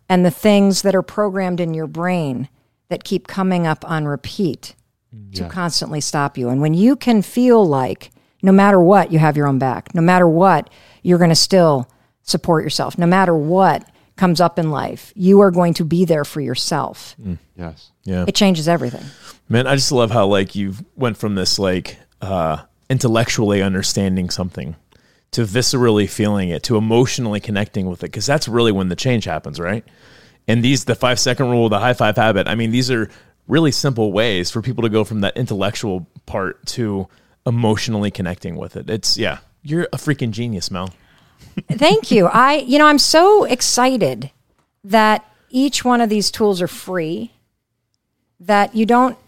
and 0.08 0.24
the 0.24 0.30
things 0.30 0.82
that 0.82 0.94
are 0.94 1.02
programmed 1.02 1.60
in 1.60 1.74
your 1.74 1.86
brain 1.86 2.48
that 2.88 3.04
keep 3.04 3.28
coming 3.28 3.66
up 3.66 3.88
on 3.88 4.06
repeat 4.06 4.74
hmm. 5.14 5.30
to 5.32 5.48
constantly 5.48 6.00
stop 6.00 6.36
you. 6.36 6.48
And 6.48 6.60
when 6.60 6.74
you 6.74 6.96
can 6.96 7.22
feel 7.22 7.64
like 7.64 8.10
no 8.42 8.52
matter 8.52 8.80
what, 8.80 9.12
you 9.12 9.18
have 9.18 9.36
your 9.36 9.46
own 9.46 9.58
back, 9.58 9.94
no 9.94 10.00
matter 10.00 10.28
what, 10.28 10.70
you're 11.02 11.18
going 11.18 11.30
to 11.30 11.36
still 11.36 11.88
support 12.28 12.64
yourself, 12.64 12.98
no 12.98 13.06
matter 13.06 13.34
what 13.34 13.88
comes 14.16 14.40
up 14.40 14.58
in 14.58 14.70
life, 14.70 15.12
you 15.14 15.40
are 15.40 15.50
going 15.50 15.74
to 15.74 15.84
be 15.84 16.04
there 16.04 16.24
for 16.24 16.40
yourself. 16.40 17.16
Yes. 17.56 17.90
Yeah. 18.04 18.24
It 18.26 18.34
changes 18.34 18.68
everything. 18.68 19.04
Man, 19.48 19.66
I 19.66 19.76
just 19.76 19.92
love 19.92 20.10
how 20.10 20.26
like 20.26 20.54
you 20.54 20.74
went 20.96 21.16
from 21.16 21.34
this 21.34 21.58
like 21.58 21.98
uh 22.20 22.58
intellectually 22.90 23.62
understanding 23.62 24.28
something 24.30 24.74
to 25.30 25.42
viscerally 25.42 26.08
feeling 26.08 26.48
it 26.48 26.62
to 26.64 26.76
emotionally 26.76 27.38
connecting 27.38 27.86
with 27.86 28.02
it 28.02 28.06
because 28.06 28.26
that's 28.26 28.48
really 28.48 28.72
when 28.72 28.88
the 28.88 28.96
change 28.96 29.24
happens, 29.24 29.60
right? 29.60 29.84
And 30.46 30.64
these 30.64 30.84
the 30.84 30.94
5 30.94 31.20
second 31.20 31.50
rule, 31.50 31.68
the 31.68 31.78
high 31.78 31.92
five 31.92 32.16
habit. 32.16 32.48
I 32.48 32.54
mean, 32.54 32.70
these 32.70 32.90
are 32.90 33.10
really 33.46 33.70
simple 33.70 34.12
ways 34.12 34.50
for 34.50 34.62
people 34.62 34.82
to 34.82 34.88
go 34.88 35.04
from 35.04 35.20
that 35.20 35.36
intellectual 35.36 36.08
part 36.26 36.64
to 36.66 37.08
emotionally 37.46 38.10
connecting 38.10 38.56
with 38.56 38.76
it. 38.76 38.90
It's 38.90 39.16
yeah, 39.16 39.38
you're 39.62 39.84
a 39.92 39.96
freaking 39.96 40.30
genius, 40.30 40.70
Mel. 40.70 40.90
Thank 41.70 42.10
you. 42.10 42.26
I, 42.26 42.56
you 42.56 42.78
know, 42.78 42.86
I'm 42.86 42.98
so 42.98 43.44
excited 43.44 44.30
that 44.84 45.24
each 45.50 45.84
one 45.84 46.00
of 46.00 46.08
these 46.08 46.30
tools 46.30 46.60
are 46.62 46.68
free, 46.68 47.32
that 48.40 48.74
you 48.74 48.86
don't 48.86 49.18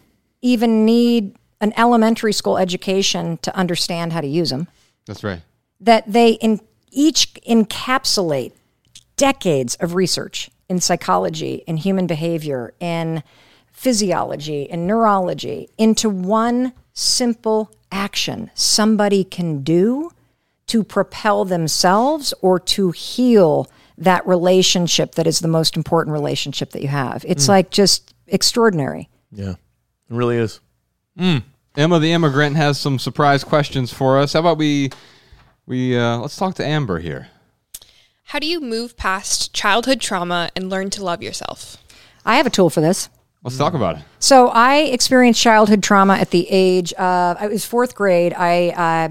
even 0.42 0.84
need 0.84 1.36
an 1.60 1.72
elementary 1.76 2.32
school 2.32 2.56
education 2.56 3.38
to 3.38 3.54
understand 3.56 4.12
how 4.12 4.20
to 4.20 4.26
use 4.26 4.50
them, 4.50 4.68
That's 5.06 5.22
right. 5.22 5.42
that 5.80 6.10
they 6.10 6.32
in, 6.32 6.60
each 6.90 7.34
encapsulate 7.48 8.52
decades 9.16 9.74
of 9.76 9.94
research 9.94 10.50
in 10.68 10.80
psychology, 10.80 11.62
in 11.66 11.76
human 11.76 12.06
behavior, 12.06 12.72
in 12.80 13.22
physiology, 13.70 14.62
in 14.62 14.86
neurology 14.86 15.68
into 15.76 16.08
one 16.08 16.72
simple 16.92 17.70
action 17.92 18.50
somebody 18.54 19.24
can 19.24 19.62
do 19.62 20.10
to 20.70 20.84
propel 20.84 21.44
themselves 21.44 22.32
or 22.40 22.58
to 22.60 22.92
heal 22.92 23.68
that 23.98 24.26
relationship 24.26 25.16
that 25.16 25.26
is 25.26 25.40
the 25.40 25.48
most 25.48 25.76
important 25.76 26.12
relationship 26.12 26.70
that 26.70 26.80
you 26.80 26.88
have. 26.88 27.24
It's 27.28 27.48
like 27.48 27.70
just 27.70 28.14
extraordinary. 28.28 29.08
Yeah. 29.32 29.50
It 29.50 29.56
really 30.08 30.36
is. 30.36 30.60
Emma 31.76 31.98
the 31.98 32.12
immigrant 32.12 32.56
has 32.56 32.80
some 32.80 32.98
surprise 32.98 33.44
questions 33.44 33.92
for 33.92 34.18
us. 34.18 34.32
How 34.32 34.40
about 34.40 34.58
we 34.58 34.90
we 35.66 35.98
uh, 35.98 36.18
let's 36.18 36.36
talk 36.36 36.54
to 36.56 36.64
Amber 36.64 36.98
here. 36.98 37.28
How 38.24 38.38
do 38.38 38.46
you 38.46 38.60
move 38.60 38.96
past 38.96 39.52
childhood 39.52 40.00
trauma 40.00 40.50
and 40.54 40.70
learn 40.70 40.90
to 40.90 41.04
love 41.04 41.22
yourself? 41.22 41.76
I 42.24 42.36
have 42.36 42.46
a 42.46 42.50
tool 42.50 42.70
for 42.70 42.80
this. 42.80 43.08
Let's 43.42 43.58
talk 43.58 43.74
about 43.74 43.96
it. 43.96 44.02
So 44.18 44.48
I 44.48 44.78
experienced 44.78 45.40
childhood 45.40 45.82
trauma 45.82 46.14
at 46.14 46.30
the 46.30 46.46
age 46.48 46.92
of 46.94 47.36
I 47.40 47.48
was 47.48 47.64
fourth 47.64 47.94
grade. 47.94 48.34
I 48.34 48.68
uh, 48.70 49.08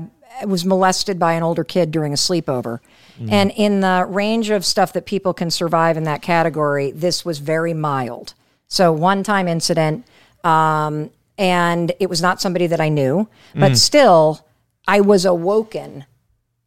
was 0.47 0.65
molested 0.65 1.19
by 1.19 1.33
an 1.33 1.43
older 1.43 1.63
kid 1.63 1.91
during 1.91 2.13
a 2.13 2.15
sleepover, 2.15 2.79
mm. 3.19 3.31
and 3.31 3.51
in 3.55 3.81
the 3.81 4.05
range 4.07 4.49
of 4.49 4.65
stuff 4.65 4.93
that 4.93 5.05
people 5.05 5.33
can 5.33 5.51
survive 5.51 5.97
in 5.97 6.03
that 6.03 6.21
category, 6.21 6.91
this 6.91 7.25
was 7.25 7.39
very 7.39 7.73
mild. 7.73 8.33
So 8.67 8.91
one 8.91 9.23
time 9.23 9.47
incident, 9.47 10.05
um, 10.43 11.09
and 11.37 11.91
it 11.99 12.09
was 12.09 12.21
not 12.21 12.41
somebody 12.41 12.67
that 12.67 12.79
I 12.79 12.89
knew, 12.89 13.27
but 13.55 13.73
mm. 13.73 13.77
still, 13.77 14.45
I 14.87 15.01
was 15.01 15.25
awoken 15.25 16.05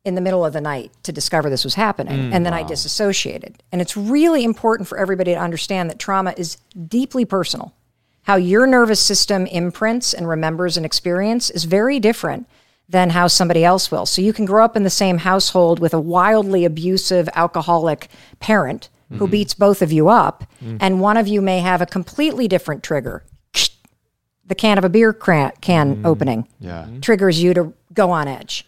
in 0.04 0.14
the 0.14 0.20
middle 0.20 0.44
of 0.44 0.52
the 0.52 0.60
night 0.60 0.90
to 1.04 1.12
discover 1.12 1.48
this 1.48 1.64
was 1.64 1.74
happening. 1.74 2.30
Mm, 2.30 2.34
and 2.34 2.46
then 2.46 2.52
I 2.52 2.64
disassociated. 2.64 3.62
And 3.70 3.80
it's 3.80 3.96
really 3.96 4.42
important 4.42 4.88
for 4.88 4.98
everybody 4.98 5.32
to 5.32 5.40
understand 5.40 5.90
that 5.90 5.98
trauma 5.98 6.34
is 6.36 6.56
deeply 6.88 7.24
personal. 7.24 7.72
How 8.22 8.36
your 8.36 8.66
nervous 8.66 9.00
system 9.00 9.46
imprints 9.46 10.12
and 10.12 10.28
remembers 10.28 10.76
an 10.76 10.84
experience 10.84 11.50
is 11.50 11.64
very 11.64 12.00
different 12.00 12.48
than 12.93 13.11
how 13.11 13.26
somebody 13.26 13.64
else 13.64 13.90
will. 13.90 14.07
So 14.07 14.22
you 14.22 14.32
can 14.32 14.45
grow 14.45 14.64
up 14.64 14.76
in 14.76 14.84
the 14.84 14.90
same 14.90 15.18
household 15.18 15.80
with 15.80 15.95
a 15.95 16.01
wildly 16.01 16.64
abusive 16.66 17.28
alcoholic 17.34 18.09
parent 18.38 18.90
who 19.09 19.24
mm-hmm. 19.24 19.30
beats 19.32 19.55
both 19.55 19.82
of 19.82 19.90
you 19.90 20.09
up, 20.09 20.45
mm. 20.62 20.78
and 20.80 21.01
one 21.01 21.16
of 21.16 21.26
you 21.26 21.43
may 21.43 21.61
have 21.61 21.82
a 21.82 21.86
completely 21.86 22.47
different 22.49 22.82
trigger. 22.82 23.24
The 24.45 24.57
can 24.57 24.76
of 24.76 24.84
a 24.84 24.90
beer 24.90 25.14
can 25.14 25.97
mm. 25.97 26.05
opening 26.05 26.47
Yeah. 26.61 26.86
triggers 27.01 27.43
you 27.43 27.55
to 27.55 27.72
go 27.95 28.11
on 28.11 28.28
edge. 28.28 28.66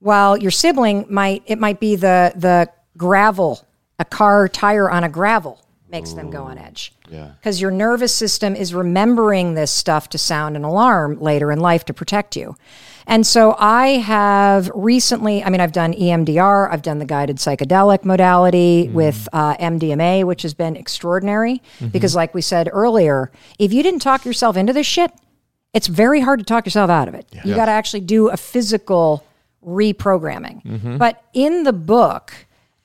While 0.00 0.36
your 0.36 0.50
sibling 0.50 1.06
might 1.08 1.42
it 1.46 1.60
might 1.60 1.78
be 1.78 1.94
the 1.94 2.32
the 2.34 2.68
gravel, 2.96 3.64
a 4.00 4.04
car 4.04 4.48
tire 4.48 4.90
on 4.90 5.04
a 5.04 5.08
gravel 5.08 5.60
makes 5.90 6.14
them 6.14 6.30
go 6.30 6.42
on 6.44 6.58
edge. 6.58 6.92
Yeah. 7.08 7.32
Because 7.38 7.60
your 7.60 7.70
nervous 7.70 8.12
system 8.12 8.56
is 8.56 8.74
remembering 8.74 9.54
this 9.54 9.70
stuff 9.70 10.08
to 10.08 10.18
sound 10.18 10.56
an 10.56 10.64
alarm 10.64 11.20
later 11.20 11.52
in 11.52 11.60
life 11.60 11.84
to 11.84 11.94
protect 11.94 12.34
you. 12.34 12.56
And 13.06 13.26
so 13.26 13.54
I 13.58 13.88
have 13.98 14.70
recently, 14.74 15.42
I 15.42 15.50
mean, 15.50 15.60
I've 15.60 15.72
done 15.72 15.92
EMDR, 15.92 16.70
I've 16.70 16.82
done 16.82 16.98
the 16.98 17.04
guided 17.04 17.36
psychedelic 17.36 18.04
modality 18.04 18.84
mm-hmm. 18.84 18.94
with 18.94 19.28
uh, 19.32 19.56
MDMA, 19.56 20.24
which 20.24 20.42
has 20.42 20.54
been 20.54 20.76
extraordinary. 20.76 21.62
Mm-hmm. 21.78 21.88
Because, 21.88 22.14
like 22.14 22.34
we 22.34 22.42
said 22.42 22.68
earlier, 22.72 23.30
if 23.58 23.72
you 23.72 23.82
didn't 23.82 24.00
talk 24.00 24.24
yourself 24.24 24.56
into 24.56 24.72
this 24.72 24.86
shit, 24.86 25.12
it's 25.72 25.86
very 25.86 26.20
hard 26.20 26.38
to 26.38 26.44
talk 26.44 26.66
yourself 26.66 26.90
out 26.90 27.08
of 27.08 27.14
it. 27.14 27.26
You 27.44 27.54
got 27.54 27.66
to 27.66 27.72
actually 27.72 28.00
do 28.00 28.28
a 28.28 28.36
physical 28.36 29.24
reprogramming. 29.64 30.62
Mm-hmm. 30.64 30.96
But 30.98 31.22
in 31.32 31.62
the 31.62 31.72
book, 31.72 32.32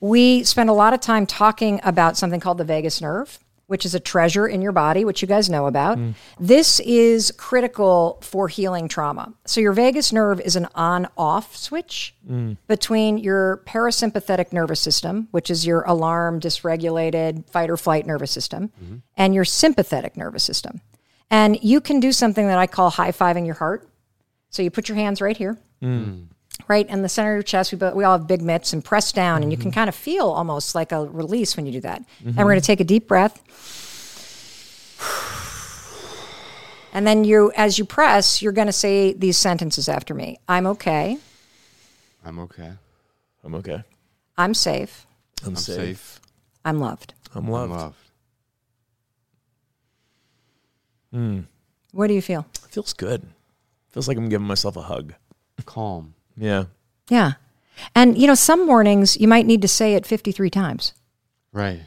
we 0.00 0.44
spend 0.44 0.70
a 0.70 0.72
lot 0.72 0.94
of 0.94 1.00
time 1.00 1.26
talking 1.26 1.80
about 1.84 2.16
something 2.16 2.40
called 2.40 2.58
the 2.58 2.64
vagus 2.64 3.00
nerve, 3.00 3.38
which 3.68 3.84
is 3.84 3.94
a 3.94 4.00
treasure 4.00 4.48
in 4.48 4.62
your 4.62 4.72
body, 4.72 5.04
which 5.04 5.22
you 5.22 5.28
guys 5.28 5.48
know 5.48 5.66
about. 5.66 5.98
Mm. 5.98 6.14
This 6.40 6.80
is 6.80 7.30
critical 7.32 8.18
for 8.22 8.48
healing 8.48 8.88
trauma. 8.88 9.34
So, 9.44 9.60
your 9.60 9.74
vagus 9.74 10.10
nerve 10.10 10.40
is 10.40 10.56
an 10.56 10.66
on 10.74 11.06
off 11.16 11.54
switch 11.54 12.14
mm. 12.28 12.56
between 12.66 13.18
your 13.18 13.62
parasympathetic 13.66 14.52
nervous 14.52 14.80
system, 14.80 15.28
which 15.30 15.50
is 15.50 15.66
your 15.66 15.82
alarm, 15.82 16.40
dysregulated 16.40 17.48
fight 17.50 17.68
or 17.68 17.76
flight 17.76 18.06
nervous 18.06 18.30
system, 18.30 18.72
mm-hmm. 18.82 18.96
and 19.18 19.34
your 19.34 19.44
sympathetic 19.44 20.16
nervous 20.16 20.42
system. 20.42 20.80
And 21.30 21.62
you 21.62 21.82
can 21.82 22.00
do 22.00 22.10
something 22.10 22.46
that 22.46 22.58
I 22.58 22.66
call 22.66 22.88
high 22.88 23.12
fiving 23.12 23.44
your 23.44 23.56
heart. 23.56 23.86
So, 24.48 24.62
you 24.62 24.70
put 24.70 24.88
your 24.88 24.96
hands 24.96 25.20
right 25.20 25.36
here 25.36 25.58
mm. 25.82 26.26
Right 26.66 26.88
in 26.88 27.02
the 27.02 27.08
center 27.08 27.32
of 27.32 27.36
your 27.36 27.42
chest. 27.42 27.72
We, 27.72 27.78
bo- 27.78 27.94
we 27.94 28.04
all 28.04 28.18
have 28.18 28.26
big 28.26 28.42
mitts 28.42 28.72
and 28.72 28.84
press 28.84 29.12
down, 29.12 29.42
and 29.42 29.52
you 29.52 29.58
can 29.58 29.70
mm-hmm. 29.70 29.78
kind 29.80 29.88
of 29.88 29.94
feel 29.94 30.26
almost 30.26 30.74
like 30.74 30.92
a 30.92 31.04
release 31.06 31.56
when 31.56 31.66
you 31.66 31.72
do 31.72 31.80
that. 31.82 31.98
And 31.98 32.08
we're 32.24 32.30
mm-hmm. 32.32 32.48
going 32.48 32.60
to 32.60 32.66
take 32.66 32.80
a 32.80 32.84
deep 32.84 33.06
breath. 33.06 33.42
And 36.92 37.06
then 37.06 37.24
you, 37.24 37.52
as 37.56 37.78
you 37.78 37.84
press, 37.84 38.42
you're 38.42 38.52
going 38.52 38.66
to 38.66 38.72
say 38.72 39.12
these 39.12 39.36
sentences 39.36 39.88
after 39.88 40.14
me. 40.14 40.38
I'm 40.48 40.66
okay. 40.66 41.18
I'm 42.24 42.38
okay. 42.40 42.72
I'm 43.44 43.54
okay. 43.56 43.82
I'm 44.36 44.54
safe. 44.54 45.06
I'm, 45.42 45.50
I'm 45.50 45.56
safe. 45.56 45.76
safe. 45.76 46.20
I'm 46.64 46.80
loved. 46.80 47.14
I'm 47.34 47.48
loved. 47.48 47.72
I'm 47.72 47.78
loved. 47.78 47.82
loved. 47.82 47.96
Hmm. 51.12 51.40
What 51.92 52.08
do 52.08 52.14
you 52.14 52.22
feel? 52.22 52.46
Feels 52.70 52.92
good. 52.92 53.26
Feels 53.90 54.08
like 54.08 54.16
I'm 54.16 54.28
giving 54.28 54.46
myself 54.46 54.76
a 54.76 54.82
hug. 54.82 55.14
Calm. 55.64 56.14
Yeah. 56.38 56.64
Yeah. 57.08 57.32
And, 57.94 58.18
you 58.18 58.26
know, 58.26 58.34
some 58.34 58.66
mornings 58.66 59.18
you 59.20 59.28
might 59.28 59.46
need 59.46 59.62
to 59.62 59.68
say 59.68 59.94
it 59.94 60.06
53 60.06 60.50
times. 60.50 60.94
Right. 61.52 61.80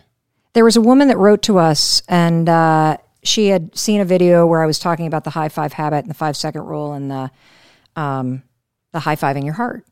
There 0.54 0.66
was 0.66 0.76
a 0.76 0.82
woman 0.82 1.08
that 1.08 1.18
wrote 1.18 1.42
to 1.44 1.58
us, 1.58 2.02
and 2.10 2.50
uh, 2.50 2.98
she 3.24 3.48
had 3.48 3.78
seen 3.78 4.02
a 4.02 4.06
video 4.06 4.46
where 4.46 4.62
I 4.62 4.66
was 4.66 4.80
talking 4.80 5.08
about 5.08 5.24
the 5.24 5.30
high 5.30 5.50
five 5.50 5.74
habit 5.74 6.00
and 6.00 6.10
the 6.10 6.14
five 6.16 6.36
second 6.36 6.64
rule 6.64 6.94
and 6.94 7.10
the 7.10 7.32
um, 7.96 8.44
the 8.92 9.00
high 9.00 9.16
fiving 9.16 9.46
your 9.46 9.54
heart. 9.54 9.86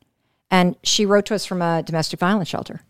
And 0.50 0.76
she 0.82 1.06
wrote 1.06 1.26
to 1.26 1.34
us 1.34 1.46
from 1.46 1.62
a 1.62 1.82
domestic 1.82 2.18
violence 2.20 2.48
shelter. 2.48 2.82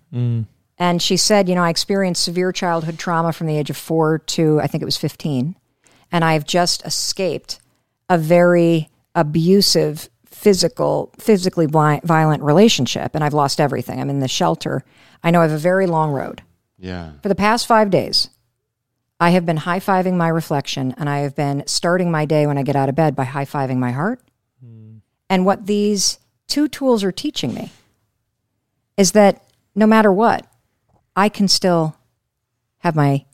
And 0.79 1.01
she 1.03 1.16
said, 1.16 1.49
you 1.49 1.55
know, 1.55 1.62
I 1.62 1.71
experienced 1.71 2.25
severe 2.25 2.53
childhood 2.53 2.99
trauma 2.99 3.33
from 3.33 3.47
the 3.47 3.57
age 3.57 3.71
of 3.71 3.77
four 3.77 4.18
to 4.18 4.61
I 4.61 4.66
think 4.66 4.83
it 4.83 4.87
was 4.87 4.97
15. 4.97 5.55
And 6.11 6.25
I've 6.25 6.45
just 6.47 6.85
escaped 6.85 7.61
a 8.09 8.18
very 8.18 8.89
abusive, 9.14 10.09
physical, 10.41 11.12
physically 11.18 11.66
violent 11.66 12.43
relationship. 12.43 13.14
And 13.14 13.22
I've 13.22 13.34
lost 13.34 13.61
everything. 13.61 14.01
I'm 14.01 14.09
in 14.09 14.20
the 14.20 14.28
shelter. 14.28 14.82
I 15.22 15.30
know 15.30 15.41
I 15.41 15.43
have 15.43 15.53
a 15.53 15.59
very 15.59 15.86
long 15.86 16.12
road. 16.12 16.43
Yeah. 16.78 17.12
For 17.22 17.28
the 17.28 17.34
past 17.34 17.66
five 17.66 17.91
days, 17.91 18.30
I 19.20 19.30
have 19.30 19.45
been 19.45 19.59
high 19.59 19.80
fiving 19.80 20.14
my 20.16 20.28
reflection 20.28 20.95
and 20.97 21.11
I 21.11 21.18
have 21.18 21.36
been 21.36 21.64
starting 21.66 22.11
my 22.11 22.24
day 22.24 22.47
when 22.47 22.57
I 22.57 22.62
get 22.62 22.74
out 22.74 22.88
of 22.88 22.95
bed 22.95 23.14
by 23.14 23.24
high 23.24 23.45
fiving 23.45 23.76
my 23.76 23.91
heart. 23.91 24.22
Hmm. 24.64 24.99
And 25.28 25.45
what 25.45 25.66
these 25.66 26.18
two 26.49 26.68
tools 26.68 27.05
are 27.05 27.12
teaching 27.12 27.53
me 27.53 27.70
is 28.97 29.12
that 29.12 29.45
no 29.74 29.86
matter 29.86 30.11
what, 30.11 30.47
I 31.14 31.28
can 31.28 31.49
still 31.49 31.97
have 32.78 32.97
my 32.97 33.26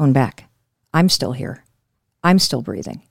own 0.00 0.12
back. 0.12 0.50
I'm 0.92 1.08
still 1.08 1.32
here. 1.32 1.64
I'm 2.24 2.40
still 2.40 2.62
breathing. 2.62 3.02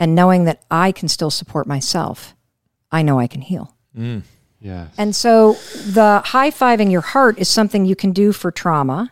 And 0.00 0.16
knowing 0.16 0.44
that 0.46 0.64
I 0.68 0.90
can 0.90 1.08
still 1.08 1.30
support 1.30 1.68
myself, 1.68 2.34
I 2.92 3.02
know 3.02 3.18
I 3.18 3.26
can 3.26 3.40
heal. 3.40 3.74
Mm. 3.96 4.22
Yes. 4.60 4.94
And 4.96 5.16
so 5.16 5.54
the 5.86 6.22
high 6.24 6.50
fiving 6.50 6.92
your 6.92 7.00
heart 7.00 7.38
is 7.38 7.48
something 7.48 7.84
you 7.84 7.96
can 7.96 8.12
do 8.12 8.32
for 8.32 8.52
trauma. 8.52 9.10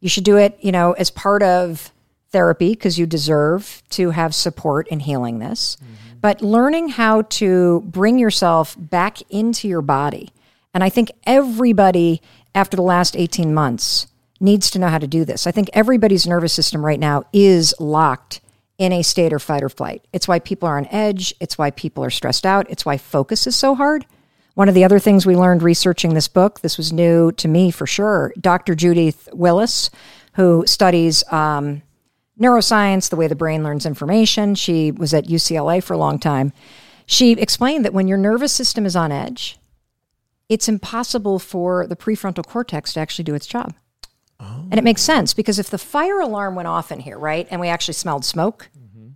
You 0.00 0.08
should 0.08 0.24
do 0.24 0.36
it, 0.36 0.56
you 0.60 0.70
know, 0.70 0.92
as 0.92 1.10
part 1.10 1.42
of 1.42 1.92
therapy 2.30 2.70
because 2.70 2.98
you 2.98 3.06
deserve 3.06 3.82
to 3.90 4.10
have 4.10 4.34
support 4.34 4.86
in 4.88 5.00
healing 5.00 5.40
this. 5.40 5.76
Mm-hmm. 5.76 6.18
But 6.20 6.42
learning 6.42 6.90
how 6.90 7.22
to 7.22 7.80
bring 7.86 8.18
yourself 8.18 8.76
back 8.78 9.18
into 9.30 9.66
your 9.66 9.82
body. 9.82 10.30
And 10.74 10.84
I 10.84 10.90
think 10.90 11.10
everybody 11.24 12.20
after 12.54 12.76
the 12.76 12.82
last 12.82 13.16
18 13.16 13.52
months 13.52 14.06
needs 14.40 14.70
to 14.70 14.78
know 14.78 14.88
how 14.88 14.98
to 14.98 15.06
do 15.06 15.24
this. 15.24 15.46
I 15.46 15.50
think 15.50 15.70
everybody's 15.72 16.26
nervous 16.26 16.52
system 16.52 16.84
right 16.84 17.00
now 17.00 17.24
is 17.32 17.74
locked 17.80 18.40
in 18.78 18.92
a 18.92 19.02
state 19.02 19.32
of 19.32 19.42
fight 19.42 19.62
or 19.62 19.68
flight. 19.68 20.06
It's 20.12 20.28
why 20.28 20.38
people 20.38 20.68
are 20.68 20.78
on 20.78 20.86
edge. 20.86 21.34
It's 21.40 21.58
why 21.58 21.72
people 21.72 22.04
are 22.04 22.10
stressed 22.10 22.46
out. 22.46 22.70
It's 22.70 22.86
why 22.86 22.96
focus 22.96 23.46
is 23.46 23.56
so 23.56 23.74
hard. 23.74 24.06
One 24.54 24.68
of 24.68 24.74
the 24.74 24.84
other 24.84 24.98
things 24.98 25.26
we 25.26 25.36
learned 25.36 25.62
researching 25.62 26.14
this 26.14 26.28
book, 26.28 26.60
this 26.60 26.78
was 26.78 26.92
new 26.92 27.32
to 27.32 27.48
me 27.48 27.70
for 27.70 27.86
sure. 27.86 28.32
Dr. 28.40 28.74
Judith 28.74 29.28
Willis, 29.32 29.90
who 30.34 30.64
studies 30.66 31.24
um, 31.32 31.82
neuroscience, 32.40 33.10
the 33.10 33.16
way 33.16 33.26
the 33.26 33.36
brain 33.36 33.62
learns 33.62 33.86
information, 33.86 34.54
she 34.54 34.90
was 34.90 35.12
at 35.12 35.26
UCLA 35.26 35.82
for 35.82 35.94
a 35.94 35.98
long 35.98 36.18
time. 36.18 36.52
She 37.06 37.32
explained 37.32 37.84
that 37.84 37.94
when 37.94 38.08
your 38.08 38.18
nervous 38.18 38.52
system 38.52 38.84
is 38.84 38.96
on 38.96 39.12
edge, 39.12 39.58
it's 40.48 40.68
impossible 40.68 41.38
for 41.38 41.86
the 41.86 41.96
prefrontal 41.96 42.46
cortex 42.46 42.92
to 42.94 43.00
actually 43.00 43.24
do 43.24 43.34
its 43.34 43.46
job. 43.46 43.74
And 44.40 44.74
it 44.74 44.84
makes 44.84 45.02
sense 45.02 45.34
because 45.34 45.58
if 45.58 45.70
the 45.70 45.78
fire 45.78 46.20
alarm 46.20 46.54
went 46.54 46.68
off 46.68 46.92
in 46.92 47.00
here, 47.00 47.18
right, 47.18 47.48
and 47.50 47.60
we 47.60 47.68
actually 47.68 47.94
smelled 47.94 48.24
smoke, 48.24 48.68
mm-hmm. 48.78 49.10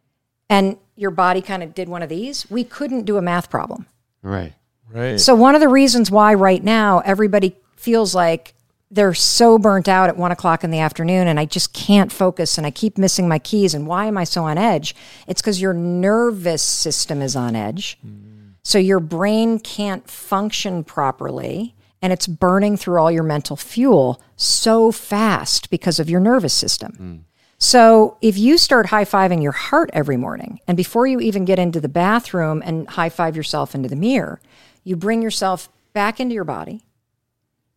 and 0.49 0.79
your 0.97 1.11
body 1.11 1.43
kind 1.43 1.63
of 1.63 1.75
did 1.75 1.89
one 1.89 2.03
of 2.03 2.09
these, 2.09 2.51
we 2.51 2.65
couldn't 2.65 3.05
do 3.05 3.17
a 3.19 3.23
math 3.23 3.51
problem. 3.51 3.87
right. 4.23 4.55
Right. 4.91 5.19
So 5.19 5.35
one 5.35 5.55
of 5.55 5.63
the 5.63 5.69
reasons 5.69 6.11
why 6.11 6.35
right 6.35 6.63
now 6.63 6.99
everybody 7.01 7.57
feels 7.77 8.15
like 8.15 8.55
they're 8.91 9.15
so 9.15 9.59
burnt 9.59 9.89
out 9.89 10.11
at 10.11 10.19
one 10.19 10.33
o'clock 10.33 10.65
in 10.65 10.71
the 10.71 10.81
afternoon 10.81 11.27
and 11.29 11.41
I 11.41 11.47
just 11.47 11.73
can't 11.73 12.13
focus 12.13 12.59
and 12.59 12.67
I 12.67 12.71
keep 12.71 12.99
missing 12.99 13.27
my 13.27 13.39
keys 13.39 13.73
and 13.73 13.87
why 13.87 14.05
am 14.05 14.19
I 14.19 14.25
so 14.25 14.45
on 14.45 14.59
edge? 14.59 14.95
It's 15.27 15.41
because 15.41 15.63
your 15.63 15.73
nervous 15.73 16.63
system 16.63 17.23
is 17.23 17.35
on 17.35 17.57
edge. 17.57 17.99
Mm. 18.07 18.53
So 18.63 18.79
your 18.79 19.01
brain 19.01 19.59
can't 19.59 20.09
function 20.11 20.85
properly 20.85 21.75
and 22.03 22.13
it's 22.13 22.27
burning 22.27 22.77
through 22.77 23.01
all 23.01 23.11
your 23.11 23.23
mental 23.23 23.57
fuel 23.57 24.21
so 24.37 24.91
fast 24.91 25.71
because 25.71 26.01
of 26.01 26.11
your 26.11 26.21
nervous 26.21 26.53
system. 26.53 26.93
Mm. 27.01 27.21
So 27.59 28.19
if 28.21 28.37
you 28.37 28.59
start 28.59 28.87
high 28.87 29.05
fiving 29.05 29.41
your 29.41 29.53
heart 29.53 29.89
every 29.93 30.17
morning, 30.17 30.59
and 30.67 30.77
before 30.77 31.07
you 31.07 31.21
even 31.21 31.45
get 31.45 31.61
into 31.61 31.81
the 31.81 31.89
bathroom 31.89 32.61
and 32.67 32.89
high 32.89 33.09
five 33.09 33.37
yourself 33.37 33.73
into 33.73 33.89
the 33.89 33.95
mirror, 33.95 34.41
you 34.83 34.97
bring 34.97 35.23
yourself 35.23 35.69
back 35.93 36.19
into 36.19 36.35
your 36.35 36.43
body, 36.43 36.83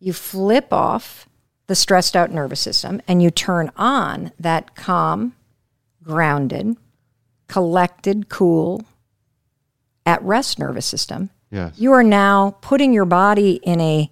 you 0.00 0.12
flip 0.12 0.72
off 0.72 1.28
the 1.68 1.76
stressed 1.76 2.16
out 2.16 2.32
nervous 2.32 2.58
system, 2.58 3.00
and 3.06 3.22
you 3.22 3.30
turn 3.30 3.70
on 3.76 4.32
that 4.40 4.74
calm, 4.74 5.36
grounded, 6.02 6.76
collected, 7.46 8.28
cool, 8.28 8.84
at 10.04 10.20
rest 10.22 10.58
nervous 10.58 10.86
system. 10.86 11.30
Yes. 11.50 11.78
You 11.78 11.92
are 11.92 12.02
now 12.02 12.56
putting 12.60 12.92
your 12.92 13.04
body 13.04 13.60
in 13.62 13.80
a 13.80 14.10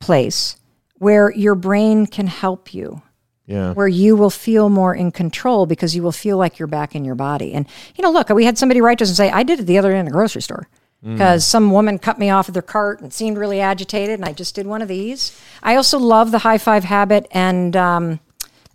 place 0.00 0.56
where 0.98 1.30
your 1.32 1.54
brain 1.54 2.06
can 2.06 2.26
help 2.26 2.74
you 2.74 3.02
yeah. 3.48 3.72
where 3.72 3.88
you 3.88 4.14
will 4.14 4.30
feel 4.30 4.68
more 4.68 4.94
in 4.94 5.10
control 5.10 5.64
because 5.64 5.96
you 5.96 6.02
will 6.02 6.12
feel 6.12 6.36
like 6.36 6.58
you're 6.58 6.68
back 6.68 6.94
in 6.94 7.04
your 7.04 7.14
body. 7.14 7.54
And, 7.54 7.66
you 7.96 8.02
know, 8.02 8.12
look, 8.12 8.28
we 8.28 8.44
had 8.44 8.58
somebody 8.58 8.80
write 8.80 8.98
to 8.98 9.04
us 9.04 9.08
and 9.08 9.16
say, 9.16 9.30
I 9.30 9.42
did 9.42 9.58
it 9.58 9.62
the 9.64 9.78
other 9.78 9.90
day 9.90 9.98
in 9.98 10.04
the 10.04 10.10
grocery 10.10 10.42
store 10.42 10.68
because 11.00 11.46
some 11.46 11.70
woman 11.70 11.98
cut 11.98 12.18
me 12.18 12.28
off 12.28 12.48
of 12.48 12.54
their 12.54 12.62
cart 12.62 13.00
and 13.00 13.12
seemed 13.12 13.38
really 13.38 13.60
agitated, 13.60 14.18
and 14.18 14.24
I 14.24 14.32
just 14.32 14.56
did 14.56 14.66
one 14.66 14.82
of 14.82 14.88
these. 14.88 15.40
I 15.62 15.76
also 15.76 15.96
love 15.96 16.32
the 16.32 16.40
high 16.40 16.58
five 16.58 16.82
habit 16.82 17.28
and, 17.30 17.76
um, 17.76 18.20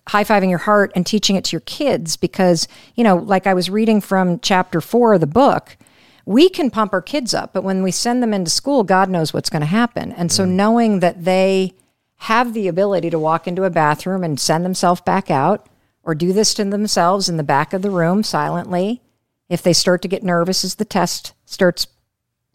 high 0.07 0.23
fiving 0.23 0.49
your 0.49 0.59
heart 0.59 0.93
and 0.95 1.05
teaching 1.05 1.35
it 1.35 1.43
to 1.45 1.51
your 1.51 1.61
kids 1.61 2.15
because, 2.15 2.67
you 2.95 3.03
know, 3.03 3.17
like 3.17 3.45
I 3.45 3.53
was 3.53 3.69
reading 3.69 3.99
from 3.99 4.39
chapter 4.39 4.79
four 4.79 5.13
of 5.13 5.19
the 5.19 5.27
book, 5.27 5.77
we 6.25 6.49
can 6.49 6.69
pump 6.69 6.93
our 6.93 7.01
kids 7.01 7.33
up, 7.33 7.53
but 7.53 7.63
when 7.63 7.83
we 7.83 7.91
send 7.91 8.23
them 8.23 8.33
into 8.33 8.49
school, 8.49 8.83
God 8.83 9.09
knows 9.09 9.33
what's 9.33 9.49
going 9.49 9.61
to 9.61 9.65
happen. 9.65 10.11
And 10.13 10.31
so 10.31 10.43
mm-hmm. 10.43 10.55
knowing 10.55 10.99
that 10.99 11.25
they 11.25 11.73
have 12.15 12.53
the 12.53 12.67
ability 12.67 13.09
to 13.09 13.19
walk 13.19 13.47
into 13.47 13.65
a 13.65 13.69
bathroom 13.69 14.23
and 14.23 14.39
send 14.39 14.63
themselves 14.63 15.01
back 15.01 15.29
out 15.29 15.67
or 16.03 16.15
do 16.15 16.31
this 16.31 16.53
to 16.53 16.63
themselves 16.63 17.27
in 17.27 17.37
the 17.37 17.43
back 17.43 17.73
of 17.73 17.81
the 17.81 17.89
room 17.89 18.23
silently, 18.23 19.01
if 19.49 19.61
they 19.61 19.73
start 19.73 20.01
to 20.01 20.07
get 20.07 20.23
nervous 20.23 20.63
as 20.63 20.75
the 20.75 20.85
test 20.85 21.33
starts 21.45 21.87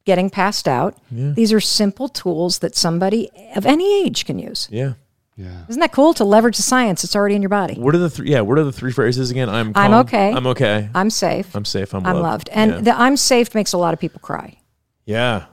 getting 0.04 0.30
passed 0.30 0.66
out, 0.66 0.96
these 1.10 1.52
are 1.52 1.60
simple 1.60 2.08
tools 2.08 2.60
that 2.60 2.74
somebody 2.74 3.30
of 3.54 3.66
any 3.66 4.02
age 4.04 4.24
can 4.24 4.38
use. 4.38 4.66
Yeah. 4.70 4.94
Yeah. 5.38 5.66
Isn't 5.68 5.80
that 5.80 5.92
cool 5.92 6.14
to 6.14 6.24
leverage 6.24 6.56
the 6.56 6.64
science 6.64 7.02
that's 7.02 7.14
already 7.14 7.36
in 7.36 7.42
your 7.42 7.48
body? 7.48 7.74
What 7.74 7.94
are 7.94 7.98
the 7.98 8.10
three? 8.10 8.28
Yeah, 8.28 8.40
what 8.40 8.58
are 8.58 8.64
the 8.64 8.72
three 8.72 8.90
phrases 8.90 9.30
again? 9.30 9.48
I'm. 9.48 9.72
I'm 9.76 9.94
okay. 9.94 10.32
I'm 10.32 10.48
okay. 10.48 10.90
I'm 10.96 11.10
safe. 11.10 11.54
I'm 11.54 11.64
safe. 11.64 11.94
I'm, 11.94 12.04
I'm 12.04 12.16
loved. 12.16 12.22
loved. 12.24 12.48
And 12.50 12.72
yeah. 12.72 12.80
the 12.80 13.00
I'm 13.00 13.16
safe 13.16 13.54
makes 13.54 13.72
a 13.72 13.78
lot 13.78 13.94
of 13.94 14.00
people 14.00 14.18
cry. 14.18 14.58
Yeah. 15.04 15.46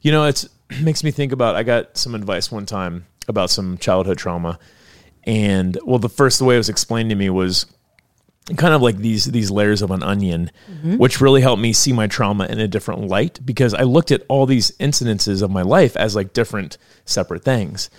You 0.00 0.12
know, 0.12 0.26
it's 0.26 0.48
makes 0.80 1.02
me 1.02 1.10
think 1.10 1.32
about 1.32 1.56
I 1.56 1.64
got 1.64 1.96
some 1.96 2.14
advice 2.14 2.52
one 2.52 2.66
time 2.66 3.04
about 3.26 3.50
some 3.50 3.78
childhood 3.78 4.16
trauma. 4.16 4.60
And 5.24 5.76
well, 5.84 5.98
the 5.98 6.08
first 6.08 6.38
the 6.38 6.44
way 6.44 6.54
it 6.54 6.58
was 6.58 6.68
explained 6.68 7.10
to 7.10 7.16
me 7.16 7.30
was 7.30 7.66
kind 8.56 8.74
of 8.74 8.80
like 8.80 8.96
these 8.96 9.24
these 9.24 9.50
layers 9.50 9.82
of 9.82 9.90
an 9.90 10.04
onion, 10.04 10.52
mm-hmm. 10.70 10.98
which 10.98 11.20
really 11.20 11.40
helped 11.40 11.60
me 11.60 11.72
see 11.72 11.92
my 11.92 12.06
trauma 12.06 12.46
in 12.46 12.60
a 12.60 12.68
different 12.68 13.08
light 13.08 13.40
because 13.44 13.74
I 13.74 13.82
looked 13.82 14.12
at 14.12 14.22
all 14.28 14.46
these 14.46 14.70
incidences 14.78 15.42
of 15.42 15.50
my 15.50 15.62
life 15.62 15.96
as 15.96 16.14
like 16.14 16.32
different 16.32 16.78
separate 17.04 17.42
things. 17.42 17.90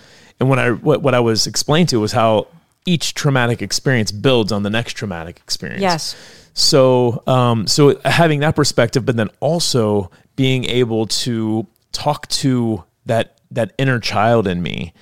And 0.41 0.49
when 0.49 0.57
I 0.57 0.71
what, 0.71 1.03
what 1.03 1.13
I 1.13 1.19
was 1.19 1.45
explained 1.45 1.89
to 1.89 1.99
was 1.99 2.11
how 2.11 2.47
each 2.85 3.13
traumatic 3.13 3.61
experience 3.61 4.11
builds 4.11 4.51
on 4.51 4.63
the 4.63 4.71
next 4.71 4.93
traumatic 4.93 5.37
experience. 5.37 5.81
Yes. 5.81 6.15
So, 6.55 7.21
um, 7.27 7.67
so 7.67 8.01
having 8.03 8.39
that 8.39 8.55
perspective, 8.55 9.05
but 9.05 9.15
then 9.15 9.29
also 9.39 10.09
being 10.35 10.65
able 10.65 11.05
to 11.05 11.67
talk 11.91 12.27
to 12.29 12.83
that 13.05 13.39
that 13.51 13.73
inner 13.77 13.99
child 13.99 14.47
in 14.47 14.63
me, 14.63 14.93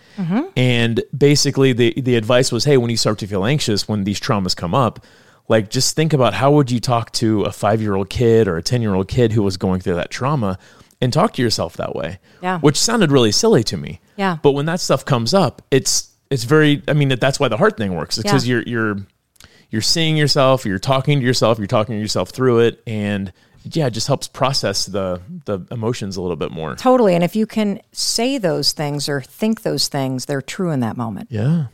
and 0.57 1.01
basically 1.17 1.71
the 1.71 1.93
the 1.95 2.15
advice 2.15 2.51
was, 2.51 2.65
hey, 2.65 2.75
when 2.75 2.89
you 2.89 2.97
start 2.97 3.17
to 3.19 3.27
feel 3.27 3.45
anxious, 3.45 3.87
when 3.87 4.03
these 4.03 4.19
traumas 4.19 4.53
come 4.53 4.75
up, 4.75 5.05
like 5.47 5.69
just 5.69 5.95
think 5.95 6.11
about 6.11 6.33
how 6.33 6.51
would 6.51 6.69
you 6.69 6.81
talk 6.81 7.13
to 7.13 7.43
a 7.43 7.51
five 7.53 7.81
year 7.81 7.95
old 7.95 8.09
kid 8.09 8.49
or 8.49 8.57
a 8.57 8.61
ten 8.61 8.81
year 8.81 8.93
old 8.93 9.07
kid 9.07 9.31
who 9.31 9.41
was 9.41 9.55
going 9.55 9.79
through 9.79 9.95
that 9.95 10.11
trauma, 10.11 10.59
and 11.01 11.13
talk 11.13 11.33
to 11.33 11.41
yourself 11.41 11.77
that 11.77 11.95
way. 11.95 12.19
Yeah. 12.41 12.59
Which 12.59 12.77
sounded 12.77 13.11
really 13.11 13.31
silly 13.31 13.63
to 13.65 13.77
me. 13.77 13.99
Yeah. 14.17 14.37
But 14.41 14.51
when 14.51 14.65
that 14.65 14.79
stuff 14.79 15.05
comes 15.05 15.33
up, 15.33 15.61
it's 15.71 16.09
it's 16.29 16.43
very. 16.43 16.81
I 16.87 16.93
mean, 16.93 17.09
that's 17.09 17.39
why 17.39 17.47
the 17.47 17.57
heart 17.57 17.77
thing 17.77 17.95
works. 17.95 18.17
It's 18.17 18.23
because 18.23 18.47
Yeah. 18.47 18.55
you're 18.55 18.63
you're 18.63 18.97
you're 19.71 19.81
seeing 19.81 20.17
yourself, 20.17 20.65
you're 20.65 20.79
talking 20.79 21.19
to 21.19 21.25
yourself, 21.25 21.57
you're 21.57 21.67
talking 21.67 21.95
to 21.95 22.01
yourself 22.01 22.29
through 22.29 22.59
it, 22.59 22.81
and 22.87 23.31
yeah, 23.63 23.87
it 23.87 23.91
just 23.91 24.07
helps 24.07 24.27
process 24.27 24.85
the 24.85 25.21
the 25.45 25.59
emotions 25.71 26.17
a 26.17 26.21
little 26.21 26.35
bit 26.37 26.51
more. 26.51 26.75
Totally. 26.75 27.13
And 27.15 27.23
if 27.23 27.35
you 27.35 27.45
can 27.45 27.81
say 27.91 28.37
those 28.37 28.71
things 28.71 29.07
or 29.09 29.21
think 29.21 29.61
those 29.61 29.87
things, 29.87 30.25
they're 30.25 30.41
true 30.41 30.71
in 30.71 30.79
that 30.81 30.97
moment. 30.97 31.27
Yeah. 31.31 31.67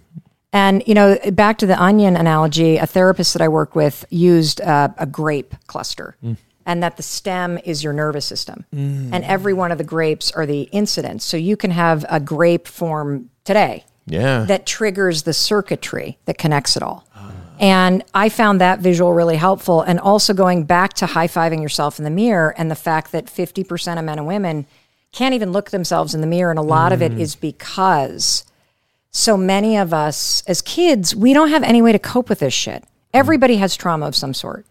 And, 0.52 0.84
you 0.88 0.94
know, 0.94 1.18
back 1.34 1.58
to 1.58 1.66
the 1.66 1.78
onion 1.82 2.16
analogy, 2.16 2.78
a 2.78 2.88
therapist 2.88 3.34
that 3.34 3.42
I 3.42 3.50
work 3.50 3.76
with 3.76 4.06
used 4.10 4.62
uh, 4.62 4.88
a 4.98 5.06
grape 5.06 5.54
cluster. 5.68 6.16
And 6.66 6.82
that 6.82 6.98
the 6.98 7.04
stem 7.04 7.60
is 7.64 7.84
your 7.84 7.94
nervous 7.94 8.26
system. 8.26 8.66
And 8.72 9.24
every 9.24 9.54
one 9.54 9.72
of 9.72 9.78
the 9.78 9.84
grapes 9.84 10.32
are 10.32 10.46
the 10.46 10.64
incidents. 10.72 11.24
So 11.24 11.38
you 11.38 11.56
can 11.56 11.72
have 11.72 12.06
a 12.10 12.20
grape 12.20 12.68
form 12.68 13.30
today 13.44 13.86
Yeah. 14.08 14.46
that 14.46 14.66
triggers 14.66 15.24
the 15.24 15.34
circuitry 15.34 16.18
that 16.26 16.38
connects 16.38 16.76
it 16.76 16.82
all. 16.82 17.06
And 17.60 18.04
I 18.14 18.30
found 18.30 18.60
that 18.62 18.80
visual 18.80 19.14
really 19.14 19.38
helpful. 19.38 19.82
And 19.82 20.00
also 20.00 20.34
going 20.34 20.66
back 20.66 20.94
to 20.96 21.06
high 21.06 21.28
fiving 21.28 21.62
yourself 21.62 22.00
in 22.00 22.04
the 22.04 22.12
mirror 22.12 22.54
and 22.58 22.70
the 22.70 22.76
fact 22.76 23.12
that 23.12 23.28
50% 23.28 23.98
of 23.98 24.04
men 24.04 24.18
and 24.18 24.28
women 24.28 24.66
can't 25.12 25.34
even 25.34 25.52
look 25.52 25.70
themselves 25.70 26.14
in 26.14 26.22
the 26.22 26.28
mirror. 26.28 26.50
And 26.50 26.60
a 26.60 26.64
lot 26.64 26.92
of 26.92 27.02
it 27.02 27.14
mm. 27.14 27.20
is 27.20 27.36
because 27.36 28.44
so 29.12 29.38
many 29.38 29.78
of 29.78 29.94
us 29.94 30.44
as 30.48 30.62
kids, 30.62 31.16
we 31.16 31.34
don't 31.34 31.50
have 31.50 31.64
any 31.64 31.82
way 31.82 31.94
to 31.94 32.00
cope 32.00 32.28
with 32.28 32.40
this 32.40 32.54
shit. 32.54 32.84
Everybody 33.14 33.56
mm. 33.56 33.60
has 33.60 33.78
trauma 33.78 34.08
of 34.08 34.16
some 34.16 34.34
sort. 34.34 34.66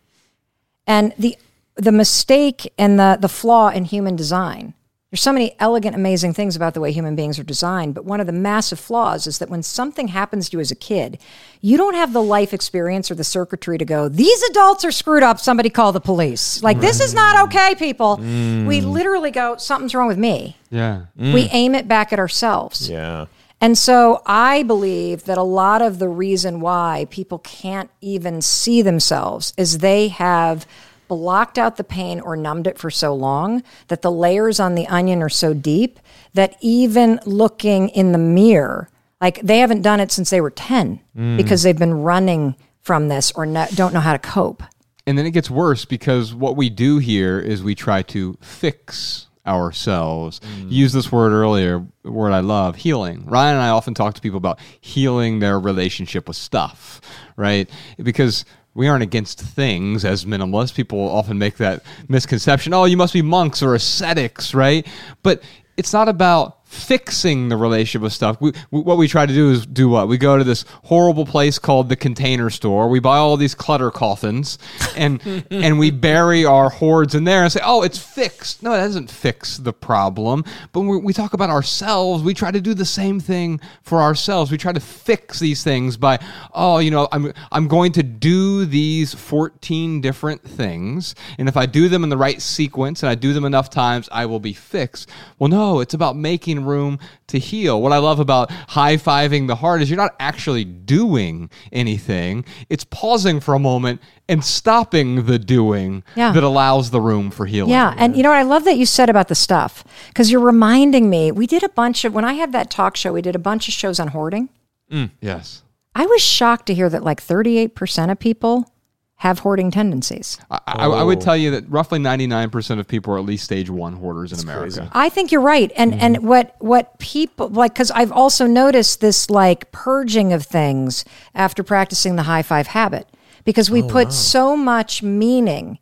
And 0.86 1.14
the 1.18 1.38
the 1.76 1.92
mistake 1.92 2.72
and 2.78 2.98
the 2.98 3.18
the 3.20 3.28
flaw 3.28 3.68
in 3.68 3.84
human 3.84 4.16
design. 4.16 4.74
There's 5.14 5.22
so 5.22 5.32
many 5.32 5.54
elegant, 5.60 5.94
amazing 5.94 6.32
things 6.32 6.56
about 6.56 6.74
the 6.74 6.80
way 6.80 6.90
human 6.90 7.14
beings 7.14 7.38
are 7.38 7.44
designed, 7.44 7.94
but 7.94 8.04
one 8.04 8.18
of 8.18 8.26
the 8.26 8.32
massive 8.32 8.80
flaws 8.80 9.28
is 9.28 9.38
that 9.38 9.48
when 9.48 9.62
something 9.62 10.08
happens 10.08 10.48
to 10.48 10.56
you 10.56 10.60
as 10.60 10.72
a 10.72 10.74
kid, 10.74 11.20
you 11.60 11.76
don't 11.76 11.94
have 11.94 12.12
the 12.12 12.20
life 12.20 12.52
experience 12.52 13.12
or 13.12 13.14
the 13.14 13.22
circuitry 13.22 13.78
to 13.78 13.84
go, 13.84 14.08
these 14.08 14.42
adults 14.50 14.84
are 14.84 14.90
screwed 14.90 15.22
up, 15.22 15.38
somebody 15.38 15.70
call 15.70 15.92
the 15.92 16.00
police. 16.00 16.60
Like, 16.64 16.80
this 16.80 16.98
is 17.00 17.14
not 17.14 17.46
okay, 17.46 17.76
people. 17.76 18.16
Mm. 18.16 18.66
We 18.66 18.80
literally 18.80 19.30
go, 19.30 19.56
something's 19.56 19.94
wrong 19.94 20.08
with 20.08 20.18
me. 20.18 20.56
Yeah. 20.70 21.02
We 21.16 21.44
mm. 21.44 21.48
aim 21.52 21.76
it 21.76 21.86
back 21.86 22.12
at 22.12 22.18
ourselves. 22.18 22.90
yeah. 22.90 23.26
And 23.60 23.78
so 23.78 24.20
I 24.26 24.64
believe 24.64 25.26
that 25.26 25.38
a 25.38 25.44
lot 25.44 25.80
of 25.80 26.00
the 26.00 26.08
reason 26.08 26.60
why 26.60 27.06
people 27.08 27.38
can't 27.38 27.88
even 28.00 28.42
see 28.42 28.82
themselves 28.82 29.54
is 29.56 29.78
they 29.78 30.08
have 30.08 30.66
blocked 31.08 31.58
out 31.58 31.76
the 31.76 31.84
pain 31.84 32.20
or 32.20 32.36
numbed 32.36 32.66
it 32.66 32.78
for 32.78 32.90
so 32.90 33.14
long 33.14 33.62
that 33.88 34.02
the 34.02 34.10
layers 34.10 34.60
on 34.60 34.74
the 34.74 34.86
onion 34.88 35.22
are 35.22 35.28
so 35.28 35.54
deep 35.54 35.98
that 36.34 36.56
even 36.60 37.20
looking 37.24 37.88
in 37.90 38.12
the 38.12 38.18
mirror, 38.18 38.88
like 39.20 39.40
they 39.40 39.58
haven't 39.58 39.82
done 39.82 40.00
it 40.00 40.10
since 40.12 40.30
they 40.30 40.40
were 40.40 40.50
10 40.50 41.00
mm. 41.16 41.36
because 41.36 41.62
they've 41.62 41.78
been 41.78 41.94
running 41.94 42.56
from 42.82 43.08
this 43.08 43.32
or 43.32 43.46
no, 43.46 43.66
don't 43.74 43.94
know 43.94 44.00
how 44.00 44.12
to 44.12 44.18
cope. 44.18 44.62
And 45.06 45.18
then 45.18 45.26
it 45.26 45.32
gets 45.32 45.50
worse 45.50 45.84
because 45.84 46.34
what 46.34 46.56
we 46.56 46.70
do 46.70 46.98
here 46.98 47.38
is 47.38 47.62
we 47.62 47.74
try 47.74 48.02
to 48.02 48.38
fix 48.40 49.26
ourselves. 49.46 50.40
Mm. 50.40 50.72
Use 50.72 50.92
this 50.92 51.12
word 51.12 51.32
earlier, 51.32 51.86
word 52.04 52.32
I 52.32 52.40
love, 52.40 52.76
healing. 52.76 53.24
Ryan 53.26 53.56
and 53.56 53.62
I 53.62 53.68
often 53.68 53.94
talk 53.94 54.14
to 54.14 54.20
people 54.20 54.38
about 54.38 54.58
healing 54.80 55.38
their 55.38 55.60
relationship 55.60 56.26
with 56.28 56.36
stuff, 56.36 57.00
right? 57.36 57.68
Because 58.02 58.44
we 58.74 58.88
aren't 58.88 59.02
against 59.02 59.40
things 59.40 60.04
as 60.04 60.24
minimalists. 60.24 60.74
People 60.74 60.98
often 61.08 61.38
make 61.38 61.56
that 61.58 61.82
misconception, 62.08 62.74
oh, 62.74 62.84
you 62.84 62.96
must 62.96 63.12
be 63.12 63.22
monks 63.22 63.62
or 63.62 63.74
ascetics, 63.74 64.54
right? 64.54 64.86
But 65.22 65.42
it's 65.76 65.92
not 65.92 66.08
about 66.08 66.63
fixing 66.74 67.48
the 67.48 67.56
relationship 67.56 68.02
with 68.02 68.12
stuff. 68.12 68.40
We, 68.40 68.52
we, 68.70 68.80
what 68.80 68.98
we 68.98 69.08
try 69.08 69.26
to 69.26 69.32
do 69.32 69.50
is 69.50 69.64
do 69.64 69.88
what? 69.88 70.08
We 70.08 70.18
go 70.18 70.36
to 70.36 70.44
this 70.44 70.64
horrible 70.84 71.24
place 71.24 71.58
called 71.58 71.88
the 71.88 71.96
container 71.96 72.50
store. 72.50 72.88
We 72.88 73.00
buy 73.00 73.18
all 73.18 73.36
these 73.36 73.54
clutter 73.54 73.90
coffins 73.90 74.58
and 74.96 75.20
and 75.50 75.78
we 75.78 75.90
bury 75.90 76.44
our 76.44 76.70
hoards 76.70 77.14
in 77.14 77.24
there 77.24 77.42
and 77.42 77.52
say, 77.52 77.60
"Oh, 77.62 77.82
it's 77.82 77.98
fixed." 77.98 78.62
No, 78.62 78.72
it 78.72 78.78
doesn't 78.78 79.10
fix 79.10 79.56
the 79.56 79.72
problem. 79.72 80.44
But 80.72 80.80
when 80.80 80.88
we, 80.88 80.96
we 80.98 81.12
talk 81.12 81.32
about 81.32 81.50
ourselves, 81.50 82.22
we 82.22 82.34
try 82.34 82.50
to 82.50 82.60
do 82.60 82.74
the 82.74 82.84
same 82.84 83.20
thing 83.20 83.60
for 83.82 84.00
ourselves. 84.00 84.50
We 84.50 84.58
try 84.58 84.72
to 84.72 84.80
fix 84.80 85.38
these 85.38 85.62
things 85.62 85.96
by, 85.96 86.18
"Oh, 86.52 86.78
you 86.78 86.90
know, 86.90 87.08
I'm 87.12 87.32
I'm 87.52 87.68
going 87.68 87.92
to 87.92 88.02
do 88.02 88.64
these 88.64 89.14
14 89.14 90.00
different 90.00 90.42
things, 90.42 91.14
and 91.38 91.48
if 91.48 91.56
I 91.56 91.66
do 91.66 91.88
them 91.88 92.02
in 92.04 92.10
the 92.10 92.16
right 92.16 92.42
sequence 92.42 93.02
and 93.02 93.10
I 93.10 93.14
do 93.14 93.32
them 93.32 93.44
enough 93.44 93.70
times, 93.70 94.08
I 94.10 94.26
will 94.26 94.40
be 94.40 94.52
fixed." 94.52 95.08
Well, 95.38 95.48
no, 95.48 95.80
it's 95.80 95.94
about 95.94 96.16
making 96.16 96.63
room 96.64 96.98
to 97.28 97.38
heal. 97.38 97.80
What 97.80 97.92
I 97.92 97.98
love 97.98 98.18
about 98.20 98.50
high 98.50 98.96
fiving 98.96 99.46
the 99.46 99.56
heart 99.56 99.82
is 99.82 99.90
you're 99.90 99.96
not 99.96 100.14
actually 100.18 100.64
doing 100.64 101.50
anything. 101.72 102.44
It's 102.68 102.84
pausing 102.84 103.40
for 103.40 103.54
a 103.54 103.58
moment 103.58 104.00
and 104.28 104.42
stopping 104.44 105.26
the 105.26 105.38
doing 105.38 106.02
Yeah. 106.16 106.32
that 106.32 106.42
allows 106.42 106.90
the 106.90 107.00
room 107.00 107.30
for 107.30 107.46
healing. 107.46 107.70
Yeah, 107.70 107.94
and 107.96 108.16
you 108.16 108.22
know 108.22 108.30
what 108.30 108.38
I 108.38 108.42
love 108.42 108.64
that 108.64 108.76
you 108.78 108.86
said 108.86 109.10
about 109.10 109.28
the 109.28 109.34
stuff 109.34 109.84
because 110.08 110.30
you're 110.30 110.40
reminding 110.40 111.10
me. 111.10 111.30
We 111.30 111.46
did 111.46 111.62
a 111.62 111.68
bunch 111.68 112.04
of 112.04 112.14
when 112.14 112.24
I 112.24 112.34
had 112.34 112.52
that 112.52 112.70
talk 112.70 112.96
show. 112.96 113.12
We 113.12 113.22
did 113.22 113.34
a 113.36 113.38
bunch 113.38 113.68
of 113.68 113.74
shows 113.74 114.00
on 114.00 114.08
hoarding. 114.08 114.48
Mm, 114.90 115.10
yes. 115.20 115.62
I 115.94 116.06
was 116.06 116.20
shocked 116.22 116.66
to 116.66 116.74
hear 116.74 116.88
that 116.88 117.04
like 117.04 117.20
38 117.22 117.74
percent 117.74 118.10
of 118.10 118.18
people 118.18 118.70
have 119.16 119.38
hoarding 119.38 119.70
tendencies. 119.70 120.38
I, 120.50 120.60
I, 120.66 120.86
I 120.86 121.02
would 121.02 121.18
oh. 121.18 121.20
tell 121.20 121.36
you 121.36 121.52
that 121.52 121.68
roughly 121.70 121.98
99% 121.98 122.78
of 122.78 122.86
people 122.88 123.14
are 123.14 123.18
at 123.18 123.24
least 123.24 123.44
stage 123.44 123.70
one 123.70 123.94
hoarders 123.94 124.32
in 124.32 124.40
America. 124.40 124.90
I 124.92 125.08
think 125.08 125.32
you're 125.32 125.40
right, 125.40 125.72
and 125.76 125.92
mm-hmm. 125.92 126.00
and 126.00 126.28
what 126.28 126.56
what 126.58 126.98
people 126.98 127.48
like 127.48 127.74
because 127.74 127.90
I've 127.90 128.12
also 128.12 128.46
noticed 128.46 129.00
this 129.00 129.30
like 129.30 129.70
purging 129.72 130.32
of 130.32 130.44
things 130.44 131.04
after 131.34 131.62
practicing 131.62 132.16
the 132.16 132.24
high 132.24 132.42
five 132.42 132.68
habit 132.68 133.08
because 133.44 133.70
we 133.70 133.82
oh, 133.82 133.88
put 133.88 134.12
so 134.12 134.56
much 134.56 135.02
meaning 135.02 135.78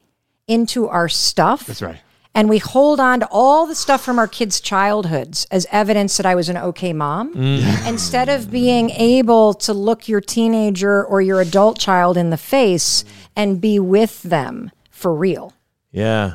into 0.47 0.89
our 0.89 1.09
stuff. 1.09 1.67
That's 1.67 1.83
right. 1.83 2.01
And 2.35 2.49
we 2.49 2.59
hold 2.59 2.99
on 2.99 3.21
to 3.21 3.29
all 3.31 3.67
the 3.67 3.75
stuff 3.75 4.03
from 4.03 4.19
our 4.19 4.29
kids' 4.29 4.61
childhoods 4.61 5.47
as 5.51 5.67
evidence 5.71 6.17
that 6.17 6.27
I 6.27 6.35
was 6.35 6.49
an 6.49 6.57
okay 6.57 6.93
mom, 6.93 7.35
mm. 7.35 7.89
instead 7.89 8.29
of 8.29 8.51
being 8.51 8.91
able 8.91 9.55
to 9.55 9.73
look 9.73 10.09
your 10.09 10.21
teenager 10.21 11.05
or 11.05 11.21
your 11.21 11.41
adult 11.41 11.79
child 11.79 12.17
in 12.17 12.31
the 12.31 12.37
face 12.37 13.05
and 13.37 13.61
be 13.61 13.79
with 13.79 14.23
them 14.23 14.71
for 14.91 15.15
real. 15.15 15.53
Yeah. 15.91 16.35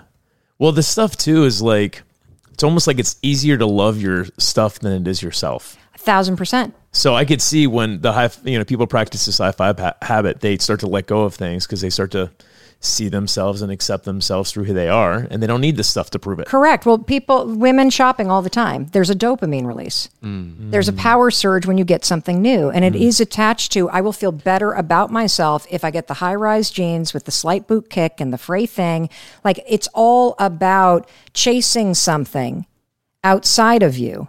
Well, 0.59 0.71
the 0.71 0.83
stuff 0.83 1.17
too 1.17 1.45
is 1.45 1.61
like 1.61 2.03
it's 2.51 2.63
almost 2.63 2.87
like 2.87 2.99
it's 2.99 3.17
easier 3.21 3.57
to 3.57 3.65
love 3.65 4.01
your 4.01 4.25
stuff 4.37 4.79
than 4.79 4.93
it 4.93 5.07
is 5.07 5.21
yourself. 5.21 5.77
A 5.93 5.97
thousand 5.99 6.37
percent. 6.37 6.73
So 6.91 7.15
I 7.15 7.25
could 7.25 7.41
see 7.41 7.67
when 7.67 8.01
the 8.01 8.13
high, 8.13 8.29
you 8.43 8.57
know, 8.57 8.65
people 8.65 8.87
practice 8.87 9.25
this 9.27 9.37
high 9.37 9.51
five 9.51 9.77
ha- 9.77 9.95
habit, 10.01 10.41
they 10.41 10.57
start 10.57 10.79
to 10.79 10.87
let 10.87 11.05
go 11.05 11.23
of 11.23 11.35
things 11.35 11.67
because 11.67 11.81
they 11.81 11.91
start 11.91 12.11
to 12.11 12.31
see 12.79 13.09
themselves 13.09 13.61
and 13.61 13.71
accept 13.71 14.05
themselves 14.05 14.51
through 14.51 14.65
who 14.65 14.73
they 14.73 14.87
are, 14.87 15.27
and 15.31 15.41
they 15.41 15.47
don't 15.47 15.61
need 15.61 15.77
this 15.77 15.87
stuff 15.87 16.09
to 16.11 16.19
prove 16.19 16.39
it. 16.39 16.47
Correct. 16.47 16.85
Well, 16.85 16.99
people, 16.99 17.45
women 17.55 17.89
shopping 17.89 18.29
all 18.29 18.41
the 18.41 18.49
time. 18.49 18.87
There's 18.87 19.09
a 19.09 19.15
dopamine 19.15 19.65
release. 19.65 20.09
Mm. 20.23 20.71
There's 20.71 20.87
a 20.87 20.93
mm. 20.93 20.97
power 20.97 21.31
surge 21.31 21.65
when 21.65 21.77
you 21.77 21.85
get 21.85 22.05
something 22.05 22.41
new, 22.41 22.69
and 22.69 22.85
it 22.85 22.93
mm. 22.93 23.01
is 23.01 23.19
attached 23.19 23.71
to 23.73 23.89
I 23.89 24.01
will 24.01 24.13
feel 24.13 24.31
better 24.31 24.73
about 24.73 25.11
myself 25.11 25.65
if 25.71 25.83
I 25.83 25.91
get 25.91 26.07
the 26.07 26.15
high 26.15 26.35
rise 26.35 26.69
jeans 26.69 27.13
with 27.13 27.25
the 27.25 27.31
slight 27.31 27.67
boot 27.67 27.89
kick 27.89 28.19
and 28.19 28.31
the 28.31 28.37
fray 28.37 28.65
thing. 28.65 29.09
Like 29.43 29.59
it's 29.67 29.87
all 29.93 30.35
about 30.37 31.09
chasing 31.33 31.93
something 31.93 32.65
outside 33.23 33.83
of 33.83 33.97
you 33.97 34.27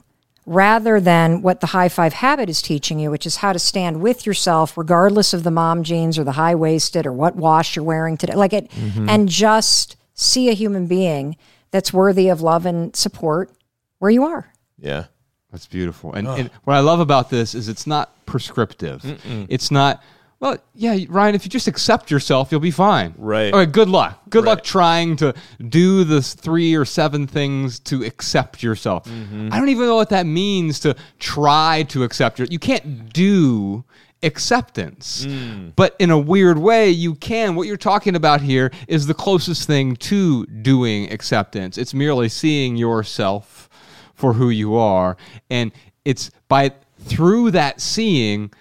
rather 0.49 1.01
than 1.01 1.43
what 1.43 1.61
the 1.61 1.69
high 1.69 1.89
five 1.89 2.15
habit 2.15 2.49
is 2.49 2.63
teaching 2.63 2.99
you, 2.99 3.11
which 3.11 3.27
is 3.27 3.37
how 3.37 3.53
to 3.53 3.59
stand 3.59 4.01
with 4.01 4.27
yourself, 4.27 4.77
regardless 4.77 5.33
of 5.33 5.43
the 5.43 5.51
mom 5.51 5.83
jeans 5.83 6.19
or 6.19 6.25
the 6.25 6.33
high 6.33 6.55
waisted 6.55 7.07
or 7.07 7.13
what 7.13 7.37
wash 7.37 7.77
you're 7.77 7.85
wearing 7.85 8.17
today. 8.17 8.35
Like 8.35 8.53
it, 8.53 8.71
mm-hmm. 8.71 9.09
and 9.09 9.29
just 9.29 9.97
see 10.15 10.49
a 10.49 10.55
human 10.55 10.87
being 10.87 11.37
that's 11.71 11.93
worthy 11.93 12.29
of 12.29 12.41
love 12.41 12.67
and 12.67 12.97
support 12.97 13.53
where 13.99 14.11
you 14.11 14.25
are. 14.25 14.53
Yeah. 14.79 15.05
That's 15.53 15.67
beautiful. 15.67 16.13
And, 16.13 16.29
and 16.29 16.51
what 16.65 16.77
I 16.77 16.81
love 16.81 17.01
about 17.01 17.31
this 17.31 17.55
is 17.55 17.69
it's 17.69 17.87
not 17.87 18.27
prescriptive. 18.27 19.03
It's 19.49 19.71
not, 19.71 20.03
well, 20.41 20.57
yeah, 20.75 20.97
Ryan, 21.09 21.35
if 21.35 21.45
you 21.45 21.51
just 21.51 21.67
accept 21.67 22.11
yourself, 22.11 22.53
you'll 22.53 22.61
be 22.61 22.71
fine. 22.71 23.15
Right. 23.19 23.53
Okay, 23.53 23.71
good 23.71 23.89
luck. 23.89 24.23
Good 24.31 24.45
luck 24.45 24.63
trying 24.63 25.17
to 25.17 25.35
do 25.69 26.05
the 26.05 26.23
three 26.23 26.77
or 26.77 26.85
seven 26.85 27.27
things 27.27 27.81
to 27.81 28.05
accept 28.05 28.63
yourself. 28.63 29.05
Mm-hmm. 29.05 29.49
I 29.53 29.59
don't 29.59 29.69
even 29.69 29.87
know 29.87 29.97
what 29.97 30.11
that 30.11 30.27
means 30.27 30.79
to 30.81 30.95
try 31.19 31.85
to 31.89 32.05
accept 32.05 32.39
your 32.39 32.47
You 32.49 32.61
can't 32.61 33.13
do 33.13 33.85
acceptance. 34.23 35.27
Mm. 35.27 35.73
But 35.77 35.97
in 35.99 36.11
a 36.11 36.19
weird 36.19 36.59
way, 36.59 36.91
you 36.91 37.15
can. 37.15 37.55
What 37.55 37.67
you're 37.67 37.77
talking 37.77 38.15
about 38.15 38.41
here 38.41 38.71
is 38.87 39.07
the 39.07 39.15
closest 39.15 39.67
thing 39.67 39.97
to 39.97 40.47
doing 40.47 41.13
acceptance. 41.13 41.79
It's 41.79 41.95
merely 41.95 42.29
seeing 42.29 42.77
yourself 42.77 43.69
for 44.15 44.35
who 44.35 44.51
you 44.51 44.77
are. 44.77 45.17
And 45.51 45.73
it's 46.05 46.31
by 46.49 46.73
through 47.01 47.53
that 47.53 47.81
seeing, 47.81 48.53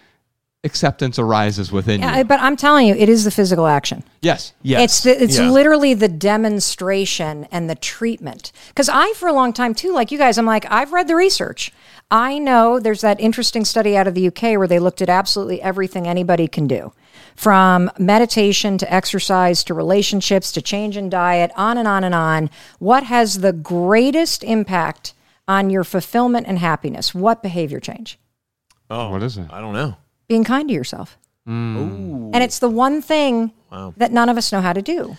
acceptance 0.68 1.18
arises 1.18 1.72
within 1.72 2.01
Yeah, 2.01 2.18
you. 2.20 2.24
but 2.26 2.39
I'm 2.39 2.55
telling 2.55 2.86
you, 2.88 2.93
it 2.93 3.09
is 3.09 3.24
the 3.24 3.32
physical 3.32 3.65
action. 3.65 4.03
Yes. 4.22 4.53
Yes. 4.61 4.82
It's 4.84 5.01
the, 5.03 5.24
it's 5.24 5.38
Yeah. 5.39 5.49
literally 5.49 5.95
the 5.95 6.07
demonstration 6.07 7.47
and 7.51 7.68
the 7.70 7.76
treatment. 7.76 8.51
Because 8.68 8.89
I, 8.89 9.13
for 9.13 9.28
a 9.28 9.34
long 9.34 9.53
time 9.53 9.74
too, 9.74 9.93
like 9.93 10.11
you 10.11 10.18
guys, 10.20 10.38
I'm 10.38 10.45
like 10.45 10.65
I've 10.70 10.93
read 10.93 11.07
the 11.07 11.15
research. 11.15 11.72
I 12.11 12.38
know 12.39 12.80
there's 12.80 13.01
that 13.01 13.20
interesting 13.20 13.65
study 13.65 13.97
out 13.97 14.07
of 14.07 14.13
the 14.13 14.28
UK 14.28 14.57
where 14.57 14.68
they 14.68 14.80
looked 14.80 15.01
at 15.01 15.09
absolutely 15.09 15.61
everything 15.61 16.07
anybody 16.07 16.47
can 16.47 16.68
do, 16.68 16.93
from 17.36 17.89
meditation 17.97 18.78
to 18.78 18.93
exercise 18.93 19.63
to 19.65 19.74
relationships 19.74 20.51
to 20.53 20.61
change 20.61 20.95
in 20.97 21.09
diet, 21.09 21.51
on 21.57 21.78
and 21.78 21.88
on 21.88 22.03
and 22.03 22.15
on. 22.15 22.49
What 22.80 23.03
has 23.03 23.39
the 23.39 23.51
greatest 23.53 24.43
impact 24.43 25.13
on 25.49 25.70
your 25.70 25.84
fulfillment 25.84 26.47
and 26.47 26.59
happiness? 26.59 27.13
What 27.13 27.41
behavior 27.43 27.80
change? 27.80 28.18
Oh, 28.89 29.09
What 29.09 29.22
is 29.24 29.38
it? 29.38 29.47
I 29.51 29.59
don't 29.59 29.74
know. 29.74 29.97
Being 30.28 30.43
kind 30.43 30.67
to 30.69 30.73
yourself. 30.73 31.17
Mm. 31.47 32.32
And 32.34 32.43
it's 32.43 32.59
the 32.59 32.69
one 32.69 33.01
thing 33.01 33.51
that 33.97 34.11
none 34.11 34.30
of 34.30 34.38
us 34.38 34.51
know 34.51 34.61
how 34.61 34.73
to 34.73 34.82
do. 34.82 35.17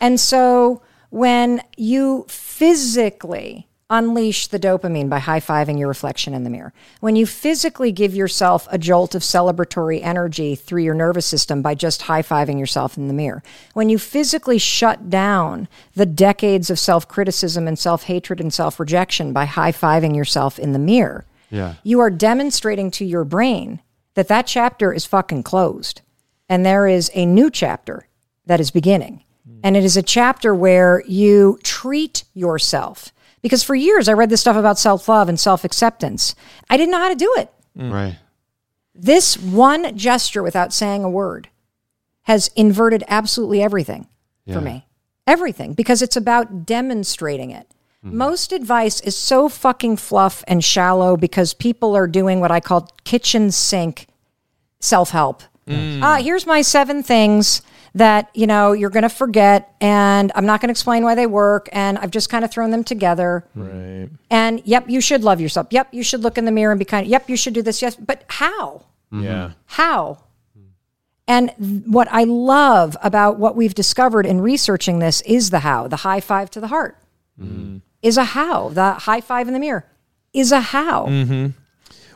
And 0.00 0.18
so 0.18 0.82
when 1.10 1.62
you 1.76 2.24
physically 2.28 3.66
unleash 3.90 4.48
the 4.48 4.58
dopamine 4.58 5.08
by 5.08 5.18
high 5.18 5.40
fiving 5.40 5.78
your 5.78 5.88
reflection 5.88 6.34
in 6.34 6.44
the 6.44 6.50
mirror, 6.50 6.72
when 7.00 7.16
you 7.16 7.24
physically 7.26 7.90
give 7.90 8.14
yourself 8.14 8.68
a 8.70 8.76
jolt 8.78 9.14
of 9.14 9.22
celebratory 9.22 10.02
energy 10.02 10.54
through 10.54 10.82
your 10.82 10.94
nervous 10.94 11.24
system 11.24 11.62
by 11.62 11.74
just 11.74 12.02
high 12.02 12.20
fiving 12.22 12.58
yourself 12.58 12.96
in 12.98 13.08
the 13.08 13.14
mirror, 13.14 13.42
when 13.72 13.88
you 13.88 13.98
physically 13.98 14.58
shut 14.58 15.08
down 15.08 15.68
the 15.94 16.06
decades 16.06 16.68
of 16.70 16.78
self 16.78 17.08
criticism 17.08 17.66
and 17.66 17.78
self 17.78 18.04
hatred 18.04 18.40
and 18.40 18.52
self 18.52 18.78
rejection 18.78 19.32
by 19.32 19.46
high 19.46 19.72
fiving 19.72 20.14
yourself 20.14 20.58
in 20.58 20.72
the 20.72 20.78
mirror, 20.78 21.24
Yeah. 21.50 21.74
you 21.82 21.98
are 22.00 22.10
demonstrating 22.10 22.90
to 22.92 23.04
your 23.06 23.24
brain 23.24 23.80
that 24.14 24.28
that 24.28 24.46
chapter 24.46 24.92
is 24.92 25.06
fucking 25.06 25.42
closed 25.42 26.02
and 26.48 26.64
there 26.64 26.86
is 26.86 27.10
a 27.14 27.26
new 27.26 27.50
chapter 27.50 28.08
that 28.46 28.60
is 28.60 28.70
beginning. 28.70 29.22
Hmm. 29.46 29.60
And 29.62 29.76
it 29.76 29.84
is 29.84 29.96
a 29.96 30.02
chapter 30.02 30.54
where 30.54 31.02
you 31.06 31.58
treat 31.62 32.24
yourself. 32.34 33.12
Because 33.42 33.62
for 33.62 33.74
years 33.74 34.08
I 34.08 34.14
read 34.14 34.30
this 34.30 34.40
stuff 34.40 34.56
about 34.56 34.78
self 34.78 35.08
love 35.08 35.28
and 35.28 35.38
self 35.38 35.64
acceptance. 35.64 36.34
I 36.68 36.76
didn't 36.76 36.92
know 36.92 36.98
how 36.98 37.10
to 37.10 37.14
do 37.14 37.34
it. 37.38 37.52
Hmm. 37.76 37.92
Right. 37.92 38.16
This 38.94 39.38
one 39.38 39.96
gesture 39.96 40.42
without 40.42 40.72
saying 40.72 41.04
a 41.04 41.10
word 41.10 41.48
has 42.22 42.50
inverted 42.56 43.04
absolutely 43.06 43.62
everything 43.62 44.08
for 44.52 44.60
me. 44.60 44.86
Everything, 45.26 45.74
because 45.74 46.00
it's 46.02 46.16
about 46.16 46.64
demonstrating 46.64 47.50
it. 47.50 47.70
Mm-hmm. 48.08 48.16
Most 48.16 48.52
advice 48.52 49.00
is 49.00 49.16
so 49.16 49.48
fucking 49.48 49.96
fluff 49.96 50.42
and 50.48 50.64
shallow 50.64 51.16
because 51.16 51.54
people 51.54 51.96
are 51.96 52.06
doing 52.06 52.40
what 52.40 52.50
I 52.50 52.60
call 52.60 52.90
kitchen 53.04 53.50
sink 53.50 54.06
self 54.80 55.10
help. 55.10 55.42
Mm. 55.66 56.02
Ah, 56.02 56.16
here's 56.16 56.46
my 56.46 56.62
seven 56.62 57.02
things 57.02 57.62
that 57.94 58.30
you 58.34 58.46
know 58.46 58.72
you're 58.72 58.90
going 58.90 59.02
to 59.02 59.08
forget, 59.08 59.74
and 59.80 60.32
I'm 60.34 60.46
not 60.46 60.60
going 60.60 60.68
to 60.68 60.72
explain 60.72 61.04
why 61.04 61.14
they 61.14 61.26
work, 61.26 61.68
and 61.72 61.98
I've 61.98 62.10
just 62.10 62.30
kind 62.30 62.44
of 62.44 62.50
thrown 62.50 62.70
them 62.70 62.84
together. 62.84 63.46
Right. 63.54 64.08
And 64.30 64.62
yep, 64.64 64.88
you 64.88 65.00
should 65.00 65.24
love 65.24 65.40
yourself. 65.40 65.66
Yep, 65.70 65.88
you 65.92 66.02
should 66.02 66.22
look 66.22 66.38
in 66.38 66.44
the 66.44 66.52
mirror 66.52 66.72
and 66.72 66.78
be 66.78 66.84
kind. 66.84 67.06
Yep, 67.06 67.28
you 67.28 67.36
should 67.36 67.54
do 67.54 67.62
this. 67.62 67.82
Yes, 67.82 67.96
but 67.96 68.24
how? 68.28 68.86
Mm-hmm. 69.12 69.24
Yeah. 69.24 69.52
How? 69.66 70.24
And 71.26 71.52
th- 71.58 71.82
what 71.86 72.08
I 72.10 72.24
love 72.24 72.96
about 73.02 73.38
what 73.38 73.54
we've 73.54 73.74
discovered 73.74 74.24
in 74.24 74.40
researching 74.40 74.98
this 74.98 75.20
is 75.22 75.50
the 75.50 75.58
how. 75.58 75.86
The 75.86 75.96
high 75.96 76.20
five 76.20 76.50
to 76.52 76.60
the 76.60 76.68
heart 76.68 76.96
mm. 77.40 77.80
Is 78.02 78.16
a 78.16 78.24
how. 78.24 78.68
The 78.70 78.94
high 78.94 79.20
five 79.20 79.48
in 79.48 79.54
the 79.54 79.60
mirror 79.60 79.84
is 80.32 80.52
a 80.52 80.60
how. 80.60 81.04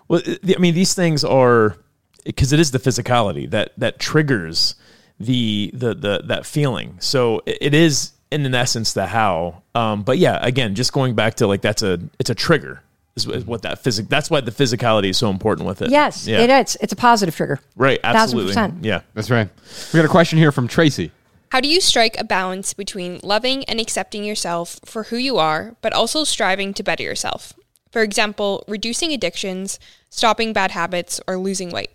Well, 0.09 0.21
I 0.27 0.59
mean, 0.59 0.75
these 0.75 0.95
things 0.95 1.25
are 1.25 1.77
because 2.25 2.53
it 2.53 2.61
is 2.61 2.71
the 2.71 2.79
physicality 2.79 3.49
that 3.51 3.73
that 3.79 3.99
triggers 3.99 4.75
the 5.19 5.71
the 5.75 5.95
the 5.95 6.23
that 6.27 6.47
feeling. 6.47 6.97
So 7.01 7.43
it 7.47 7.59
it 7.61 7.75
is 7.75 8.13
in 8.31 8.45
an 8.47 8.55
essence 8.55 8.93
the 8.93 9.07
how. 9.07 9.63
Um, 9.75 10.03
but 10.03 10.19
yeah, 10.19 10.39
again, 10.43 10.75
just 10.75 10.93
going 10.93 11.15
back 11.15 11.35
to 11.37 11.47
like 11.47 11.63
that's 11.63 11.83
a 11.83 11.99
it's 12.19 12.31
a 12.31 12.35
trigger 12.35 12.83
is, 13.17 13.27
is 13.27 13.45
what 13.45 13.63
that 13.63 13.79
physic. 13.79 14.09
That's 14.09 14.31
why 14.31 14.41
the 14.41 14.51
physicality 14.51 15.11
is 15.11 15.17
so 15.19 15.31
important 15.31 15.67
with 15.67 15.83
it. 15.83 15.91
Yes, 15.91 16.27
Yeah. 16.27 16.41
it 16.41 16.51
is. 16.51 16.77
It's 16.81 16.93
a 16.93 16.97
positive 16.97 17.35
trigger. 17.37 17.61
Right. 17.77 18.01
Thousand 18.03 18.21
Absolutely. 18.21 18.51
percent. 18.51 18.85
Yeah. 18.85 19.01
That's 19.15 19.31
right. 19.31 19.49
We 19.93 19.99
got 19.99 20.05
a 20.05 20.09
question 20.09 20.39
here 20.39 20.53
from 20.53 20.69
Tracy. 20.69 21.11
How 21.53 21.61
do 21.61 21.69
you 21.69 21.83
strike 21.83 22.19
a 22.19 22.25
balance 22.25 22.73
between 22.73 23.21
loving 23.23 23.63
and 23.65 23.79
accepting 23.79 24.25
yourself 24.25 24.81
for 24.87 25.03
who 25.03 25.19
you 25.19 25.37
are, 25.37 25.77
but 25.83 25.93
also 25.93 26.25
striving 26.25 26.73
to 26.73 26.83
better 26.83 27.03
yourself? 27.03 27.53
For 27.91 28.01
example, 28.01 28.65
reducing 28.67 29.13
addictions, 29.13 29.79
stopping 30.09 30.55
bad 30.55 30.71
habits, 30.71 31.21
or 31.27 31.37
losing 31.37 31.69
weight. 31.69 31.91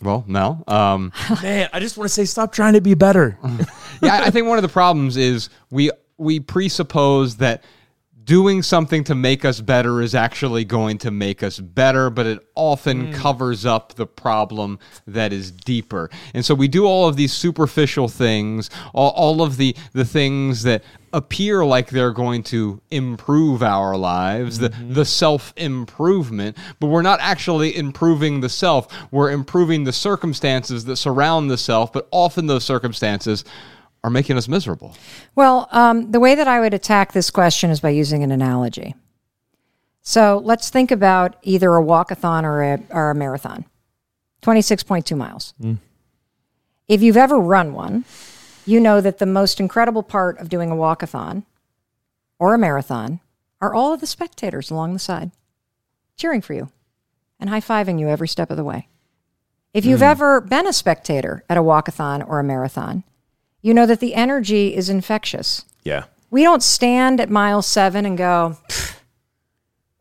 Well, 0.00 0.24
Mel. 0.26 0.64
Um, 0.66 1.12
Man, 1.42 1.68
I 1.74 1.80
just 1.80 1.98
want 1.98 2.08
to 2.08 2.14
say, 2.14 2.24
stop 2.24 2.50
trying 2.50 2.72
to 2.72 2.80
be 2.80 2.94
better. 2.94 3.36
yeah, 4.00 4.14
I 4.14 4.28
I 4.28 4.30
think 4.30 4.46
one 4.46 4.56
of 4.56 4.62
the 4.62 4.70
problems 4.70 5.18
is 5.18 5.50
we 5.70 5.90
we 6.16 6.40
presuppose 6.40 7.36
that 7.36 7.62
doing 8.32 8.62
something 8.62 9.04
to 9.04 9.14
make 9.14 9.44
us 9.44 9.60
better 9.60 10.00
is 10.00 10.14
actually 10.14 10.64
going 10.64 10.96
to 10.96 11.10
make 11.10 11.42
us 11.42 11.58
better, 11.58 12.08
but 12.08 12.24
it 12.24 12.38
often 12.54 13.08
hmm. 13.08 13.12
covers 13.12 13.66
up 13.66 13.94
the 13.96 14.06
problem 14.06 14.78
that 15.06 15.34
is 15.34 15.52
deeper. 15.52 16.08
And 16.32 16.42
so 16.42 16.54
we 16.54 16.66
do 16.66 16.86
all 16.86 17.06
of 17.06 17.16
these 17.16 17.34
superficial 17.34 18.08
things, 18.08 18.70
all, 18.94 19.10
all 19.10 19.42
of 19.42 19.58
the 19.58 19.76
the 19.92 20.06
things 20.06 20.62
that 20.62 20.82
appear 21.12 21.62
like 21.62 21.90
they're 21.90 22.10
going 22.10 22.42
to 22.42 22.80
improve 22.90 23.62
our 23.62 23.98
lives, 23.98 24.60
the, 24.60 24.70
mm-hmm. 24.70 24.94
the 24.94 25.04
self 25.04 25.52
improvement, 25.58 26.56
but 26.80 26.86
we're 26.86 27.02
not 27.02 27.20
actually 27.20 27.76
improving 27.76 28.40
the 28.40 28.48
self. 28.48 28.88
We're 29.12 29.30
improving 29.30 29.84
the 29.84 29.92
circumstances 29.92 30.86
that 30.86 30.96
surround 30.96 31.50
the 31.50 31.58
self, 31.58 31.92
but 31.92 32.08
often 32.10 32.46
those 32.46 32.64
circumstances 32.64 33.44
are 34.04 34.10
making 34.10 34.36
us 34.36 34.48
miserable. 34.48 34.96
Well, 35.34 35.68
um, 35.70 36.10
the 36.10 36.20
way 36.20 36.34
that 36.34 36.48
I 36.48 36.60
would 36.60 36.74
attack 36.74 37.12
this 37.12 37.30
question 37.30 37.70
is 37.70 37.80
by 37.80 37.90
using 37.90 38.22
an 38.22 38.32
analogy. 38.32 38.94
So 40.02 40.40
let's 40.44 40.70
think 40.70 40.90
about 40.90 41.36
either 41.42 41.76
a 41.76 41.82
walkathon 41.82 42.42
or 42.42 42.62
a, 42.62 42.80
or 42.90 43.10
a 43.10 43.14
marathon 43.14 43.64
26.2 44.42 45.16
miles. 45.16 45.54
If 46.88 47.00
you've 47.00 47.16
ever 47.16 47.38
run 47.38 47.72
one, 47.72 48.04
you 48.66 48.80
know 48.80 49.00
that 49.00 49.18
the 49.18 49.26
most 49.26 49.60
incredible 49.60 50.02
part 50.02 50.38
of 50.38 50.48
doing 50.48 50.70
a 50.70 50.74
walkathon 50.74 51.44
or 52.40 52.54
a 52.54 52.58
marathon 52.58 53.20
are 53.60 53.72
all 53.72 53.92
of 53.94 54.00
the 54.00 54.06
spectators 54.06 54.70
along 54.70 54.92
the 54.92 54.98
side 54.98 55.30
cheering 56.16 56.40
for 56.40 56.54
you 56.54 56.68
and 57.40 57.48
high 57.50 57.60
fiving 57.60 57.98
you 57.98 58.08
every 58.08 58.28
step 58.28 58.50
of 58.50 58.56
the 58.56 58.64
way. 58.64 58.88
If 59.72 59.84
you've 59.84 60.02
ever 60.02 60.40
been 60.40 60.66
a 60.66 60.72
spectator 60.72 61.44
at 61.48 61.56
a 61.56 61.62
walkathon 61.62 62.28
or 62.28 62.38
a 62.38 62.44
marathon, 62.44 63.04
you 63.62 63.72
know 63.72 63.86
that 63.86 64.00
the 64.00 64.14
energy 64.14 64.74
is 64.74 64.90
infectious. 64.90 65.64
Yeah. 65.84 66.04
We 66.30 66.42
don't 66.42 66.62
stand 66.62 67.20
at 67.20 67.30
mile 67.30 67.62
seven 67.62 68.04
and 68.04 68.18
go, 68.18 68.56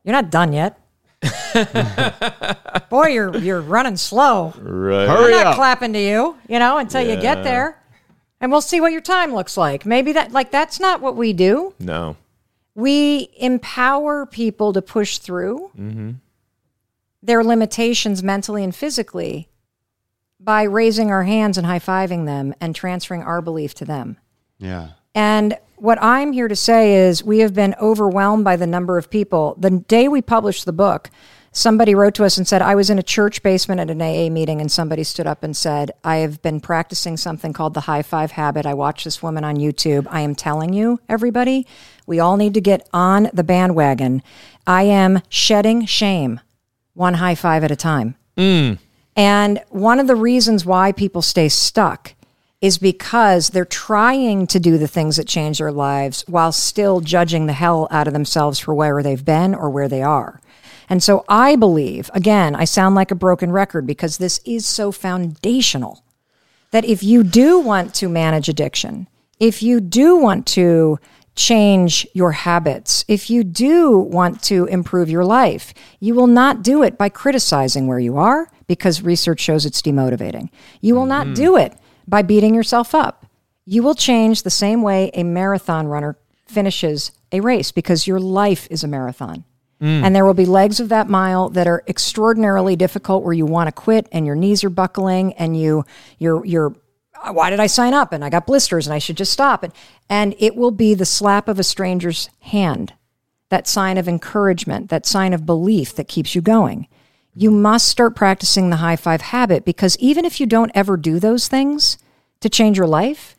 "You're 0.03 0.13
not 0.13 0.31
done 0.31 0.53
yet." 0.53 0.79
Boy, 2.89 3.07
you're 3.09 3.37
you're 3.37 3.61
running 3.61 3.97
slow. 3.97 4.53
Right. 4.57 5.07
Hurry 5.07 5.25
I'm 5.25 5.43
not 5.43 5.47
up. 5.47 5.55
clapping 5.55 5.93
to 5.93 5.99
you, 5.99 6.37
you 6.47 6.57
know, 6.57 6.79
until 6.79 7.01
you 7.01 7.15
get 7.15 7.43
there, 7.43 7.81
and 8.39 8.51
we'll 8.51 8.61
see 8.61 8.81
what 8.81 8.91
your 8.91 9.01
time 9.01 9.33
looks 9.33 9.55
like. 9.55 9.85
Maybe 9.85 10.13
that 10.13 10.31
like 10.31 10.51
that's 10.51 10.79
not 10.79 11.01
what 11.01 11.15
we 11.15 11.33
do. 11.33 11.75
No. 11.79 12.17
We 12.73 13.29
empower 13.37 14.25
people 14.25 14.73
to 14.73 14.81
push 14.81 15.17
through 15.17 15.71
mm-hmm. 15.77 16.11
their 17.21 17.43
limitations 17.43 18.23
mentally 18.23 18.63
and 18.63 18.73
physically 18.73 19.50
by 20.43 20.63
raising 20.63 21.11
our 21.11 21.23
hands 21.23 21.57
and 21.57 21.67
high 21.67 21.79
fiving 21.79 22.25
them 22.25 22.53
and 22.59 22.75
transferring 22.75 23.23
our 23.23 23.41
belief 23.41 23.73
to 23.75 23.85
them. 23.85 24.17
Yeah. 24.57 24.89
And 25.13 25.57
what 25.75 26.01
I'm 26.01 26.31
here 26.31 26.47
to 26.47 26.55
say 26.55 27.07
is 27.07 27.23
we 27.23 27.39
have 27.39 27.53
been 27.53 27.75
overwhelmed 27.81 28.43
by 28.43 28.55
the 28.55 28.67
number 28.67 28.97
of 28.97 29.09
people. 29.09 29.55
The 29.59 29.71
day 29.71 30.07
we 30.07 30.21
published 30.21 30.65
the 30.65 30.73
book, 30.73 31.09
somebody 31.51 31.95
wrote 31.95 32.15
to 32.15 32.23
us 32.23 32.37
and 32.37 32.47
said, 32.47 32.61
I 32.61 32.75
was 32.75 32.89
in 32.89 32.99
a 32.99 33.03
church 33.03 33.43
basement 33.43 33.81
at 33.81 33.89
an 33.89 34.01
AA 34.01 34.29
meeting, 34.29 34.61
and 34.61 34.71
somebody 34.71 35.03
stood 35.03 35.27
up 35.27 35.43
and 35.43 35.55
said, 35.55 35.91
I 36.03 36.17
have 36.17 36.41
been 36.41 36.59
practicing 36.59 37.17
something 37.17 37.51
called 37.51 37.73
the 37.73 37.81
high 37.81 38.03
five 38.03 38.31
habit. 38.31 38.65
I 38.65 38.73
watched 38.73 39.03
this 39.03 39.21
woman 39.21 39.43
on 39.43 39.57
YouTube. 39.57 40.07
I 40.09 40.21
am 40.21 40.35
telling 40.35 40.73
you, 40.73 40.99
everybody, 41.09 41.67
we 42.05 42.19
all 42.19 42.37
need 42.37 42.53
to 42.53 42.61
get 42.61 42.87
on 42.93 43.29
the 43.33 43.43
bandwagon. 43.43 44.23
I 44.65 44.83
am 44.83 45.21
shedding 45.29 45.85
shame 45.85 46.39
one 46.93 47.15
high 47.15 47.35
five 47.35 47.63
at 47.63 47.71
a 47.71 47.75
time. 47.75 48.15
Mm. 48.37 48.77
And 49.15 49.61
one 49.69 49.99
of 49.99 50.07
the 50.07 50.15
reasons 50.15 50.65
why 50.65 50.91
people 50.91 51.21
stay 51.21 51.49
stuck 51.49 52.15
is 52.61 52.77
because 52.77 53.49
they're 53.49 53.65
trying 53.65 54.45
to 54.47 54.59
do 54.59 54.77
the 54.77 54.87
things 54.87 55.17
that 55.17 55.27
change 55.27 55.57
their 55.57 55.71
lives 55.71 56.23
while 56.27 56.51
still 56.51 57.01
judging 57.01 57.47
the 57.47 57.53
hell 57.53 57.87
out 57.89 58.07
of 58.07 58.13
themselves 58.13 58.59
for 58.59 58.73
where 58.73 59.01
they've 59.01 59.25
been 59.25 59.55
or 59.55 59.69
where 59.69 59.89
they 59.89 60.03
are. 60.03 60.39
And 60.87 61.01
so 61.01 61.25
I 61.27 61.55
believe, 61.55 62.11
again, 62.13 62.55
I 62.55 62.65
sound 62.65 62.95
like 62.95 63.11
a 63.11 63.15
broken 63.15 63.51
record 63.51 63.87
because 63.87 64.17
this 64.17 64.39
is 64.45 64.65
so 64.65 64.91
foundational 64.91 66.03
that 66.71 66.85
if 66.85 67.01
you 67.01 67.23
do 67.23 67.59
want 67.59 67.95
to 67.95 68.09
manage 68.09 68.47
addiction, 68.47 69.07
if 69.39 69.63
you 69.63 69.79
do 69.79 70.17
want 70.17 70.45
to 70.47 70.99
change 71.35 72.05
your 72.13 72.33
habits, 72.33 73.05
if 73.07 73.29
you 73.29 73.43
do 73.43 73.97
want 73.97 74.43
to 74.43 74.65
improve 74.65 75.09
your 75.09 75.25
life, 75.25 75.73
you 75.99 76.13
will 76.13 76.27
not 76.27 76.61
do 76.61 76.83
it 76.83 76.97
by 76.97 77.09
criticizing 77.09 77.87
where 77.87 77.99
you 77.99 78.17
are 78.17 78.49
because 78.71 79.01
research 79.01 79.41
shows 79.41 79.65
it's 79.65 79.81
demotivating. 79.81 80.47
You 80.79 80.95
will 80.95 81.05
not 81.05 81.33
do 81.33 81.57
it 81.57 81.73
by 82.07 82.21
beating 82.21 82.55
yourself 82.55 82.95
up. 82.95 83.25
You 83.65 83.83
will 83.83 83.95
change 83.95 84.43
the 84.43 84.49
same 84.49 84.81
way 84.81 85.11
a 85.13 85.23
marathon 85.23 85.87
runner 85.87 86.15
finishes 86.45 87.11
a 87.33 87.41
race 87.41 87.73
because 87.73 88.07
your 88.07 88.21
life 88.21 88.69
is 88.71 88.81
a 88.81 88.87
marathon. 88.87 89.43
Mm. 89.81 90.05
And 90.05 90.15
there 90.15 90.23
will 90.23 90.33
be 90.33 90.45
legs 90.45 90.79
of 90.79 90.87
that 90.87 91.09
mile 91.09 91.49
that 91.49 91.67
are 91.67 91.83
extraordinarily 91.85 92.77
difficult 92.77 93.25
where 93.25 93.33
you 93.33 93.45
want 93.45 93.67
to 93.67 93.73
quit 93.73 94.07
and 94.13 94.25
your 94.25 94.35
knees 94.35 94.63
are 94.63 94.69
buckling 94.69 95.33
and 95.33 95.59
you 95.59 95.83
you're 96.17 96.45
you're 96.45 96.73
uh, 97.21 97.33
why 97.33 97.49
did 97.49 97.59
I 97.59 97.67
sign 97.67 97.93
up 97.93 98.13
and 98.13 98.23
I 98.23 98.29
got 98.29 98.47
blisters 98.47 98.87
and 98.87 98.93
I 98.93 98.99
should 98.99 99.17
just 99.17 99.33
stop 99.33 99.63
and 99.63 99.73
and 100.07 100.33
it 100.39 100.55
will 100.55 100.71
be 100.71 100.93
the 100.93 101.05
slap 101.05 101.49
of 101.49 101.59
a 101.59 101.63
stranger's 101.63 102.29
hand 102.39 102.93
that 103.49 103.67
sign 103.67 103.97
of 103.97 104.07
encouragement 104.07 104.89
that 104.91 105.05
sign 105.05 105.33
of 105.33 105.45
belief 105.45 105.93
that 105.95 106.07
keeps 106.07 106.35
you 106.35 106.41
going 106.41 106.87
you 107.35 107.49
must 107.51 107.87
start 107.87 108.15
practicing 108.15 108.69
the 108.69 108.77
high 108.77 108.95
five 108.97 109.21
habit 109.21 109.63
because 109.65 109.97
even 109.99 110.25
if 110.25 110.39
you 110.39 110.45
don't 110.45 110.71
ever 110.75 110.97
do 110.97 111.19
those 111.19 111.47
things 111.47 111.97
to 112.41 112.49
change 112.49 112.77
your 112.77 112.87
life 112.87 113.35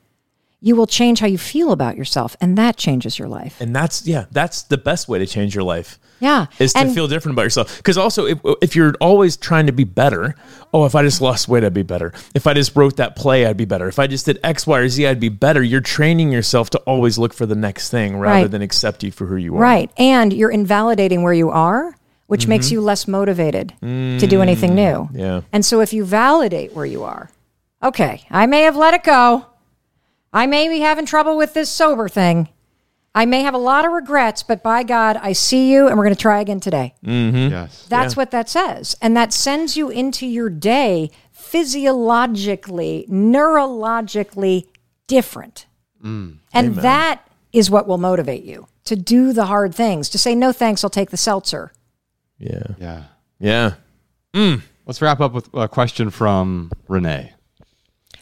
you 0.64 0.76
will 0.76 0.86
change 0.86 1.18
how 1.18 1.26
you 1.26 1.38
feel 1.38 1.72
about 1.72 1.96
yourself 1.96 2.36
and 2.40 2.56
that 2.56 2.76
changes 2.76 3.18
your 3.18 3.26
life 3.28 3.60
And 3.60 3.74
that's 3.74 4.06
yeah, 4.06 4.26
that's 4.30 4.62
the 4.62 4.78
best 4.78 5.08
way 5.08 5.18
to 5.18 5.26
change 5.26 5.56
your 5.56 5.64
life. 5.64 5.98
yeah 6.20 6.46
Is 6.60 6.72
to 6.74 6.78
and 6.78 6.94
feel 6.94 7.08
different 7.08 7.34
about 7.34 7.42
yourself. 7.42 7.76
Because 7.78 7.98
also, 7.98 8.26
if, 8.26 8.38
if 8.62 8.76
you're 8.76 8.94
always 9.00 9.36
trying 9.36 9.66
to 9.66 9.72
be 9.72 9.82
better, 9.82 10.36
oh, 10.72 10.84
if 10.84 10.94
I 10.94 11.02
just 11.02 11.20
lost 11.20 11.48
weight, 11.48 11.64
I'd 11.64 11.74
be 11.74 11.82
better. 11.82 12.12
If 12.32 12.46
I 12.46 12.54
just 12.54 12.76
wrote 12.76 12.96
that 12.98 13.16
play, 13.16 13.44
I'd 13.44 13.56
be 13.56 13.64
better. 13.64 13.88
If 13.88 13.98
I 13.98 14.06
just 14.06 14.24
did 14.24 14.38
X, 14.44 14.64
Y, 14.64 14.78
or 14.78 14.88
Z, 14.88 15.04
I'd 15.04 15.18
be 15.18 15.30
better. 15.30 15.64
You're 15.64 15.80
training 15.80 16.30
yourself 16.30 16.70
to 16.70 16.78
always 16.86 17.18
look 17.18 17.34
for 17.34 17.44
the 17.44 17.56
next 17.56 17.90
thing 17.90 18.16
rather 18.16 18.42
Right. 18.42 18.50
than 18.52 18.62
accept 18.62 19.02
you 19.02 19.10
for 19.10 19.26
who 19.26 19.34
you 19.34 19.56
are. 19.56 19.60
Right. 19.60 19.90
And 19.98 20.32
you're 20.32 20.52
invalidating 20.52 21.24
where 21.24 21.34
you 21.34 21.50
are, 21.50 21.96
which 22.32 22.46
makes 22.46 22.68
mm-hmm. 22.68 22.76
you 22.76 22.80
less 22.80 23.06
motivated 23.06 23.74
to 23.82 24.26
do 24.26 24.38
mm. 24.38 24.40
anything 24.40 24.74
new. 24.74 25.06
Yeah. 25.12 25.42
And 25.52 25.62
so 25.62 25.80
if 25.80 25.92
you 25.92 26.02
validate 26.02 26.72
where 26.72 26.86
you 26.86 27.02
are, 27.02 27.30
okay, 27.82 28.24
I 28.30 28.46
may 28.46 28.62
have 28.62 28.74
let 28.74 28.94
it 28.94 29.04
go. 29.04 29.44
I 30.32 30.46
may 30.46 30.66
be 30.66 30.80
having 30.80 31.04
trouble 31.04 31.36
with 31.36 31.52
this 31.52 31.68
sober 31.68 32.08
thing. 32.08 32.48
I 33.14 33.26
may 33.26 33.42
have 33.42 33.52
a 33.52 33.58
lot 33.58 33.84
of 33.84 33.92
regrets, 33.92 34.42
but 34.42 34.62
by 34.62 34.82
God, 34.82 35.18
I 35.18 35.34
see 35.34 35.70
you 35.70 35.88
and 35.88 35.98
we're 35.98 36.04
going 36.04 36.14
to 36.14 36.22
try 36.22 36.40
again 36.40 36.58
today. 36.58 36.94
Mm-hmm. 37.04 37.52
Yes. 37.52 37.84
That's 37.90 38.16
what 38.16 38.30
that 38.30 38.48
says. 38.48 38.96
And 39.02 39.14
that 39.14 39.34
sends 39.34 39.76
you 39.76 39.90
into 39.90 40.26
your 40.26 40.48
day 40.48 41.10
physiologically, 41.32 43.04
neurologically 43.10 44.68
different. 45.06 45.66
Mm. 46.02 46.38
and 46.54 46.76
that 46.76 47.28
is 47.52 47.70
what 47.70 47.86
will 47.86 47.98
motivate 47.98 48.42
you 48.42 48.66
to 48.84 48.96
do 48.96 49.32
the 49.32 49.44
hard 49.44 49.74
things, 49.74 50.08
to 50.08 50.18
say, 50.18 50.34
no 50.34 50.50
thanks, 50.50 50.82
I'll 50.82 50.90
take 50.90 51.10
the 51.10 51.16
seltzer. 51.18 51.72
Yeah. 52.42 52.66
Yeah. 52.78 53.04
Yeah. 53.38 53.74
Hmm. 54.34 54.56
Let's 54.86 55.00
wrap 55.00 55.20
up 55.20 55.32
with 55.32 55.48
a 55.54 55.68
question 55.68 56.10
from 56.10 56.72
Renee. 56.88 57.32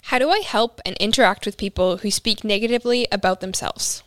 How 0.03 0.19
do 0.19 0.29
I 0.31 0.41
help 0.41 0.81
and 0.85 0.97
interact 0.99 1.47
with 1.47 1.57
people 1.57 1.99
who 1.99 2.11
speak 2.11 2.45
negatively 2.45 3.07
about 3.11 3.41
themselves? 3.41 4.03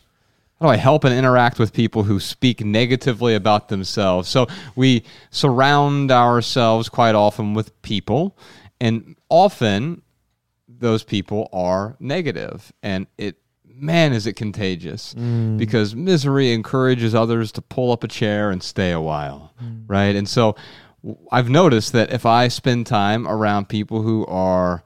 How 0.60 0.68
do 0.68 0.72
I 0.72 0.76
help 0.76 1.04
and 1.04 1.14
interact 1.14 1.60
with 1.60 1.74
people 1.74 2.04
who 2.04 2.20
speak 2.20 2.64
negatively 2.64 3.34
about 3.34 3.70
themselves? 3.70 4.30
So 4.30 4.48
we 4.76 5.04
surround 5.32 6.12
ourselves 6.12 6.90
quite 6.90 7.16
often 7.16 7.54
with 7.54 7.82
people, 7.82 8.38
and 8.80 9.16
often 9.30 10.04
those 10.68 11.04
people 11.04 11.50
are 11.52 11.96
negative, 12.00 12.72
and 12.84 13.08
it 13.18 13.38
man 13.84 14.14
is 14.14 14.26
it 14.26 14.34
contagious 14.34 15.14
mm. 15.14 15.58
because 15.58 15.96
misery 15.96 16.52
encourages 16.54 17.14
others 17.14 17.52
to 17.52 17.62
pull 17.62 17.92
up 17.92 18.04
a 18.04 18.08
chair 18.08 18.50
and 18.50 18.64
stay 18.64 18.92
a 18.92 19.02
while, 19.02 19.54
mm. 19.62 19.84
right? 19.88 20.16
And 20.16 20.28
so 20.28 20.56
I've 21.32 21.50
noticed 21.50 21.92
that 21.94 22.12
if 22.12 22.26
I 22.26 22.48
spend 22.48 22.88
time 22.88 23.28
around 23.28 23.70
people 23.70 24.02
who 24.02 24.26
are 24.28 24.84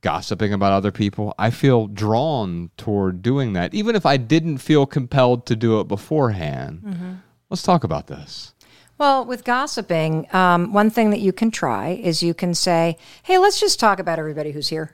gossiping 0.00 0.52
about 0.52 0.72
other 0.72 0.92
people, 0.92 1.34
I 1.38 1.50
feel 1.50 1.88
drawn 1.88 2.70
toward 2.76 3.22
doing 3.22 3.54
that, 3.54 3.74
even 3.74 3.96
if 3.96 4.06
I 4.06 4.16
didn't 4.16 4.58
feel 4.58 4.86
compelled 4.86 5.46
to 5.46 5.56
do 5.56 5.80
it 5.80 5.88
beforehand. 5.88 6.82
Mm-hmm. 6.84 7.12
Let's 7.50 7.62
talk 7.62 7.82
about 7.82 8.06
this. 8.06 8.54
Well, 8.98 9.24
with 9.24 9.44
gossiping, 9.44 10.26
um, 10.34 10.72
one 10.72 10.90
thing 10.90 11.10
that 11.10 11.20
you 11.20 11.32
can 11.32 11.50
try 11.50 11.90
is 11.90 12.22
you 12.22 12.34
can 12.34 12.54
say, 12.54 12.96
hey, 13.22 13.38
let's 13.38 13.60
just 13.60 13.78
talk 13.78 14.00
about 14.00 14.18
everybody 14.18 14.50
who's 14.50 14.68
here. 14.68 14.92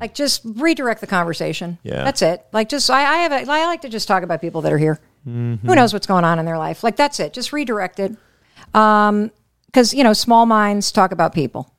Like, 0.00 0.14
just 0.14 0.42
redirect 0.44 1.00
the 1.00 1.06
conversation. 1.06 1.78
Yeah. 1.82 2.04
That's 2.04 2.22
it. 2.22 2.44
Like, 2.52 2.68
just, 2.68 2.90
I, 2.90 3.00
I 3.00 3.16
have, 3.18 3.32
a, 3.32 3.50
I 3.50 3.64
like 3.66 3.82
to 3.82 3.88
just 3.88 4.06
talk 4.08 4.22
about 4.22 4.40
people 4.40 4.60
that 4.62 4.72
are 4.72 4.78
here. 4.78 5.00
Who 5.24 5.58
knows 5.74 5.92
what's 5.94 6.06
going 6.06 6.24
on 6.24 6.38
in 6.38 6.44
their 6.44 6.58
life? 6.58 6.84
Like, 6.84 6.96
that's 6.96 7.18
it. 7.18 7.32
Just 7.32 7.52
redirect 7.52 7.98
it. 7.98 8.14
Um, 8.74 9.30
Because, 9.66 9.94
you 9.94 10.04
know, 10.04 10.12
small 10.12 10.46
minds 10.46 10.92
talk 10.92 11.12
about 11.12 11.32
people. 11.34 11.72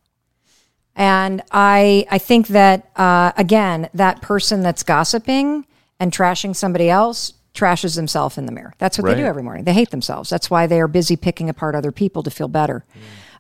And 0.95 1.41
I, 1.51 2.06
I 2.10 2.18
think 2.18 2.47
that, 2.47 2.89
uh, 2.95 3.32
again, 3.38 3.89
that 3.93 4.22
person 4.22 4.62
that's 4.62 4.82
gossiping 4.84 5.66
and 5.99 6.12
trashing 6.12 6.56
somebody 6.56 6.89
else 6.89 7.34
trashes 7.53 7.95
themselves 7.95 8.38
in 8.38 8.45
the 8.45 8.51
mirror. 8.51 8.74
That's 8.80 8.97
what 8.97 9.06
they 9.06 9.12
do 9.22 9.26
every 9.26 9.43
morning. 9.43 9.64
They 9.64 9.74
hate 9.74 9.91
themselves. 9.91 10.30
That's 10.30 10.49
why 10.49 10.68
they 10.68 10.82
are 10.82 10.88
busy 10.89 11.16
picking 11.16 11.49
apart 11.49 11.76
other 11.76 11.91
people 11.91 12.24
to 12.24 12.30
feel 12.32 12.47
better. 12.49 12.84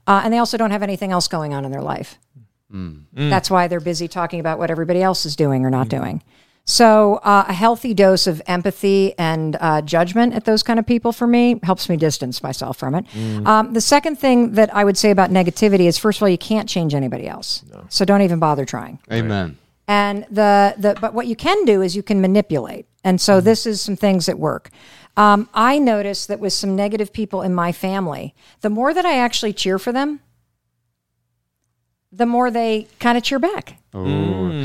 Uh, 0.07 0.21
and 0.23 0.31
they 0.33 0.37
also 0.37 0.57
don't 0.57 0.71
have 0.71 0.83
anything 0.83 1.11
else 1.11 1.27
going 1.27 1.53
on 1.53 1.65
in 1.65 1.71
their 1.71 1.81
life. 1.81 2.17
That's 3.29 3.49
why 3.49 3.67
they're 3.67 3.79
busy 3.79 4.07
talking 4.07 4.39
about 4.39 4.59
what 4.59 4.69
everybody 4.71 5.01
else 5.01 5.25
is 5.25 5.35
doing 5.35 5.65
or 5.65 5.69
not 5.69 5.87
doing. 5.89 6.21
So, 6.67 7.15
uh, 7.17 7.45
a 7.47 7.53
healthy 7.53 7.93
dose 7.93 8.25
of 8.25 8.41
empathy 8.47 9.13
and 9.19 9.55
uh, 9.59 9.83
judgment 9.83 10.33
at 10.33 10.45
those 10.45 10.63
kind 10.63 10.79
of 10.79 10.87
people 10.87 11.11
for 11.11 11.27
me 11.27 11.59
helps 11.61 11.89
me 11.89 11.95
distance 11.95 12.41
myself 12.41 12.77
from 12.77 12.95
it. 12.95 13.05
Um, 13.45 13.73
the 13.73 13.81
second 13.81 14.17
thing 14.17 14.53
that 14.53 14.73
I 14.75 14.83
would 14.83 14.97
say 14.97 15.11
about 15.11 15.29
negativity 15.29 15.85
is 15.85 15.99
first 15.99 16.17
of 16.17 16.23
all, 16.23 16.29
you 16.29 16.39
can't 16.39 16.67
change 16.67 16.95
anybody 16.95 17.27
else. 17.27 17.63
So, 17.89 18.03
don't 18.03 18.23
even 18.23 18.39
bother 18.39 18.65
trying. 18.65 18.97
Amen. 19.11 19.59
And 19.87 20.25
the, 20.31 20.73
the 20.77 20.97
but 20.99 21.13
what 21.13 21.27
you 21.27 21.35
can 21.35 21.65
do 21.65 21.83
is 21.83 21.95
you 21.95 22.01
can 22.01 22.19
manipulate. 22.19 22.87
And 23.03 23.21
so 23.21 23.39
this 23.39 23.67
is 23.67 23.81
some 23.81 23.95
things 23.95 24.25
that 24.25 24.39
work. 24.39 24.71
Um, 25.15 25.47
I 25.53 25.77
noticed 25.77 26.27
that 26.27 26.39
with 26.39 26.53
some 26.53 26.75
negative 26.75 27.13
people 27.13 27.43
in 27.43 27.53
my 27.53 27.71
family, 27.71 28.33
the 28.61 28.69
more 28.71 28.93
that 28.93 29.05
I 29.05 29.19
actually 29.19 29.53
cheer 29.53 29.77
for 29.77 29.91
them, 29.91 30.21
the 32.15 32.25
more 32.25 32.49
they 32.49 32.87
kind 32.99 33.17
of 33.17 33.23
cheer 33.23 33.39
back. 33.39 33.79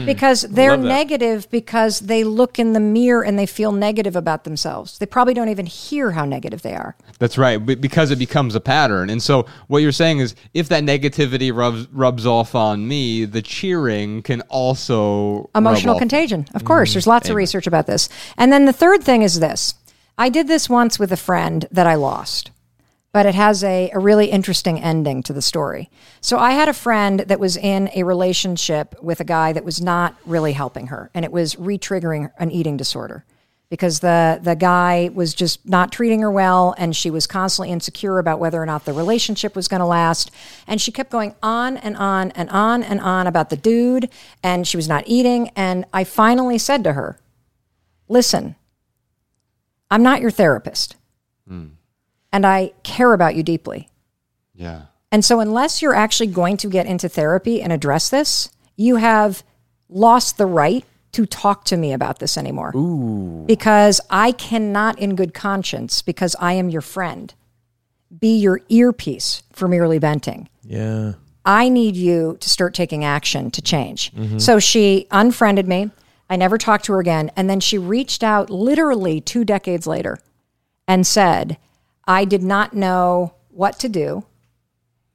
Because 0.07 0.43
they're 0.43 0.77
negative 0.77 1.49
because 1.51 2.01
they 2.01 2.25
look 2.25 2.59
in 2.59 2.73
the 2.73 2.81
mirror 2.81 3.23
and 3.23 3.39
they 3.39 3.47
feel 3.47 3.71
negative 3.71 4.17
about 4.17 4.43
themselves. 4.43 4.99
They 4.99 5.07
probably 5.07 5.35
don't 5.35 5.49
even 5.49 5.67
hear 5.67 6.11
how 6.11 6.25
negative 6.25 6.63
they 6.63 6.75
are. 6.75 6.97
That's 7.21 7.39
right, 7.39 7.59
because 7.59 8.11
it 8.11 8.19
becomes 8.19 8.57
a 8.57 8.61
pattern. 8.61 9.09
And 9.09 9.23
so 9.23 9.47
what 9.69 9.83
you're 9.83 9.93
saying 9.93 10.19
is 10.19 10.35
if 10.53 10.69
that 10.71 10.83
negativity 10.83 11.55
rubs 11.55 11.87
rubs 11.93 12.27
off 12.27 12.57
on 12.57 12.89
me, 12.89 13.25
the 13.25 13.43
cheering 13.43 14.23
can 14.23 14.41
also 14.49 15.51
rub 15.55 15.63
emotional 15.65 15.95
off. 15.95 16.01
contagion. 16.01 16.47
Of 16.55 16.65
course, 16.65 16.93
there's 16.95 17.07
lots 17.07 17.29
of 17.29 17.37
research 17.37 17.69
about 17.69 17.87
this. 17.87 18.09
And 18.37 18.53
then 18.53 18.65
the 18.65 18.73
third 18.73 19.05
thing 19.05 19.23
is 19.23 19.39
this. 19.39 19.75
I 20.19 20.29
did 20.29 20.49
this 20.49 20.69
once 20.69 20.99
with 20.99 21.13
a 21.13 21.17
friend 21.17 21.67
that 21.71 21.87
I 21.87 21.95
lost. 21.95 22.51
But 23.13 23.27
it 23.27 23.35
has 23.35 23.65
a, 23.65 23.91
a 23.91 23.99
really 23.99 24.27
interesting 24.27 24.81
ending 24.81 25.23
to 25.25 25.33
the 25.33 25.43
story. 25.43 25.91
So 26.21 26.39
I 26.39 26.53
had 26.53 26.69
a 26.69 26.73
friend 26.73 27.21
that 27.21 27.41
was 27.41 27.57
in 27.57 27.91
a 27.95 28.05
relationship 28.05 28.95
with 29.03 29.21
a 29.21 29.25
guy 29.25 29.53
that 29.53 29.65
was 29.65 29.81
not 29.81 30.15
really 30.25 30.53
helping 30.53 30.89
her, 30.89 31.11
and 31.13 31.25
it 31.25 31.33
was 31.33 31.59
re-triggering 31.59 32.31
an 32.39 32.51
eating 32.51 32.77
disorder 32.77 33.25
because 33.71 34.01
the 34.01 34.39
the 34.43 34.55
guy 34.57 35.11
was 35.15 35.33
just 35.33 35.67
not 35.67 35.93
treating 35.93 36.21
her 36.21 36.31
well 36.31 36.75
and 36.77 36.95
she 36.95 37.11
was 37.11 37.27
constantly 37.27 37.71
insecure 37.71 38.19
about 38.19 38.41
whether 38.41 38.61
or 38.61 38.67
not 38.67 38.85
the 38.85 38.93
relationship 38.93 39.55
was 39.55 39.69
going 39.69 39.81
to 39.81 39.87
last 39.87 40.31
and 40.67 40.81
she 40.81 40.91
kept 40.91 41.11
going 41.11 41.35
on 41.43 41.77
and 41.79 41.97
on 41.97 42.33
and 42.33 42.51
on 42.51 42.83
and 42.83 43.01
on 43.01 43.27
about 43.27 43.49
the 43.49 43.57
dude 43.57 44.11
and 44.43 44.67
she 44.67 44.77
was 44.77 44.89
not 44.89 45.05
eating 45.07 45.49
and 45.55 45.87
I 45.93 46.05
finally 46.05 46.59
said 46.59 46.85
to 46.85 46.93
her 46.95 47.21
listen, 48.09 48.57
I'm 49.91 50.03
not 50.03 50.21
your 50.21 50.33
therapist. 50.33 50.97
Hmm. 51.49 51.69
And 52.33 52.47
I 52.47 52.73
care 52.83 53.13
about 53.13 53.35
you 53.35 53.43
deeply. 53.43 53.89
Yeah. 54.55 54.83
And 55.13 55.25
so, 55.25 55.41
unless 55.41 55.83
you're 55.83 55.95
actually 55.95 56.29
going 56.29 56.57
to 56.59 56.69
get 56.69 56.87
into 56.87 57.09
therapy 57.09 57.61
and 57.61 57.73
address 57.73 58.09
this, 58.09 58.51
you 58.77 58.97
have 58.97 59.43
lost 59.89 60.39
the 60.39 60.47
right 60.47 60.85
to 61.13 61.27
talk 61.27 61.65
to 61.65 61.77
me 61.77 61.93
about 61.93 62.21
this 62.21 62.39
anymore. 62.39 62.73
Ooh. 62.77 63.45
Because 63.47 64.01
I 64.11 64.33
cannot, 64.33 64.99
in 64.99 65.17
good 65.17 65.35
conscience, 65.35 66.03
because 66.03 66.37
I 66.39 66.53
am 66.53 66.69
your 66.69 66.83
friend, 66.83 67.35
be 68.17 68.39
your 68.39 68.61
earpiece 68.69 69.43
for 69.53 69.67
merely 69.67 69.99
venting. 69.99 70.49
Yeah. 70.63 71.15
I 71.45 71.69
need 71.69 71.97
you 71.97 72.37
to 72.41 72.49
start 72.49 72.75
taking 72.75 73.05
action 73.05 73.51
to 73.53 73.63
change. 73.63 74.13
Mm-hmm. 74.13 74.39
So 74.39 74.59
she 74.59 75.07
unfriended 75.11 75.67
me. 75.67 75.91
I 76.29 76.37
never 76.37 76.59
talked 76.59 76.85
to 76.85 76.93
her 76.93 77.01
again. 77.01 77.31
And 77.35 77.51
then 77.51 77.61
she 77.61 77.79
reached 77.79 78.23
out 78.23 78.51
literally 78.51 79.21
two 79.21 79.45
decades 79.45 79.87
later 79.87 80.19
and 80.87 81.07
said, 81.07 81.57
I 82.11 82.25
did 82.25 82.43
not 82.43 82.75
know 82.75 83.35
what 83.51 83.79
to 83.79 83.89
do. 83.89 84.25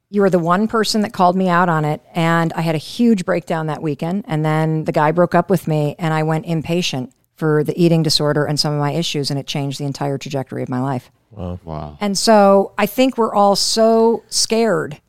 You 0.08 0.22
were 0.22 0.30
the 0.30 0.38
one 0.38 0.66
person 0.66 1.02
that 1.02 1.12
called 1.12 1.36
me 1.36 1.46
out 1.46 1.68
on 1.68 1.84
it. 1.84 2.00
And 2.14 2.54
I 2.54 2.62
had 2.62 2.74
a 2.74 2.78
huge 2.78 3.26
breakdown 3.26 3.66
that 3.66 3.82
weekend. 3.82 4.24
And 4.26 4.42
then 4.42 4.84
the 4.84 4.92
guy 4.92 5.12
broke 5.12 5.34
up 5.34 5.50
with 5.50 5.68
me, 5.68 5.94
and 5.98 6.14
I 6.14 6.22
went 6.22 6.46
inpatient 6.46 7.12
for 7.34 7.62
the 7.62 7.78
eating 7.78 8.02
disorder 8.02 8.46
and 8.46 8.58
some 8.58 8.72
of 8.72 8.80
my 8.80 8.92
issues. 8.92 9.30
And 9.30 9.38
it 9.38 9.46
changed 9.46 9.78
the 9.78 9.84
entire 9.84 10.16
trajectory 10.16 10.62
of 10.62 10.70
my 10.70 10.80
life. 10.80 11.10
Wow. 11.32 11.98
And 12.00 12.16
so 12.16 12.72
I 12.78 12.86
think 12.86 13.18
we're 13.18 13.34
all 13.34 13.56
so 13.56 14.22
scared 14.30 15.02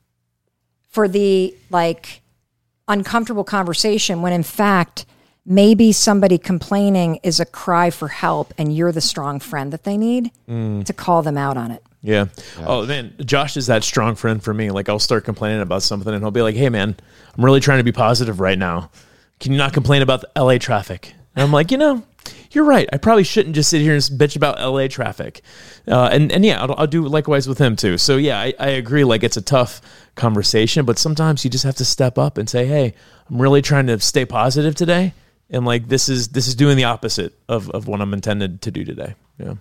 for 0.90 1.08
the 1.08 1.56
like 1.70 2.22
uncomfortable 2.90 3.46
conversation 3.46 4.22
when 4.22 4.34
in 4.34 4.44
fact 4.44 5.06
maybe 5.48 5.94
somebody 5.94 6.38
complaining 6.38 7.16
is 7.24 7.40
a 7.40 7.46
cry 7.46 7.90
for 7.90 8.10
help 8.10 8.54
and 8.58 8.76
you're 8.76 8.92
the 8.92 9.02
strong 9.02 9.40
friend 9.40 9.72
that 9.72 9.86
they 9.86 9.98
need 9.98 10.30
to 10.48 10.94
call 10.94 11.24
them 11.24 11.38
out 11.38 11.58
on 11.58 11.72
it. 11.72 11.82
Yeah. 12.04 12.26
Oh 12.60 12.86
man, 12.86 13.16
Josh 13.26 13.58
is 13.58 13.68
that 13.68 13.84
strong 13.84 14.16
friend 14.16 14.44
for 14.44 14.54
me. 14.54 14.70
Like 14.70 14.88
I'll 14.90 15.00
start 15.00 15.24
complaining 15.24 15.62
about 15.62 15.82
something 15.82 16.14
and 16.14 16.22
he'll 16.22 16.32
be 16.32 16.42
like, 16.42 16.56
"Hey 16.56 16.70
man, 16.70 16.96
I'm 17.36 17.44
really 17.44 17.60
trying 17.60 17.80
to 17.80 17.84
be 17.84 17.92
positive 17.92 18.40
right 18.40 18.58
now. 18.58 18.92
Can 19.40 19.52
you 19.52 19.58
not 19.58 19.74
complain 19.74 20.02
about 20.02 20.22
the 20.22 20.42
LA 20.42 20.58
traffic?" 20.58 21.14
And 21.36 21.44
I'm 21.44 21.52
like, 21.52 21.72
"You 21.72 21.78
know, 21.78 22.04
you're 22.52 22.66
right. 22.66 22.88
I 22.94 22.98
probably 22.98 23.24
shouldn't 23.24 23.56
just 23.56 23.70
sit 23.70 23.82
here 23.82 23.94
and 23.94 24.02
bitch 24.02 24.36
about 24.36 24.60
LA 24.60 24.88
traffic." 24.88 25.42
Uh, 25.88 26.10
and 26.12 26.32
and 26.32 26.46
yeah, 26.46 26.62
I'll, 26.62 26.76
I'll 26.78 26.88
do 26.88 27.08
likewise 27.08 27.48
with 27.48 27.58
him 27.58 27.76
too. 27.76 27.98
So 27.98 28.18
yeah, 28.18 28.40
I, 28.40 28.54
I 28.60 28.70
agree. 28.70 29.04
Like 29.04 29.24
it's 29.24 29.38
a 29.38 29.42
tough 29.42 29.82
conversation, 30.16 30.86
but 30.86 31.00
sometimes 31.00 31.44
you 31.44 31.50
just 31.50 31.64
have 31.64 31.76
to 31.78 31.86
step 31.86 32.18
up 32.18 32.38
and 32.38 32.50
say, 32.50 32.68
"Hey, 32.68 32.94
I'm 33.30 33.42
really 33.42 33.62
trying 33.62 33.88
to 33.88 34.00
stay 34.00 34.24
positive 34.24 34.76
today." 34.76 35.14
And 35.50 35.66
like 35.66 35.88
this 35.88 36.10
is 36.10 36.30
this 36.30 36.48
is 36.48 36.56
doing 36.56 36.78
the 36.78 36.84
opposite 36.86 37.34
of, 37.48 37.70
of 37.72 37.88
what 37.88 38.02
I'm 38.02 38.14
intended 38.14 38.62
to 38.64 38.72
do 38.72 38.84
today. 38.84 39.16
Yeah. 39.40 39.56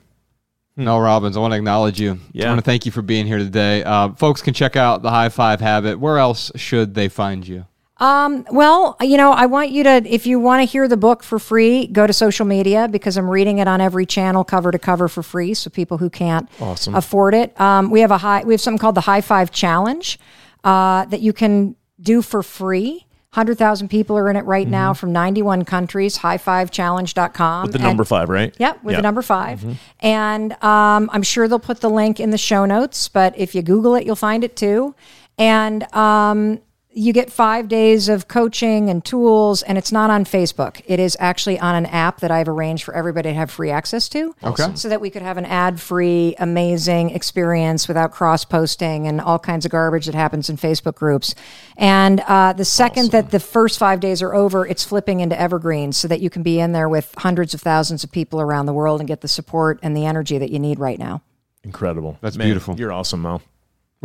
Mel 0.78 1.00
Robbins, 1.00 1.36
I 1.36 1.40
want 1.40 1.52
to 1.52 1.56
acknowledge 1.56 1.98
you. 2.00 2.18
Yeah. 2.32 2.46
I 2.46 2.48
want 2.48 2.58
to 2.58 2.64
thank 2.64 2.84
you 2.84 2.92
for 2.92 3.00
being 3.02 3.26
here 3.26 3.38
today. 3.38 3.82
Uh, 3.82 4.10
folks 4.12 4.42
can 4.42 4.52
check 4.52 4.76
out 4.76 5.02
the 5.02 5.10
High 5.10 5.30
Five 5.30 5.60
Habit. 5.60 5.98
Where 5.98 6.18
else 6.18 6.52
should 6.56 6.94
they 6.94 7.08
find 7.08 7.46
you? 7.48 7.64
Um, 7.98 8.44
Well, 8.50 8.96
you 9.00 9.16
know, 9.16 9.32
I 9.32 9.46
want 9.46 9.70
you 9.70 9.84
to, 9.84 10.02
if 10.06 10.26
you 10.26 10.38
want 10.38 10.60
to 10.60 10.70
hear 10.70 10.86
the 10.86 10.98
book 10.98 11.22
for 11.22 11.38
free, 11.38 11.86
go 11.86 12.06
to 12.06 12.12
social 12.12 12.44
media 12.44 12.88
because 12.88 13.16
I'm 13.16 13.30
reading 13.30 13.56
it 13.56 13.68
on 13.68 13.80
every 13.80 14.04
channel, 14.04 14.44
cover 14.44 14.70
to 14.70 14.78
cover, 14.78 15.08
for 15.08 15.22
free. 15.22 15.54
So 15.54 15.70
people 15.70 15.96
who 15.96 16.10
can't 16.10 16.46
Awesome. 16.60 16.94
afford 16.94 17.32
it, 17.32 17.58
um, 17.58 17.88
we 17.90 18.00
have 18.00 18.10
a 18.10 18.18
high, 18.18 18.44
we 18.44 18.52
have 18.52 18.60
something 18.60 18.78
called 18.78 18.96
the 18.96 19.00
High 19.00 19.22
Five 19.22 19.50
Challenge 19.50 20.18
uh, 20.62 21.06
that 21.06 21.20
you 21.20 21.32
can 21.32 21.74
do 21.98 22.20
for 22.20 22.42
free. 22.42 23.05
Hundred 23.36 23.58
thousand 23.58 23.88
people 23.88 24.16
are 24.16 24.30
in 24.30 24.36
it 24.36 24.46
right 24.46 24.66
now 24.66 24.94
from 24.94 25.12
91 25.12 25.66
countries. 25.66 26.16
Highfivechallenge.com. 26.16 27.62
With 27.64 27.72
the 27.72 27.78
And- 27.80 27.86
number 27.86 28.02
five, 28.04 28.30
right? 28.30 28.54
Yep, 28.58 28.82
with 28.82 28.92
Yeah. 28.94 28.96
the 28.96 29.02
number 29.02 29.20
5 29.20 29.78
And 30.00 30.52
um, 30.64 31.10
I'm 31.12 31.22
sure 31.22 31.46
they'll 31.46 31.58
put 31.58 31.82
the 31.82 31.90
link 31.90 32.18
in 32.18 32.30
the 32.30 32.38
show 32.38 32.64
notes, 32.64 33.08
but 33.08 33.34
if 33.36 33.54
you 33.54 33.60
Google 33.60 33.94
it, 33.94 34.06
you'll 34.06 34.16
find 34.16 34.42
it 34.42 34.56
too. 34.56 34.94
And 35.36 35.82
um, 35.94 36.60
you 36.96 37.12
get 37.12 37.30
five 37.30 37.68
days 37.68 38.08
of 38.08 38.26
coaching 38.26 38.88
and 38.88 39.04
tools, 39.04 39.62
and 39.62 39.76
it's 39.76 39.92
not 39.92 40.08
on 40.08 40.24
Facebook. 40.24 40.80
It 40.86 40.98
is 40.98 41.14
actually 41.20 41.60
on 41.60 41.74
an 41.74 41.84
app 41.84 42.20
that 42.20 42.30
I've 42.30 42.48
arranged 42.48 42.84
for 42.84 42.94
everybody 42.94 43.28
to 43.28 43.34
have 43.34 43.50
free 43.50 43.70
access 43.70 44.08
to. 44.08 44.34
Okay. 44.42 44.74
So 44.74 44.88
that 44.88 44.98
we 44.98 45.10
could 45.10 45.20
have 45.20 45.36
an 45.36 45.44
ad 45.44 45.78
free, 45.78 46.34
amazing 46.38 47.10
experience 47.10 47.86
without 47.86 48.12
cross 48.12 48.46
posting 48.46 49.06
and 49.06 49.20
all 49.20 49.38
kinds 49.38 49.66
of 49.66 49.70
garbage 49.70 50.06
that 50.06 50.14
happens 50.14 50.48
in 50.48 50.56
Facebook 50.56 50.94
groups. 50.94 51.34
And 51.76 52.20
uh, 52.20 52.54
the 52.54 52.64
second 52.64 53.10
that 53.10 53.30
the 53.30 53.40
first 53.40 53.78
five 53.78 54.00
days 54.00 54.22
are 54.22 54.34
over, 54.34 54.66
it's 54.66 54.82
flipping 54.82 55.20
into 55.20 55.38
evergreen 55.38 55.92
so 55.92 56.08
that 56.08 56.20
you 56.22 56.30
can 56.30 56.42
be 56.42 56.58
in 56.58 56.72
there 56.72 56.88
with 56.88 57.14
hundreds 57.18 57.52
of 57.52 57.60
thousands 57.60 58.04
of 58.04 58.10
people 58.10 58.40
around 58.40 58.64
the 58.64 58.72
world 58.72 59.02
and 59.02 59.06
get 59.06 59.20
the 59.20 59.28
support 59.28 59.78
and 59.82 59.94
the 59.94 60.06
energy 60.06 60.38
that 60.38 60.50
you 60.50 60.58
need 60.58 60.78
right 60.78 60.98
now. 60.98 61.20
Incredible. 61.62 62.16
That's 62.22 62.38
Man, 62.38 62.46
beautiful. 62.46 62.74
You're 62.78 62.92
awesome, 62.92 63.20
Mel. 63.20 63.42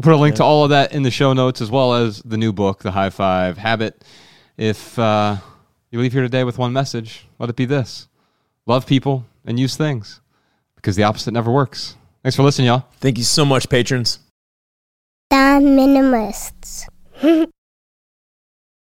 We'll 0.01 0.13
put 0.15 0.19
a 0.19 0.23
link 0.23 0.37
to 0.37 0.43
all 0.43 0.63
of 0.63 0.71
that 0.71 0.93
in 0.93 1.03
the 1.03 1.11
show 1.11 1.31
notes 1.33 1.61
as 1.61 1.69
well 1.69 1.93
as 1.93 2.23
the 2.23 2.35
new 2.35 2.51
book, 2.51 2.79
The 2.79 2.89
High 2.89 3.11
Five 3.11 3.59
Habit. 3.59 4.03
If 4.57 4.97
uh, 4.97 5.37
you 5.91 5.99
leave 5.99 6.11
here 6.11 6.23
today 6.23 6.43
with 6.43 6.57
one 6.57 6.73
message, 6.73 7.27
let 7.37 7.51
it 7.51 7.55
be 7.55 7.65
this 7.65 8.07
love 8.65 8.87
people 8.87 9.27
and 9.45 9.59
use 9.59 9.77
things 9.77 10.19
because 10.75 10.95
the 10.95 11.03
opposite 11.03 11.33
never 11.33 11.51
works. 11.51 11.97
Thanks 12.23 12.35
for 12.35 12.41
listening, 12.41 12.65
y'all. 12.65 12.87
Thank 12.93 13.19
you 13.19 13.23
so 13.23 13.45
much, 13.45 13.69
patrons. 13.69 14.17
The 15.29 15.35
Minimalists. 15.61 16.87